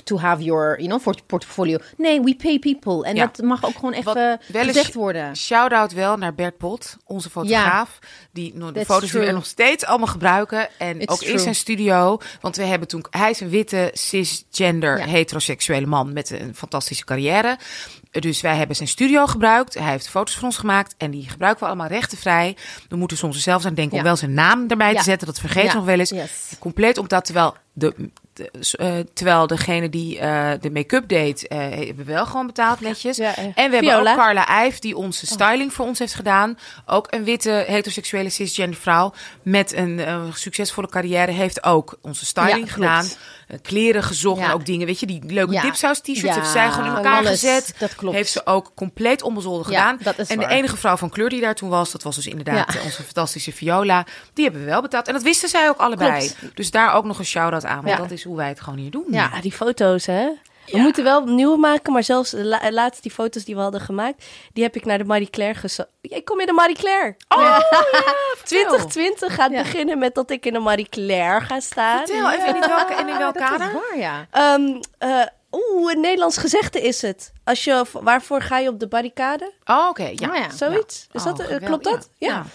[0.04, 1.78] to have your, you know, for portfolio.
[1.98, 3.06] Nee, we pay people.
[3.06, 3.26] En Ja.
[3.34, 5.36] dat mag ook gewoon even gezegd worden.
[5.36, 8.00] Shout-out wel naar Bert Pot, onze fotograaf.
[8.32, 10.68] Die de That's foto's die we nog steeds allemaal gebruiken.
[10.78, 12.18] En It's ook in zijn studio.
[12.42, 13.06] Want we hebben toen...
[13.10, 15.06] Hij is een witte, cisgender, Ja.
[15.06, 17.58] heteroseksuele man met een fantastische carrière.
[18.12, 19.74] Dus wij hebben zijn studio gebruikt.
[19.74, 20.96] Hij heeft foto's van ons gemaakt.
[20.98, 22.58] En die gebruiken we allemaal rechtenvrij.
[22.90, 25.28] We moeten soms er zelfs aan denken om wel zijn naam erbij te zetten.
[25.28, 26.10] Dat vergeet nog wel eens.
[26.10, 26.56] Yes.
[26.60, 27.94] Compleet omdat terwijl de...
[28.34, 32.80] de- eh, terwijl degene die eh, de make-up deed, eh, hebben we wel gewoon betaald
[32.80, 33.18] netjes.
[33.18, 36.58] Ja, en we hebben ook Carla Eijf, die onze styling voor ons heeft gedaan.
[36.86, 40.02] Ook een witte heteroseksuele cisgender vrouw met een
[40.34, 43.06] succesvolle carrière heeft ook onze styling Ja, gedaan.
[43.62, 44.46] Kleren gezocht Ja.
[44.46, 47.30] en ook dingen, weet je, die leuke dipsaus t-shirts heeft zij gewoon in elkaar alles.
[47.30, 47.74] gezet.
[47.78, 48.16] Dat klopt.
[48.16, 50.00] Heeft ze ook compleet onbezoldigd gedaan.
[50.00, 50.48] en waar.
[50.48, 53.52] de enige vrouw van kleur die daar toen was, dat was dus inderdaad onze fantastische
[53.52, 54.06] Viola.
[54.34, 55.08] Die hebben we wel betaald.
[55.08, 56.32] En dat wisten zij ook allebei.
[56.40, 56.56] Klopt.
[56.56, 57.98] Dus daar ook nog een shout-out aan, want Ja.
[57.98, 59.06] dat is hoe wij het gewoon hier doen.
[59.10, 59.30] Ja.
[59.42, 60.30] Die foto's, hè?
[60.72, 63.82] We moeten wel nieuwe maken, maar zelfs de la- laatst die foto's die we hadden
[63.82, 65.90] gemaakt, die heb ik naar de Marie Claire gezocht.
[66.02, 67.16] Ik kom in de Marie Claire.
[67.30, 67.60] Oh, ja,
[68.38, 68.44] vertel.
[68.46, 69.62] 2020 gaat Ja.
[69.62, 71.98] beginnen met dat ik in de Marie Claire ga staan.
[71.98, 73.74] Vertel even in welke, en in welk kader?
[73.74, 74.28] waar, ja.
[74.32, 77.32] Ehm, eh, Oeh, een Nederlands gezegde is het.
[77.44, 79.52] Als je, waarvoor ga je op de barricade?
[79.66, 80.12] Oh, oké.
[80.16, 80.30] ja.
[80.30, 80.50] Oh, ja.
[80.50, 81.08] Zoiets?
[81.12, 81.68] Is Oh, dat, geweldig.
[81.68, 82.10] klopt dat?
[82.18, 82.46] Ja.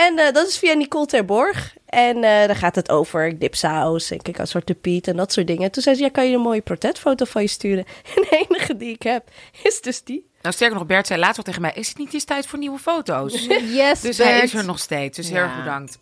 [0.00, 0.04] Ja.
[0.04, 0.06] Ja.
[0.06, 1.74] En eh, dat is via Nicole Terborg.
[1.86, 5.46] En uh, dan gaat het over dipsaus en kijk als Zwarte Piet en dat soort
[5.46, 5.70] dingen.
[5.70, 7.84] toen zei ze, ja, kan je een mooie portretfoto van je sturen?
[8.16, 9.30] En de enige die ik heb
[9.62, 10.28] is dus die.
[10.42, 12.58] Nou, sterker nog, Bert zei laatst al tegen mij: Is het niet eens tijd voor
[12.58, 13.46] nieuwe foto's?
[13.72, 14.28] Yes, dus Bert.
[14.28, 15.16] hij is er nog steeds.
[15.16, 15.98] Dus heel erg bedankt.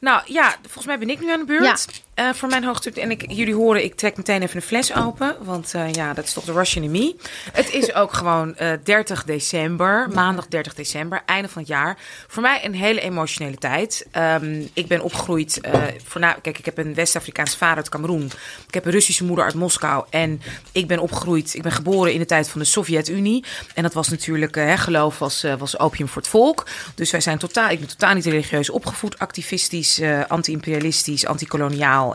[0.00, 2.02] Nou ja, volgens mij ben ik nu aan de beurt.
[2.18, 2.92] Uh, voor mijn hoogte.
[2.92, 5.36] En ik, jullie horen, ik trek meteen even een fles open.
[5.40, 7.16] Want uh, ja, dat is toch de Russian in me.
[7.52, 10.08] Het is ook gewoon uh, 30 december.
[10.14, 11.22] Maandag 30 december.
[11.26, 11.98] Einde van het jaar.
[12.26, 14.06] Voor mij een hele emotionele tijd.
[14.16, 15.60] Um, ik ben opgegroeid.
[16.06, 18.30] Voorna kijk, ik heb een West-Afrikaans vader uit Cameroen.
[18.66, 20.04] Ik heb een Russische moeder uit Moskou.
[20.10, 20.40] En
[20.72, 21.54] ik ben opgegroeid.
[21.54, 23.44] Ik ben geboren in de tijd van de Sovjet-Unie.
[23.74, 26.66] En dat was natuurlijk, hè, geloof was, was opium voor het volk.
[26.94, 29.18] Dus wij zijn totaal, ik ben totaal niet religieus opgevoed.
[29.18, 31.26] Activistisch, anti-imperialistisch,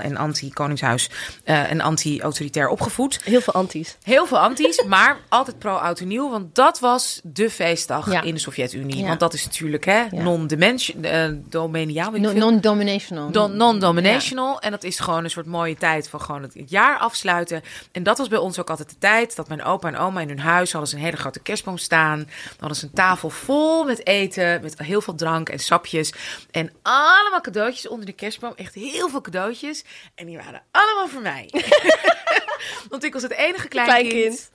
[0.01, 1.09] en anti-koningshuis
[1.45, 3.19] uh, en anti-autoritair opgevoed.
[3.23, 3.97] Heel veel anti's.
[4.03, 6.29] Heel veel anti's, maar altijd pro-oud nieuw.
[6.29, 8.21] Want dat was de feestdag ja.
[8.21, 8.97] in de Sovjet-Unie.
[8.97, 9.07] Ja.
[9.07, 12.15] Want dat is natuurlijk hè, non-domeniaal.
[12.15, 13.31] Uh, Non-dominational.
[13.31, 14.59] Don, Non-dominational.
[14.59, 17.61] En dat is gewoon een soort mooie tijd van gewoon het jaar afsluiten.
[17.91, 20.27] En dat was bij ons ook altijd de tijd dat mijn opa en oma in
[20.27, 22.17] hun huis hadden ze een hele grote kerstboom staan.
[22.17, 22.27] Dan
[22.59, 26.13] hadden ze een tafel vol met eten, met heel veel drank en sapjes.
[26.51, 28.53] En allemaal cadeautjes onder de kerstboom.
[28.55, 29.82] Echt heel veel cadeautjes.
[30.15, 31.49] En die waren allemaal voor mij.
[32.89, 34.23] Want ik was het enige klein, klein kind.
[34.23, 34.51] kind.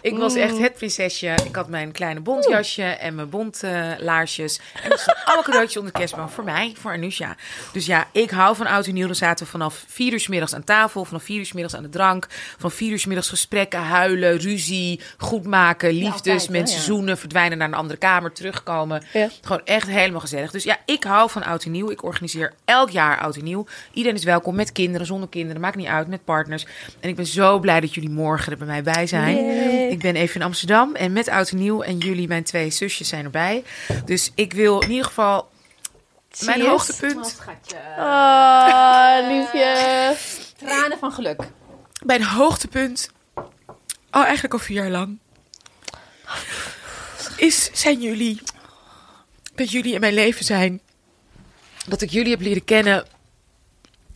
[0.00, 0.40] Ik was Mm.
[0.40, 1.34] echt het prinsesje.
[1.44, 4.60] Ik had mijn kleine bontjasje en mijn bontlaarsjes.
[4.82, 7.36] en dat stonden allemaal cadeautjes onder de kerstboom voor mij, voor Anusha.
[7.72, 9.06] Dus ja, ik hou van oud en nieuw.
[9.06, 11.76] Dan zaten we vanaf vier uur 's middags aan tafel, vanaf vier uur 's middags
[11.76, 12.26] aan de drank.
[12.58, 16.82] Van vier uur 's middags gesprekken, huilen, ruzie, goed maken, liefdes, altijd, mensen ja.
[16.84, 19.02] zoenen, verdwijnen naar een andere kamer, terugkomen.
[19.12, 19.28] Ja.
[19.42, 20.50] Gewoon echt helemaal gezellig.
[20.50, 21.90] Dus ja, ik hou van oud en nieuw.
[21.90, 23.66] Ik organiseer elk jaar oud en nieuw.
[23.92, 26.66] Iedereen is welkom met kinderen, zonder kinderen, maakt niet uit, met partners.
[27.00, 29.36] En ik ben zo blij dat jullie morgen er bij mij bij zijn.
[29.72, 29.88] Yay.
[29.88, 31.82] Ik ben even in Amsterdam en met oud en nieuw.
[31.82, 33.64] En jullie, mijn twee zusjes, zijn erbij.
[34.04, 35.48] Dus ik wil in ieder geval
[36.44, 37.26] mijn hoogtepunt.
[37.26, 37.76] schatje.
[37.98, 40.16] Oh, liefje.
[40.56, 41.42] Tranen van geluk.
[42.04, 43.10] Mijn hoogtepunt.
[44.10, 45.18] Oh, eigenlijk al vier jaar lang.
[47.36, 48.40] Is, zijn jullie.
[49.54, 50.80] Dat jullie in mijn leven zijn.
[51.86, 53.06] Dat ik jullie heb leren kennen.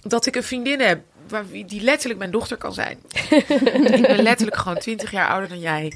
[0.02, 1.04] Dat ik een vriendin heb.
[1.32, 2.98] Waar, die letterlijk mijn dochter kan zijn.
[3.98, 5.92] ik ben letterlijk gewoon 20 jaar ouder dan jij.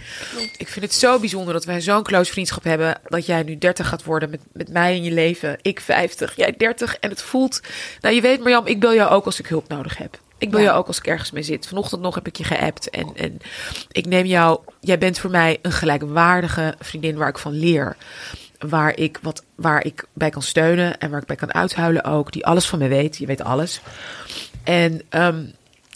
[0.56, 3.00] Ik vind het zo bijzonder dat wij zo'n close vriendschap hebben.
[3.04, 5.58] Dat jij nu 30 gaat worden met, met mij in je leven.
[5.62, 6.96] Ik 50, jij 30.
[6.96, 7.60] En het voelt.
[8.00, 10.18] Nou, je weet, Marjam, ik bel jou ook als ik hulp nodig heb.
[10.38, 10.66] Ik bel Ja.
[10.66, 11.66] jou ook als ik ergens mee zit.
[11.66, 12.90] Vanochtend nog heb ik je geappt.
[12.90, 13.38] En, en
[13.92, 14.60] ik neem jou.
[14.80, 17.96] Jij bent voor mij een gelijkwaardige vriendin waar ik van leer.
[18.58, 22.32] Waar ik, wat, waar ik bij kan steunen en waar ik bij kan uithuilen ook.
[22.32, 23.16] Die alles van me weet.
[23.16, 23.80] Je weet alles.
[24.66, 25.44] En ehm,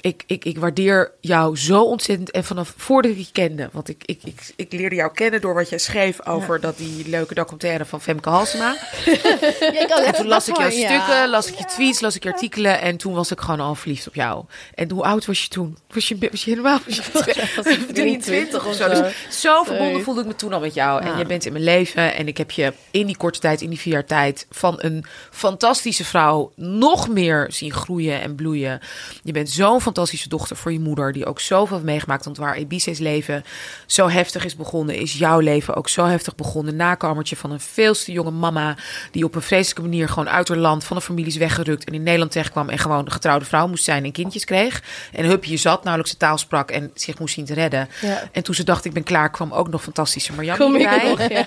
[0.00, 2.30] ik, ik, ik waardeer jou zo ontzettend.
[2.30, 3.68] En vanaf voordat ik je kende.
[3.72, 7.08] Want ik, ik, ik, ik leerde jou kennen door wat jij schreef over dat die
[7.08, 8.76] leuke documentaire van Femke Halsema.
[10.00, 12.80] En toen las ik jouw stukken, las ik je tweets, las ik je artikelen.
[12.80, 14.44] En toen was ik gewoon al verliefd op jou.
[14.74, 15.76] En hoe oud was je toen?
[15.90, 18.88] Was je, was je helemaal was je 23 of zo?
[18.88, 21.02] Dus zo verbonden voelde ik me toen al met jou.
[21.02, 22.14] En je bent in mijn leven.
[22.14, 24.46] En ik heb je in die korte tijd, in die vier jaar tijd...
[24.50, 28.80] van een fantastische vrouw nog meer zien groeien en bloeien.
[29.22, 31.12] Je bent zo'n fantastische dochter voor je moeder...
[31.12, 32.24] die ook zoveel heeft meegemaakt.
[32.24, 33.44] Want waar Ebice's leven
[33.86, 34.94] zo heftig is begonnen...
[34.94, 36.76] is jouw leven ook zo heftig begonnen.
[36.76, 38.76] Nakomertje van een veel te jonge mama...
[39.10, 40.84] die op een vreselijke manier gewoon uit haar land...
[40.84, 42.68] van de familie is weggerukt en in Nederland terechtkwam...
[42.68, 44.82] en gewoon de getrouwde vrouw moest zijn en kindjes kreeg.
[45.12, 46.70] En hupje zat, nauwelijks de taal sprak...
[46.70, 47.88] en zich moest zien te redden.
[48.00, 48.28] Ja.
[48.32, 50.54] En toen ze dacht, ik ben klaar, kwam ook nog fantastische nog, ja.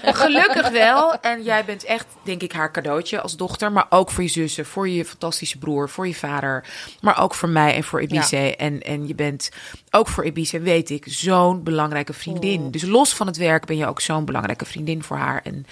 [0.23, 1.19] Gelukkig wel.
[1.21, 3.71] En jij bent echt, denk ik, haar cadeautje als dochter.
[3.71, 6.65] Maar ook voor je zussen, voor je fantastische broer, voor je vader.
[7.01, 8.01] Maar ook voor mij en voor
[8.38, 9.49] En, en je bent
[9.91, 12.61] ook voor Ebice, weet ik, zo'n belangrijke vriendin.
[12.61, 12.71] Oh.
[12.71, 15.41] Dus los van het werk ben je ook zo'n belangrijke vriendin voor haar.
[15.43, 15.65] En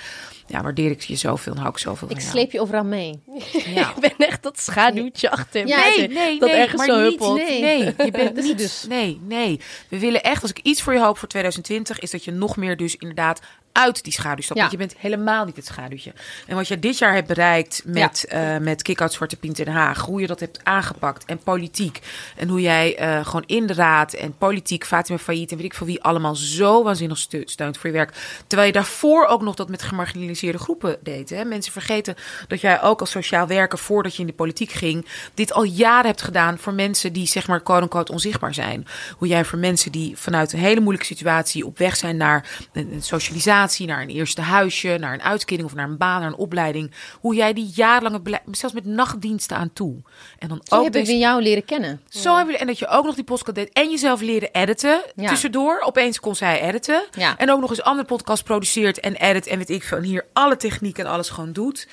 [0.48, 2.36] ja, waardeer ik je zoveel en hou ik zoveel Ik van jou.
[2.38, 3.20] sleep je overal mee.
[3.66, 3.90] Ja.
[3.96, 5.68] Ik ben echt dat schaduwtje achter.
[5.68, 7.36] Ja, Nee, nee, dat nee, ergens maar zo niet, huppelt.
[7.36, 9.60] nee, nee, je bent niet, dus- nee, nee.
[9.88, 12.58] We willen echt, als ik iets voor je hoop voor 2020, is dat je nog
[12.58, 13.40] meer dus inderdaad
[13.72, 14.60] uit die schaduw stapt.
[14.60, 14.68] Ja.
[14.68, 16.14] Want je bent helemaal niet het schaduwtje.
[16.48, 19.74] En wat je dit jaar hebt bereikt met, eh met Kick-Out Zwarte Piet in Den
[19.74, 22.00] Haag, hoe je dat hebt aangepakt en politiek.
[22.36, 25.74] En hoe jij eh, gewoon in de raad en politiek, Fatima Failliet en weet ik
[25.74, 28.14] veel wie, allemaal zo waanzinnig ste- steunt voor je werk.
[28.48, 31.30] Terwijl je daarvoor ook nog dat met gemarginaliseerde groepen deed.
[31.30, 31.46] Hè?
[31.46, 32.16] Mensen vergeten
[32.48, 36.06] dat jij ook als sociaal werker, voordat je in de politiek ging, dit al jaren
[36.06, 38.88] hebt gedaan voor mensen die zeg maar quote-unquote onzichtbaar zijn.
[39.18, 42.94] Hoe jij voor mensen die vanuit een hele moeilijke situatie op weg zijn naar een,
[42.94, 46.36] een socialisatie, naar een eerste huisje, naar een uitkering of naar een baan, naar een
[46.36, 46.92] opleiding.
[47.20, 49.96] Hoe jij die jarenlange, beleid- zelfs met nachtdiensten aan toe.
[50.40, 52.02] En dan Zo ook hebben deze- we jou leren kennen.
[52.10, 55.02] zo hebben we, en dat je ook nog die podcast deed en jezelf leren editen
[55.16, 55.30] Ja.
[55.30, 55.80] tussendoor.
[55.86, 57.04] Opeens kon zij editen.
[57.12, 57.38] Ja.
[57.38, 59.98] En ook nog eens andere podcast produceert en edit en weet ik veel.
[59.98, 61.88] En hier alle techniek en alles gewoon doet.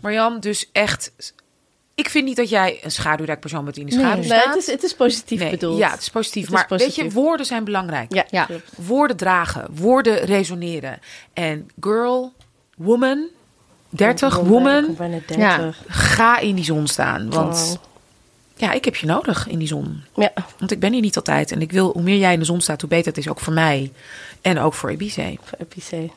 [0.00, 1.12] Marjan, dus echt...
[2.00, 4.44] Ik vind niet dat jij een schaduwrijk persoon bent die in de schaduw Nee, staat.
[4.44, 5.78] het is, het is positief Nee, bedoeld.
[5.78, 6.42] Ja, het is positief.
[6.46, 7.04] Het is maar weet positief.
[7.04, 8.14] je, woorden zijn belangrijk.
[8.14, 8.46] Ja, Ja.
[8.76, 10.98] Woorden dragen, woorden resoneren.
[11.32, 12.32] En girl,
[12.76, 13.24] woman,
[13.88, 14.96] 30, Ik woman,
[15.26, 15.82] 30.
[15.88, 17.30] ga in die zon staan.
[17.30, 17.76] Want Wow.
[18.56, 20.02] ja, ik heb je nodig in die zon.
[20.16, 20.32] Ja.
[20.58, 21.52] Want ik ben hier niet altijd.
[21.52, 23.28] En ik wil, hoe meer jij in de zon staat, hoe beter het is.
[23.28, 23.92] Ook voor mij.
[24.42, 25.38] En ook voor Ebice.
[25.58, 26.10] voor.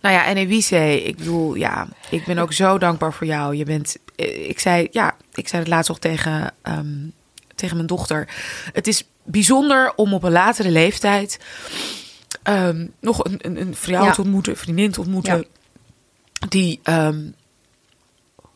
[0.00, 3.56] Nou ja, en Ebice, ik bedoel, ja, ik ben ook zo dankbaar voor jou.
[3.56, 6.96] Je bent, eh, ik zei, ja, ik zei het laatst nog tegen, ehm,
[7.54, 8.28] tegen mijn dochter.
[8.72, 11.38] Het is bijzonder om op een latere leeftijd
[12.42, 14.12] ehm, nog een, een, een vrouw Ja.
[14.12, 15.46] te ontmoeten, een vriendin te ontmoeten.
[16.48, 17.20] Die, ehm,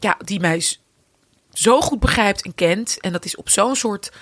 [0.01, 0.63] ja, die mij
[1.53, 3.01] zo goed begrijpt en kent.
[3.01, 4.13] En dat is op zo'n soort.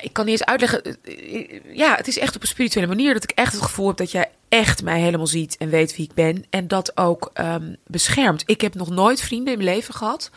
[0.00, 0.82] Ik kan niet eens uitleggen.
[1.04, 3.96] eh, Ja, het is echt op een spirituele manier dat ik echt het gevoel heb
[3.96, 6.44] dat jij echt mij helemaal ziet en weet wie ik ben.
[6.50, 8.42] En dat ook ehm, beschermt.
[8.46, 10.30] Ik heb nog nooit vrienden in mijn leven gehad.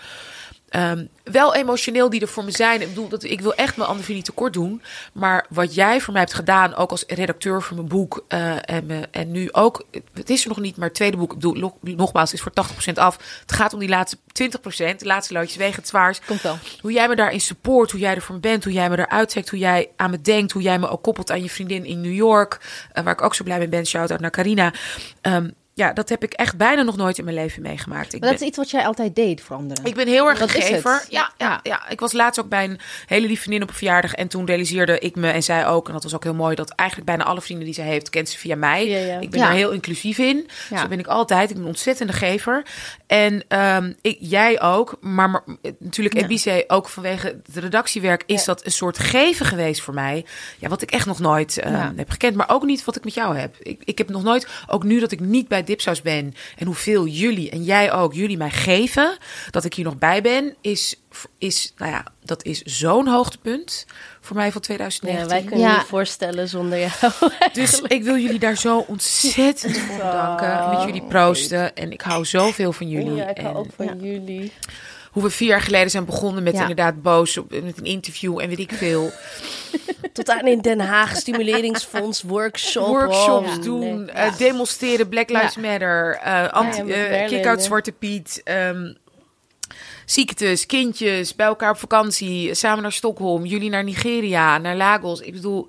[0.72, 2.82] Ehm, wel emotioneel die er voor me zijn.
[2.82, 4.82] Ik bedoel, dat, ik wil echt mijn andere niet tekort doen.
[5.14, 8.24] Maar wat jij voor mij hebt gedaan, ook als redacteur van mijn boek.
[8.28, 11.34] eh, en, me- en nu ook, het is er nog niet, maar het tweede boek,
[11.34, 13.18] ik bedoel, nogmaals, is voor 80% af.
[13.42, 16.26] Het gaat om die laatste 20%, de laatste loodjes wegen het zwaarst.
[16.26, 16.58] Komt wel.
[16.82, 19.30] Hoe jij me daarin support, hoe jij er voor me bent, hoe jij me eruit
[19.30, 22.02] trekt, hoe jij aan me denkt, hoe jij me ook koppelt aan je vriendin in
[22.02, 22.60] New York,
[22.92, 23.86] eh, waar ik ook zo blij mee ben.
[23.86, 24.74] Shout-out naar Carina.
[25.22, 28.14] Ehm, ja, dat heb ik echt bijna nog nooit in mijn leven meegemaakt.
[28.14, 29.86] Ik Maar dat ben- is iets wat jij altijd deed voor anderen.
[29.86, 30.74] ik ben heel erg Dat een is het.
[30.76, 31.06] gever.
[31.10, 31.60] Ja, ja, Ja.
[31.64, 34.14] ja, ik was laatst ook bij een hele lieve vriendin op een verjaardag.
[34.14, 36.70] En toen realiseerde ik me, en zij ook, en dat was ook heel mooi, dat
[36.70, 38.88] eigenlijk bijna alle vrienden die ze heeft, kent ze via mij.
[38.88, 39.20] Ja, ja.
[39.20, 39.46] Ik ben Ja.
[39.46, 40.50] daar heel inclusief in.
[40.70, 40.78] Ja.
[40.82, 41.50] Zo ben ik altijd.
[41.50, 42.64] Ik ben een ontzettende gever.
[43.08, 44.98] En ehm, ik, jij ook.
[45.02, 45.44] Maar, maar
[45.80, 46.22] natuurlijk, Ja.
[46.24, 48.46] Ebice, ook vanwege het redactiewerk, is Ja.
[48.46, 50.26] dat een soort geven geweest voor mij.
[50.58, 51.94] Ja, wat ik echt nog nooit eh, Ja.
[51.96, 52.36] heb gekend.
[52.36, 53.56] Maar ook niet wat ik met jou heb.
[53.60, 56.34] Ik, ik heb nog nooit, ook nu dat ik niet bij Dipsaus ben.
[56.58, 59.18] En hoeveel jullie en jij ook, jullie mij geven.
[59.50, 60.96] Dat ik hier nog bij ben, is,
[61.38, 63.86] is nou ja, dat is zo'n hoogtepunt
[64.22, 65.28] voor mij van Ja, 2019.
[65.28, 65.78] wij kunnen Ja.
[65.78, 67.14] niet voorstellen zonder jou.
[67.54, 70.70] Dus ik wil jullie daar zo ontzettend voor bedanken.
[70.70, 71.76] Met jullie proosten.
[71.76, 73.14] En ik hou zoveel van jullie.
[73.16, 73.94] Ja, ik hou en ook van Ja.
[74.02, 74.52] jullie.
[75.12, 76.60] Hoe we vier jaar geleden zijn begonnen met Ja.
[76.62, 77.38] inderdaad boos.
[77.38, 79.12] op- Met een interview en weet ik veel.
[80.14, 82.88] Tot aan in Den Haag, stimuleringsfonds, workshop.
[82.98, 84.06] Workshops doen.
[84.06, 84.06] nee.
[84.16, 85.10] eh, demonstreren.
[85.10, 86.16] Black Lives Matter.
[86.24, 87.64] eh anti, Merlin, kick-out.
[87.64, 88.42] Zwarte Piet.
[88.44, 88.94] ehm,
[90.06, 92.54] ziektes, kindjes, bij elkaar op vakantie.
[92.56, 93.46] Samen naar Stockholm.
[93.46, 95.20] Jullie naar Nigeria, naar Lagos.
[95.22, 95.68] Ik bedoel,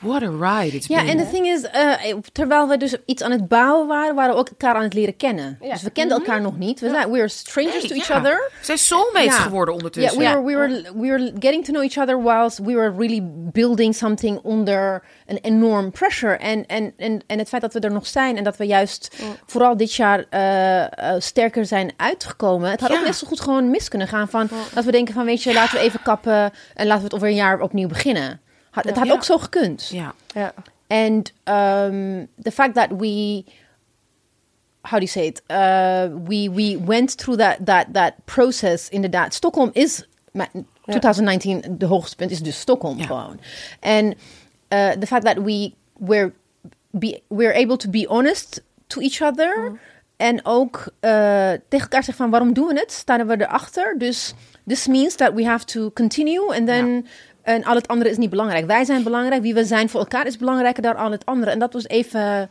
[0.00, 1.08] what a ride it's Ja, been.
[1.10, 1.92] en de thing is, eh,
[2.32, 5.16] terwijl we dus iets aan het bouwen waren, waren we ook elkaar aan het leren
[5.16, 5.58] kennen.
[5.60, 5.72] Ja.
[5.72, 6.80] Dus we kenden elkaar nog niet.
[6.80, 8.18] We zijn, we were strangers to each ja.
[8.18, 8.50] other.
[8.58, 9.42] We zijn soulmates Ja.
[9.42, 10.18] geworden Yeah, ondertussen.
[10.18, 13.20] we, were, we, were, we were getting to know each other whilst we were really
[13.52, 16.36] building something under an enorm pressure.
[16.36, 19.16] En, en, en, en het feit dat we er nog zijn en dat we juist
[19.46, 22.70] vooral dit jaar eh, sterker zijn uitgekomen.
[22.70, 22.98] Het had Ja.
[22.98, 25.52] ook net zo goed gewoon mis kunnen gaan van dat we denken van weet je,
[25.52, 28.40] laten we even kappen en laten we het over een jaar opnieuw beginnen.
[28.74, 29.12] Had, het had Ja.
[29.12, 29.88] ook zo gekund.
[29.92, 30.14] Ja.
[30.34, 30.52] Ja.
[30.86, 33.44] And um, the fact that we,
[34.82, 35.42] how do you say it?
[35.50, 38.88] Uh, we we went through that that that process.
[38.88, 40.48] Inderdaad, Stockholm is ma-
[40.86, 43.06] 2019 de hoogste punt is dus Stockholm Ja.
[43.06, 43.40] gewoon.
[43.80, 44.14] And
[44.72, 46.32] uh, the fact that we were
[46.90, 49.78] be we're able to be honest to each other.
[50.16, 51.10] En ook uh,
[51.50, 52.92] tegen elkaar zeggen van waarom doen we het?
[52.92, 53.94] Staan we erachter?
[53.98, 54.34] Dus
[54.66, 57.06] this means that we have to continue and then
[57.44, 58.66] en al het andere is niet belangrijk.
[58.66, 59.42] Wij zijn belangrijk.
[59.42, 61.50] Wie we zijn voor elkaar is belangrijker dan al het andere.
[61.50, 62.50] En dat was even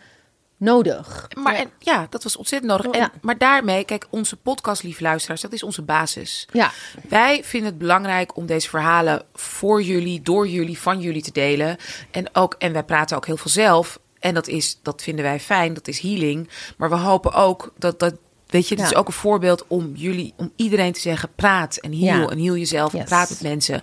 [0.58, 1.28] nodig.
[1.38, 2.92] Maar en, ja, dat was ontzettend nodig.
[2.92, 3.12] En, Ja.
[3.22, 6.48] Maar daarmee, kijk, onze podcast, lieve luisteraars, dat is onze basis.
[6.52, 6.72] Ja.
[7.10, 11.78] Wij vinden het belangrijk om deze verhalen voor jullie, door jullie, van jullie te delen.
[12.12, 14.00] En, ook, en wij praten ook heel veel zelf.
[14.20, 16.50] En dat, is, dat vinden wij fijn, dat is healing.
[16.78, 18.14] Maar we hopen ook dat dat.
[18.54, 18.90] Weet je, het Ja.
[18.90, 22.28] is ook een voorbeeld om jullie, om iedereen te zeggen: praat en heal Ja.
[22.30, 22.94] en heal jezelf.
[22.94, 23.82] En praat met mensen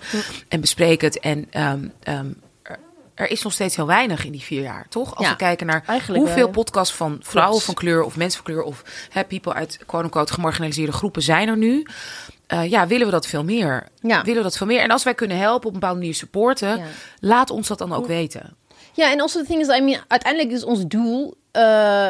[0.49, 1.18] en bespreek het.
[1.21, 2.27] En ehm, ehm,
[2.62, 2.79] er,
[3.14, 5.14] er is nog steeds heel weinig in die vier jaar, toch?
[5.16, 5.33] Als Ja.
[5.33, 7.64] we kijken naar Eigenlijk hoeveel podcasts van vrouwen Klopt.
[7.64, 11.57] van kleur of mensen van kleur of hè, people uit quote-unquote gemarginaliseerde groepen zijn er
[11.57, 11.87] nu.
[12.47, 13.89] Eh, ja, willen we dat veel meer?
[14.01, 14.23] Ja.
[14.23, 14.81] Willen we dat veel meer?
[14.81, 16.81] En als wij kunnen helpen op een bepaalde manier supporten,
[17.21, 18.57] laat ons dat dan ook weten.
[18.93, 21.35] Ja, en also the thing is, I mean, uiteindelijk is ons doel...
[21.53, 22.09] eh,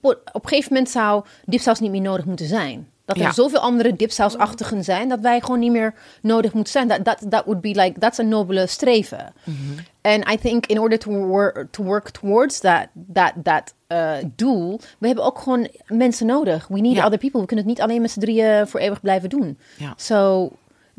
[0.00, 2.88] op, op een gegeven moment zou dipsaus niet meer nodig moeten zijn.
[3.04, 3.32] Dat er Ja.
[3.32, 5.08] zoveel andere dipsausachtigen zijn...
[5.08, 6.88] dat wij gewoon niet meer nodig moeten zijn.
[6.88, 7.98] Dat that, that would be like...
[7.98, 9.32] That's een nobele streven.
[10.02, 14.80] And I think in order to, wor to work towards that, that, that uh, doel...
[14.98, 16.66] we hebben ook gewoon mensen nodig.
[16.68, 17.04] We need Ja.
[17.04, 17.40] other people.
[17.40, 19.58] We kunnen het niet alleen met z'n drieën voor eeuwig blijven doen.
[19.78, 19.92] Ja.
[19.96, 20.50] So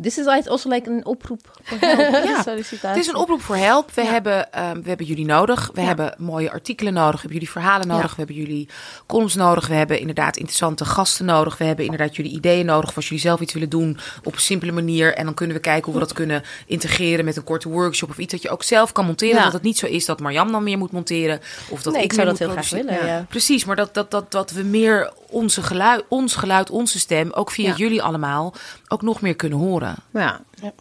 [0.01, 2.23] this is also like een oproep voor help.
[2.23, 2.43] Ja.
[2.87, 3.91] Het is een oproep voor help.
[3.91, 5.69] We, hebben, ehm, we hebben jullie nodig.
[5.73, 7.11] We hebben mooie artikelen nodig.
[7.11, 8.03] We hebben jullie verhalen nodig.
[8.03, 8.09] Ja.
[8.09, 8.67] We hebben jullie
[9.07, 9.67] columns nodig.
[9.67, 11.57] We hebben inderdaad interessante gasten nodig.
[11.57, 12.89] We hebben inderdaad jullie ideeën nodig.
[12.89, 15.13] Of als jullie zelf iets willen doen op een simpele manier.
[15.13, 18.09] En dan kunnen we kijken hoe we dat kunnen integreren met een korte workshop.
[18.09, 19.43] Of iets dat je ook zelf kan monteren.
[19.43, 21.39] Dat het niet zo is dat Marjam dan meer moet monteren.
[21.69, 23.25] Of dat Nee, ik, ik zou dat heel graag willen, ja.
[23.29, 27.51] Precies, maar dat, dat, dat, dat we meer onze geluid, ons geluid, onze stem, ook
[27.51, 28.53] via jullie allemaal,
[28.87, 29.90] ook nog meer kunnen horen.
[30.13, 30.41] Ja.
[30.61, 30.73] Ja.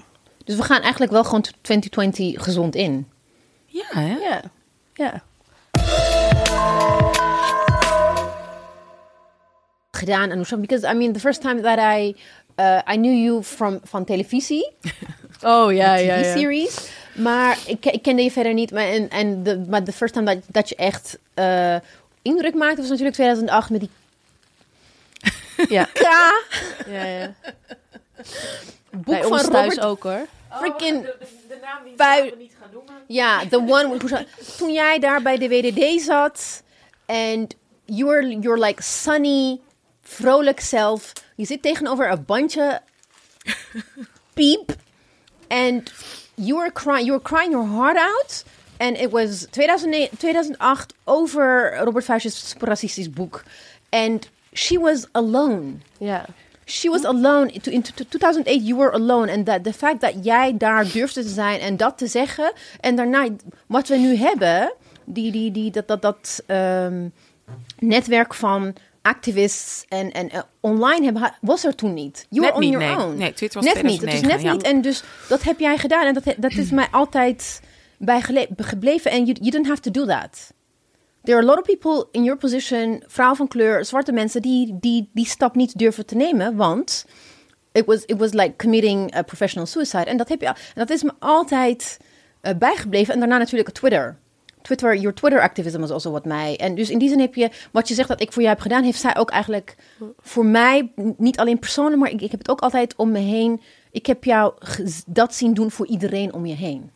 [0.45, 3.09] Dus we gaan eigenlijk wel gewoon 2020 gezond in.
[3.67, 4.17] Ja, hè?
[4.17, 4.41] Ja,
[4.95, 5.23] ja.
[9.91, 12.15] Gedaan, Anusha, because I mean, the first time that I
[12.61, 14.73] uh, I knew you from van televisie,
[15.43, 16.23] Oh ja, ja, ja.
[16.23, 18.71] TV-series, maar ik, ik kende je verder niet.
[18.71, 21.77] Maar en, en de, maar de first time dat, dat je echt eh,
[22.23, 23.91] indruk maakte was natuurlijk 2008 met die
[25.69, 26.01] Ja, K.
[26.87, 27.35] ja, ja.
[28.91, 30.27] Boek Bij van ons thuis Robert ook hoor.
[30.51, 31.03] freaking
[31.49, 32.95] de naam die Bui- niet gaan noemen.
[33.07, 34.27] Ja, the one.
[34.57, 36.63] Toen jij daar bij de WDD zat
[37.07, 37.47] en
[37.85, 39.61] you were you're like sunny,
[40.03, 41.13] vrolijk zelf.
[41.37, 42.81] Je zit tegenover een bandje
[44.35, 44.75] piep
[45.49, 45.93] and
[46.35, 47.07] you were crying.
[47.07, 48.45] You were crying your heart out.
[48.79, 53.43] And it was 2009, 2008 over Robert Fuchs's racistisch boek.
[53.91, 55.81] And she was alone.
[55.99, 56.25] Ja.
[56.71, 57.53] She was alone.
[57.53, 59.31] In t- 2008, you were alone.
[59.31, 62.53] En de fact dat jij daar durfde te zijn en dat te zeggen.
[62.81, 63.29] En daarna,
[63.67, 64.73] wat we nu hebben,
[65.05, 67.09] die, die, die, dat, dat, dat ehm,
[67.79, 72.27] netwerk van activists en, en eh, online hebben, was er toen niet.
[72.29, 73.07] You Net were on niet, your nee.
[73.07, 73.19] own.
[73.19, 74.01] Nee, Twitter was net niet.
[74.01, 74.53] Het is 2009, net ja.
[74.53, 74.63] niet.
[74.63, 76.07] En dus dat heb jij gedaan.
[76.07, 77.61] En dat, dat is mij altijd
[77.99, 78.21] bij
[78.57, 79.11] gebleven.
[79.11, 80.53] En you, you didn't have to do that.
[81.23, 84.77] There are a lot of people in your position, vrouw van kleur, zwarte mensen, die
[84.81, 87.07] die, die stap niet durven te nemen, want
[87.73, 90.05] it was, it was like committing a professional suicide.
[90.05, 91.99] En dat, heb je, en dat is me altijd
[92.41, 93.15] eh, bijgebleven.
[93.15, 94.19] En daarna natuurlijk Twitter.
[94.63, 96.57] Twitter, your Twitter activism was also wat mij.
[96.57, 98.63] En dus in die zin heb je, wat je zegt dat ik voor jou heb
[98.63, 99.77] gedaan, heeft zij ook eigenlijk
[100.19, 103.61] voor mij, niet alleen persoonlijk, maar ik, ik heb het ook altijd om me heen.
[103.91, 104.55] Ik heb jou
[105.07, 106.91] dat zien doen voor iedereen om je heen.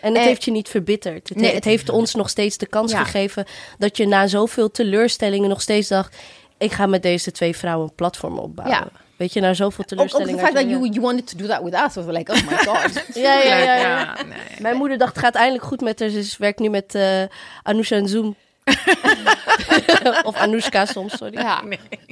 [0.00, 1.28] En het En- heeft je niet verbitterd.
[1.28, 3.04] Het, Nee, het het- heeft ons nog steeds de kans Ja.
[3.04, 3.44] gegeven
[3.78, 6.16] dat je na zoveel teleurstellingen nog steeds dacht:
[6.58, 8.76] ik ga met deze twee vrouwen een platform opbouwen.
[8.76, 8.88] Ja.
[9.16, 10.32] Weet je, na zoveel Ook, ook teleurstellingen.
[10.34, 12.38] het feit dat je- you, you wanted to do that with us, was like, oh
[12.50, 13.04] my god.
[13.14, 13.74] Ja, ja, ja.
[13.76, 14.16] ja.
[14.28, 14.38] nee.
[14.58, 16.08] Mijn moeder dacht: het gaat eindelijk goed met haar.
[16.08, 17.22] Ze werkt nu met eh
[17.62, 18.36] Anousha en Zoom.
[20.28, 21.38] of Anoushka soms, sorry.
[21.38, 21.62] Ja.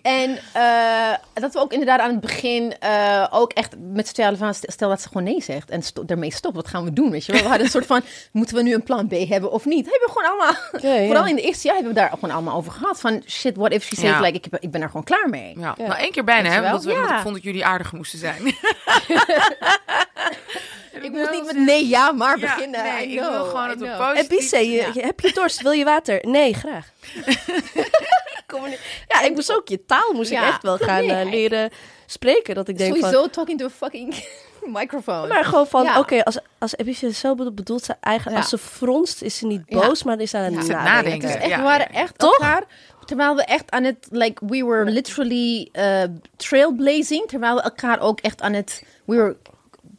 [0.02, 4.36] En eh, dat we ook inderdaad aan het begin eh, ook echt met z'n tweeën
[4.36, 6.92] van stel- stel dat ze gewoon nee zegt en sto daarmee stopt, wat gaan we
[6.92, 7.10] doen?
[7.10, 7.40] Weet je wel?
[7.40, 8.02] We hadden een soort van
[8.32, 9.86] moeten we nu een plan B hebben of niet?
[9.90, 11.06] Hebben we gewoon allemaal, Ja, ja.
[11.06, 13.72] vooral in de eerste jaar hebben we daar gewoon allemaal over gehad van shit, what
[13.72, 14.20] if she says Ja.
[14.20, 15.54] like ik, heb- ik ben er gewoon klaar mee.
[15.58, 15.86] Ja, Ja.
[15.86, 16.64] nou één keer bijna, hè?
[16.64, 18.42] Omdat, we, omdat ik vond dat jullie aardig moesten zijn.
[21.04, 22.82] Ik moet niet met nee ja maar Ja, beginnen.
[22.84, 25.04] nee, ik wil gewoon dat we positief- En je, Ja.
[25.06, 25.62] heb je dorst?
[25.62, 26.18] Wil je water?
[26.22, 26.88] Nee, graag.
[29.08, 31.70] ja, ik moest ook je taal moest ik echt wel gaan Nee, eh, leren
[32.06, 32.54] spreken.
[32.54, 34.24] Dat ik denk van, Sowieso talking to a fucking
[34.66, 35.26] microphone.
[35.26, 35.98] Maar gewoon van, Ja.
[35.98, 38.36] oké, als, als Ebice zo bedo- bedoelt ze eigenlijk...
[38.36, 38.42] Ja.
[38.42, 39.78] Als ze fronst, is ze niet Ja.
[39.86, 40.84] boos, maar is ze aan het nadenken.
[40.84, 41.28] nadenken.
[41.28, 42.32] Het is echt, Ja, we waren echt Toch?
[42.38, 42.64] elkaar...
[43.04, 44.06] Terwijl we echt aan het...
[44.10, 46.02] Like, we were literally uh,
[46.36, 47.28] trailblazing.
[47.28, 48.82] Terwijl we elkaar ook echt aan het...
[49.04, 49.36] We were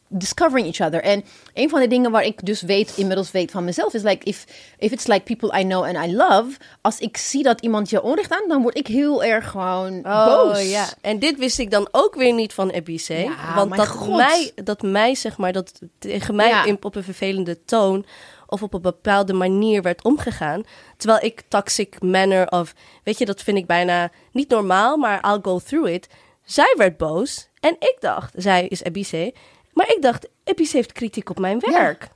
[0.08, 1.02] discovering each other.
[1.02, 1.24] En
[1.54, 4.44] een van de dingen waar ik dus weet, inmiddels weet van mezelf, is like, if,
[4.78, 8.02] if it's like people I know and I love, als ik zie dat iemand je
[8.02, 10.70] onrecht aan, dan word ik heel erg gewoon Oh, boos.
[10.70, 10.86] ja.
[11.00, 13.14] En dit wist ik dan ook weer niet van Ebice.
[13.14, 14.16] Ja, want dat God.
[14.16, 16.64] mij, dat mij, zeg maar, dat tegen mij Ja.
[16.64, 18.06] in, op een vervelende toon
[18.46, 20.62] of op een bepaalde manier werd omgegaan.
[20.96, 22.74] Terwijl ik toxic manner of,
[23.04, 26.08] weet je, dat vind ik bijna niet normaal, maar I'll go through it.
[26.44, 29.34] Zij werd boos en ik dacht, zij is Ebice,
[29.78, 32.08] maar ik dacht, Ebice heeft kritiek op mijn werk.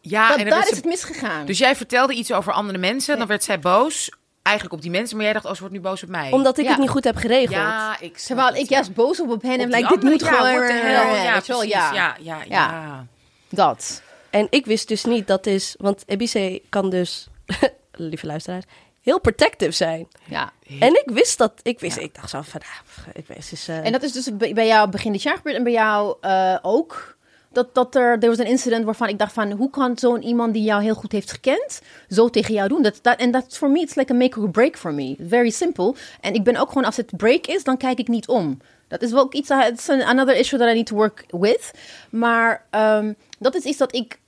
[0.00, 1.46] Ja, Dat, en daar is ze- het misgegaan.
[1.46, 4.10] Dus jij vertelde iets over andere mensen, dan werd zij boos.
[4.42, 6.30] Eigenlijk op die mensen, maar jij dacht, oh, ze wordt nu boos op mij.
[6.32, 6.70] Omdat ik Ja.
[6.70, 7.50] het niet goed heb geregeld.
[7.50, 8.74] Ja, ik Terwijl ik ja.
[8.76, 10.50] juist boos op op hen en like, dit moet ja, gewoon...
[10.52, 11.92] Ja, wel, ja.
[11.92, 12.42] Ja, ja, ja.
[12.48, 13.06] Ja.
[13.48, 14.02] Dat.
[14.30, 17.28] En ik wist dus niet dat is, want Ebice kan dus,
[17.92, 18.64] lieve luisteraars,
[19.02, 20.08] heel protective zijn.
[20.24, 20.52] Ja.
[20.80, 23.92] En ik wist dat, ik wist, ik dacht zo van, ah, ik wist dus, En
[23.92, 27.16] dat is dus bij jou begin dit jaar gebeurd en bij jou eh, ook.
[27.52, 30.52] Dat, dat er, er was een incident waarvan ik dacht van, hoe kan zo'n iemand
[30.52, 32.82] die jou heel goed heeft gekend, zo tegen jou doen?
[32.82, 35.16] Dat, dat, en dat voor me, it's like a make or break for me.
[35.28, 35.94] Very simple.
[36.20, 38.58] En ik ben ook gewoon, als het break is, dan kijk ik niet om.
[38.88, 41.70] Dat is wel ook iets, it's an- another issue that I need to work with.
[42.10, 44.18] Maar ehm, dat is iets dat ik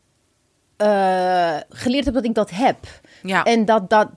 [0.77, 2.77] eh, geleerd heb dat ik dat heb.
[3.23, 4.09] Ja, En dat, dat,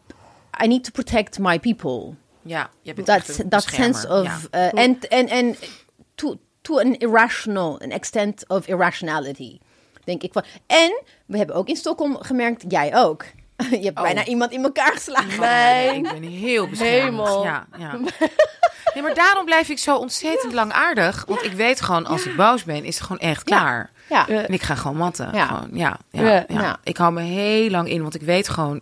[0.64, 4.72] I need to protect my people ja, je bent dat echt sense of Ja.
[4.74, 5.56] uh, en en en
[6.16, 9.60] to to an irrational, an extent of irrationality.
[10.04, 10.44] Denk ik van.
[10.68, 13.26] En we hebben ook in Stockholm gemerkt, jij ook.
[13.72, 15.40] Je hebt bijna iemand in elkaar geslagen.
[15.40, 15.96] Nee.
[15.96, 17.04] Ik ben heel beschermd.
[17.04, 17.44] Hemel.
[17.44, 17.94] Ja, ja.
[18.94, 21.24] Nee, maar daarom blijf ik zo ontzettend lang aardig.
[21.28, 23.92] Want ik weet gewoon, als ik boos ben, is het gewoon echt klaar.
[24.10, 24.26] Ja.
[24.28, 24.44] Ja.
[24.46, 25.30] En ik ga gewoon matten.
[25.34, 25.46] Ja.
[25.46, 26.46] Gewoon, ja, ja, Ja.
[26.48, 26.62] ja.
[26.62, 26.78] Ja.
[26.84, 28.82] Ik hou me heel lang in, want ik weet gewoon...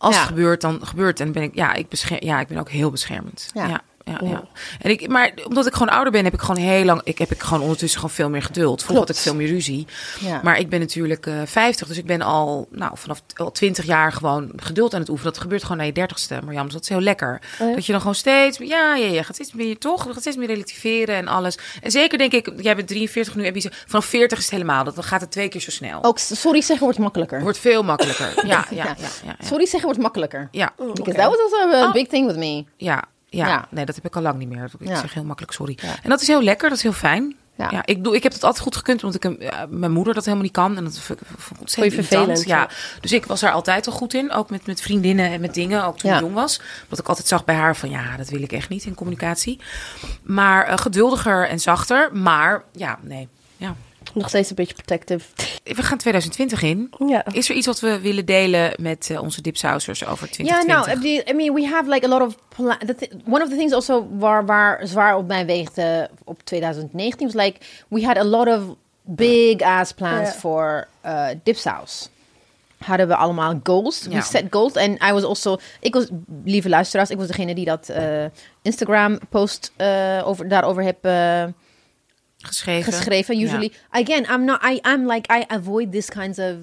[0.00, 0.20] Als Ja.
[0.20, 1.20] het gebeurt, dan gebeurt.
[1.20, 3.50] En ben ik, ja, ik, bescher, ja, ik ben ook heel beschermend.
[3.54, 3.66] Ja.
[3.66, 3.80] Ja.
[4.04, 4.42] Ja, ja,
[4.80, 7.00] En ik, maar omdat ik gewoon ouder ben, heb ik gewoon heel lang.
[7.04, 8.82] Ik heb ik gewoon ondertussen gewoon veel meer geduld.
[8.82, 9.86] Vroeger had ik veel meer ruzie.
[10.20, 10.40] Ja.
[10.42, 14.12] Maar ik ben natuurlijk eh 50, dus ik ben al, nou, vanaf al 20 jaar
[14.12, 15.32] gewoon geduld aan het oefenen.
[15.32, 16.38] Dat gebeurt gewoon na je dertigste.
[16.44, 17.40] Maar jammer, dat is heel lekker.
[17.58, 17.74] ja?
[17.74, 20.36] Dat je dan gewoon steeds, ja, ja, ja, gaat steeds meer toch, je gaat steeds
[20.36, 21.58] meer relativeren en alles.
[21.82, 24.84] En zeker denk ik, jij bent 43 nu, Ebice, vanaf 40 is het helemaal.
[24.84, 26.04] Dat dan gaat het twee keer zo snel.
[26.04, 27.40] Ook sorry zeggen wordt makkelijker.
[27.40, 28.32] Wordt veel makkelijker.
[28.46, 30.48] Ja, ja, ja, Sorry zeggen wordt makkelijker.
[30.50, 30.72] ja.
[30.76, 31.92] Because that was also a Oh.
[31.92, 32.64] big thing with me.
[32.76, 33.46] Ja, ja.
[33.48, 33.66] Ja.
[33.70, 34.70] nee, dat heb ik al lang niet meer.
[34.78, 35.00] Ik Ja.
[35.00, 35.78] zeg heel makkelijk sorry.
[35.82, 35.94] Ja.
[36.02, 37.36] En dat is heel lekker, dat is heel fijn.
[37.70, 37.82] Ja.
[37.84, 40.54] Ik, doe, ik heb dat altijd goed gekund, omdat ik mijn moeder dat helemaal niet
[40.54, 40.76] kan.
[40.76, 41.26] En dat vond ik
[41.60, 42.44] ontzettend vervelend.
[42.44, 42.68] Ja.
[43.00, 45.84] Dus ik was daar altijd al goed in, ook met, met vriendinnen en met dingen,
[45.84, 46.60] ook toen ik jong was.
[46.82, 49.60] Omdat ik altijd zag bij haar van, ja, dat wil ik echt niet in communicatie.
[50.22, 53.28] Maar eh, geduldiger en zachter, maar ja, nee.
[54.14, 54.20] Ja.
[54.20, 55.24] Nog steeds een beetje protective.
[55.64, 56.92] We gaan 2020 in.
[57.06, 57.24] Ja.
[57.32, 61.02] Is er iets wat we willen delen met eh, onze dipsausers over Ja, 2020?
[61.04, 62.34] nou, I mean- we have like a lot of.
[63.26, 67.58] one of the things also waar, waar zwaar op mij weegde op 2019 was like
[67.88, 68.62] we had a lot of
[69.02, 70.34] big ass plans Ja.
[70.38, 72.08] for uh, dipsaus.
[72.78, 74.02] Hadden we allemaal goals.
[74.06, 74.20] We Ja.
[74.20, 74.72] set goals.
[74.72, 76.08] En I was also, ik was,
[76.44, 78.24] lieve luisteraars, ik was degene die dat eh,
[78.62, 81.44] Instagram post eh, over, daarover heb eh,
[82.42, 82.92] geschreven.
[82.92, 83.38] geschreven.
[83.38, 83.44] Ja.
[83.44, 86.54] Usually, again, I'm not, I, I'm like, I avoid this kinds of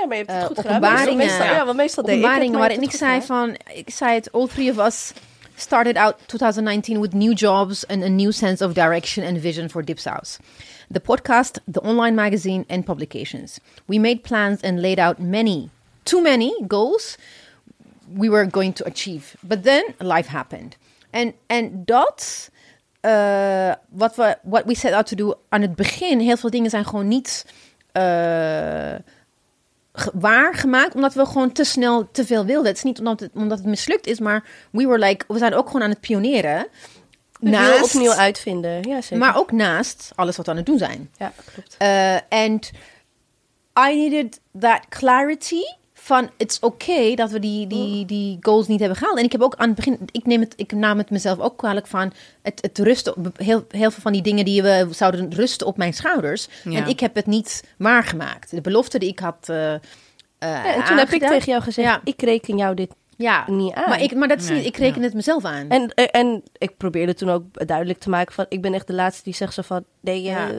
[0.00, 0.76] Ja, maar je hebt het eh, goed gedaan.
[0.76, 1.16] openbaringen.
[1.16, 4.32] Meestal, ja, want meestal deed ik het, maar waarin ik zei van, ik zei het,
[4.32, 5.12] all three of us
[5.56, 9.84] started out 2019 with new jobs and a new sense of direction and vision for
[9.84, 10.36] Dipsaus.
[10.90, 13.58] The podcast, the online magazine, and publications.
[13.86, 15.70] We made plans and laid out many,
[16.02, 17.16] too many goals
[18.14, 19.36] we were going to achieve.
[19.40, 20.76] But then life happened.
[21.10, 22.50] En, en dat,
[23.06, 26.70] eh, wat we what we set out to do aan het begin, heel veel dingen
[26.70, 27.46] zijn gewoon niet
[27.92, 28.94] eh,
[29.92, 32.66] ge- waargemaakt, omdat we gewoon te snel te veel wilden.
[32.66, 35.54] Het is niet omdat het, omdat het mislukt is, maar we were like, we zijn
[35.54, 36.66] ook gewoon aan het pioneren.
[37.40, 38.82] We opnieuw uitvinden.
[38.88, 39.18] Ja, zeker.
[39.18, 41.10] maar ook naast alles wat we aan het doen zijn.
[41.18, 41.76] Ja, klopt.
[41.82, 42.70] Uh, and
[43.88, 45.62] I needed that clarity
[46.06, 49.18] van it's okay dat we die, die, die goals niet hebben gehaald.
[49.18, 51.56] En ik heb ook aan het begin, ik, neem het, ik nam het mezelf ook
[51.56, 52.12] kwalijk van
[52.42, 55.76] het, het rusten, op, heel, heel veel van die dingen die we zouden rusten op
[55.76, 56.48] mijn schouders.
[56.64, 56.82] Ja.
[56.82, 58.50] En ik heb het niet waargemaakt.
[58.50, 59.46] De belofte die ik had.
[59.50, 59.78] uh, uh,
[60.38, 62.00] Ja, en toen heb ik tegen jou gezegd, Ja.
[62.04, 63.88] ik reken jou dit ja, niet aan.
[63.88, 65.06] maar, ik, maar dat is Nee, niet, ik reken ja.
[65.06, 65.68] het mezelf aan.
[65.68, 68.46] En, eh, en ik probeerde toen ook duidelijk te maken van...
[68.48, 69.84] ik ben echt de laatste die zegt zo van...
[70.00, 70.48] nee, Ja.
[70.48, 70.54] eh,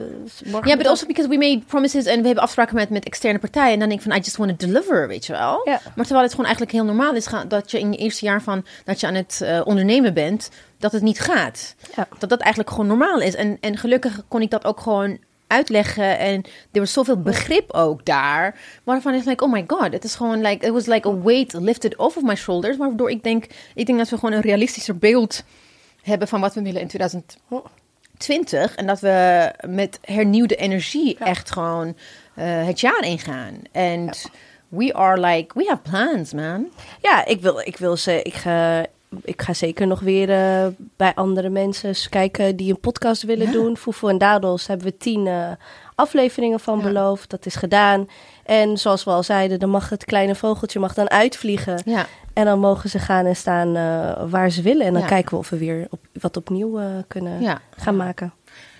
[0.50, 3.38] morgen Ja, but also because we made promises en we hebben afspraken met, met externe
[3.38, 3.72] partijen.
[3.72, 5.60] En dan denk ik van, I just want to deliver, weet je wel.
[5.64, 5.80] Ja.
[5.94, 8.64] Maar terwijl het gewoon eigenlijk heel normaal is dat je in je eerste jaar van
[8.84, 11.74] dat je aan het eh, ondernemen bent, dat het niet gaat.
[11.96, 12.08] Ja.
[12.18, 13.34] Dat dat eigenlijk gewoon normaal is.
[13.34, 15.18] En, en gelukkig kon ik dat ook gewoon
[15.48, 16.18] uitleggen.
[16.18, 18.60] En er was zoveel begrip ook daar.
[18.84, 21.52] Waarvan ik like, oh my god, het is gewoon like, it was like a weight
[21.52, 22.76] lifted off of my shoulders.
[22.76, 25.44] Waardoor ik denk, ik denk dat we gewoon een realistischer beeld
[26.02, 28.74] hebben van wat we willen in 2020.
[28.74, 31.96] En dat we met hernieuwde energie echt gewoon
[32.34, 33.54] eh, het jaar ingaan.
[33.72, 34.10] En
[34.68, 36.68] we are like, we have plans, man.
[37.02, 38.22] Ja, ik wil, ik wil ze.
[38.22, 38.86] Ik ga,
[39.22, 40.66] ik ga zeker nog weer eh,
[40.96, 43.52] bij andere mensen eens kijken die een podcast willen Ja.
[43.52, 43.76] doen.
[43.76, 45.50] Foefo en Dadels hebben we tien eh,
[45.94, 46.84] afleveringen van Ja.
[46.84, 47.30] beloofd.
[47.30, 48.08] Dat is gedaan.
[48.44, 51.82] En zoals we al zeiden, dan mag het kleine vogeltje mag dan uitvliegen.
[51.84, 52.06] Ja.
[52.32, 54.86] En dan mogen ze gaan en staan eh, waar ze willen.
[54.86, 58.32] En dan kijken we of we weer op, wat opnieuw kunnen gaan maken.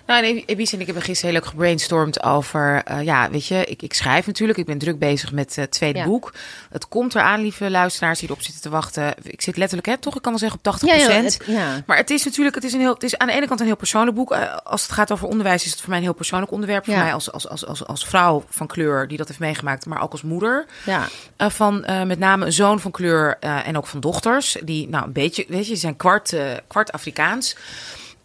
[0.09, 2.81] Nou, Ebice en ik hebben gisteren heel leuk gebrainstormd over...
[2.85, 4.59] eh, ja, weet je, ik, ik schrijf natuurlijk.
[4.59, 6.05] Ik ben druk bezig met het tweede Ja.
[6.05, 6.33] boek.
[6.69, 9.13] Het komt eraan, lieve luisteraars die erop zitten te wachten.
[9.21, 10.15] Ik zit letterlijk, hè, toch?
[10.15, 10.85] Ik kan wel zeggen op 80%.
[10.89, 11.85] Ja, ja, het-.
[11.85, 13.65] Maar het is natuurlijk, het is, een heel, het is aan de ene kant een
[13.65, 14.31] heel persoonlijk boek.
[14.31, 16.85] Eh, als het gaat over onderwijs is het voor mij een heel persoonlijk onderwerp.
[16.85, 20.01] Voor mij als, als, als, als, als vrouw van kleur die dat heeft meegemaakt, maar
[20.01, 20.65] ook als moeder.
[20.85, 21.07] Ja.
[21.37, 24.57] Eh, van met name een zoon van kleur en ook van dochters.
[24.63, 26.35] Die, nou, een beetje, weet je, zijn kwart,
[26.67, 27.55] kwart Afrikaans.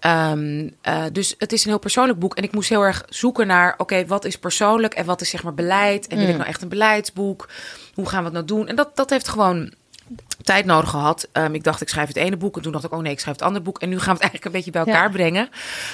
[0.05, 2.35] Ehm, eh, dus het is een heel persoonlijk boek.
[2.35, 5.43] En ik moest heel erg zoeken naar, oké, wat is persoonlijk en wat is zeg
[5.43, 6.07] maar beleid?
[6.07, 7.49] En wil ik nou echt een beleidsboek?
[7.95, 8.69] Hoe gaan we het nou doen?
[8.69, 9.73] En dat, dat heeft gewoon
[10.43, 11.29] tijd nodig gehad.
[11.33, 12.57] Ehm, ik dacht, ik schrijf het ene boek.
[12.57, 13.79] En toen dacht ik, oh nee, ik schrijf het andere boek.
[13.79, 15.17] En nu gaan we het eigenlijk een beetje bij elkaar Ja.
[15.17, 15.49] brengen.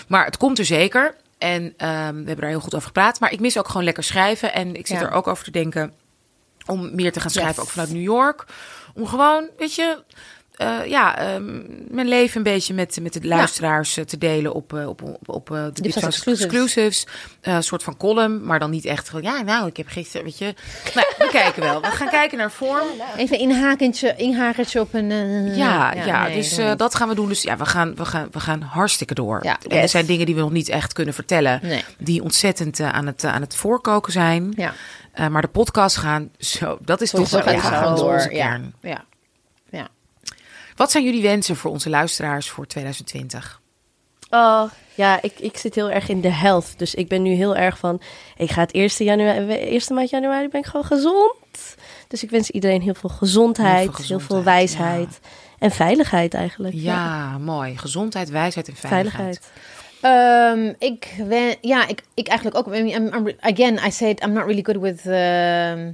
[0.08, 1.14] Maar het komt er zeker.
[1.38, 3.20] En ehm, we hebben daar heel goed over gepraat.
[3.20, 4.52] Maar ik mis ook gewoon lekker schrijven.
[4.54, 5.06] En ik zit Ja.
[5.06, 5.92] er ook over te denken
[6.66, 7.62] om meer te gaan schrijven, Yes.
[7.64, 8.44] ook vanuit New York.
[8.94, 10.02] Om gewoon, weet je,
[10.60, 14.72] eh, ja, ehm, mijn leven een beetje met, met de luisteraars eh, te delen op,
[14.74, 16.40] eh, op, op, op de Exclusives.
[16.40, 17.06] Exclusives.
[17.40, 20.38] Een soort van column, maar dan niet echt van, ja, nou, ik heb gisteren, weet
[20.38, 20.54] je.
[20.94, 21.80] Maar we kijken wel.
[21.80, 22.86] We gaan kijken naar vorm.
[23.16, 25.10] Even inhakentje, inhakertje op een...
[25.56, 27.28] Ja, ja, nee, dus dat gaan we doen.
[27.28, 29.38] Dus ja, we gaan, we gaan, we gaan hartstikke door.
[29.42, 29.58] Ja.
[29.68, 31.84] En er zijn dingen die we nog niet echt kunnen vertellen, Nee.
[31.98, 34.52] die ontzettend aan, het, aan het voorkoken zijn.
[34.56, 34.72] Ja,
[35.28, 38.32] maar de podcast gaan zo, dat is toch wel gewoon door.
[38.32, 39.04] ja, ja.
[40.80, 43.60] Wat zijn jullie wensen voor onze luisteraars voor 2020?
[44.30, 44.62] Oh,
[44.94, 46.74] ja, ik, ik zit heel erg in de health.
[46.76, 48.00] Dus ik ben nu heel erg van...
[48.36, 51.76] Ik ga het eerste, januari, eerste maand januari ben ik gewoon gezond.
[52.08, 55.20] Dus ik wens iedereen heel veel gezondheid, Heel heel veel wijsheid.
[55.58, 56.74] En veiligheid eigenlijk.
[56.74, 57.78] Ja, mooi.
[57.78, 59.40] Gezondheid, wijsheid en veiligheid.
[60.00, 60.76] veiligheid.
[60.78, 62.74] Ehm, ik ben, ja, ik, ik eigenlijk ook.
[62.74, 65.06] I mean, I'm, I'm- again, I said I'm not really good with.
[65.06, 65.92] ehm,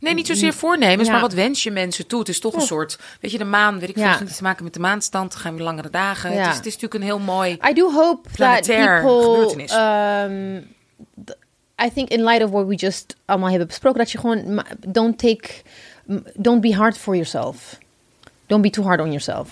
[0.00, 1.12] Nee, niet zozeer voornemens, Ja.
[1.12, 2.18] maar wat wens je mensen toe?
[2.18, 4.20] Het is toch een soort, weet je, de maan, weet ik veel, Ja.
[4.20, 6.32] niets te maken met de maanstand, gaan we langere dagen.
[6.32, 6.38] Ja.
[6.38, 7.58] Het, is, het is natuurlijk een heel mooi...
[7.70, 9.22] I do hope that Planetair people.
[9.22, 9.72] gebeurtenis.
[9.72, 10.74] Um,
[11.86, 15.18] I think in light of what we just allemaal hebben besproken, dat je gewoon don't
[15.18, 15.48] take,
[16.34, 17.78] don't be hard for yourself.
[18.46, 19.48] Don't be too hard on yourself.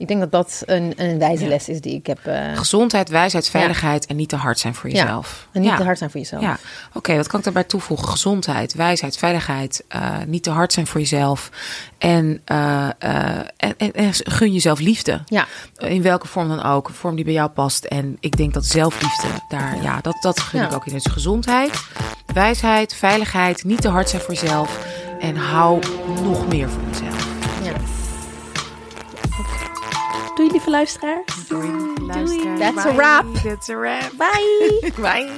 [0.00, 2.26] Ik denk dat dat een, een wijze les is die ik heb.
[2.26, 5.48] eh, Gezondheid, wijsheid, veiligheid en niet te hard zijn voor jezelf.
[5.52, 6.42] en niet te hard zijn voor jezelf.
[6.42, 6.58] Ja,
[6.92, 8.08] oké, wat kan ik daarbij toevoegen?
[8.08, 11.50] Gezondheid, wijsheid, veiligheid, eh, niet te hard zijn voor jezelf
[11.98, 15.20] en, eh, en, en, en gun jezelf liefde.
[15.26, 15.46] Ja.
[15.78, 17.84] In welke vorm dan ook, een vorm die bij jou past.
[17.84, 20.92] En ik denk dat zelfliefde daar, ja, dat, dat gun ik ook in.
[20.92, 21.84] Dus gezondheid,
[22.34, 24.86] wijsheid, veiligheid, niet te hard zijn voor jezelf
[25.20, 25.82] en hou
[26.22, 27.29] nog meer voor jezelf.
[30.40, 31.48] Doei lieve luisteraars.
[32.00, 33.24] Luisteraars, That's a wrap.
[33.42, 34.10] That's a wrap.
[34.16, 34.92] Bye.
[35.02, 35.28] Bye.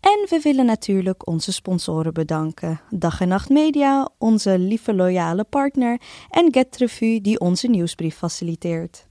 [0.00, 2.80] En we willen natuurlijk onze sponsoren bedanken.
[2.90, 6.00] Dag en Nacht Media, onze lieve loyale partner
[6.30, 9.07] en Get Revue die onze nieuwsbrief faciliteert.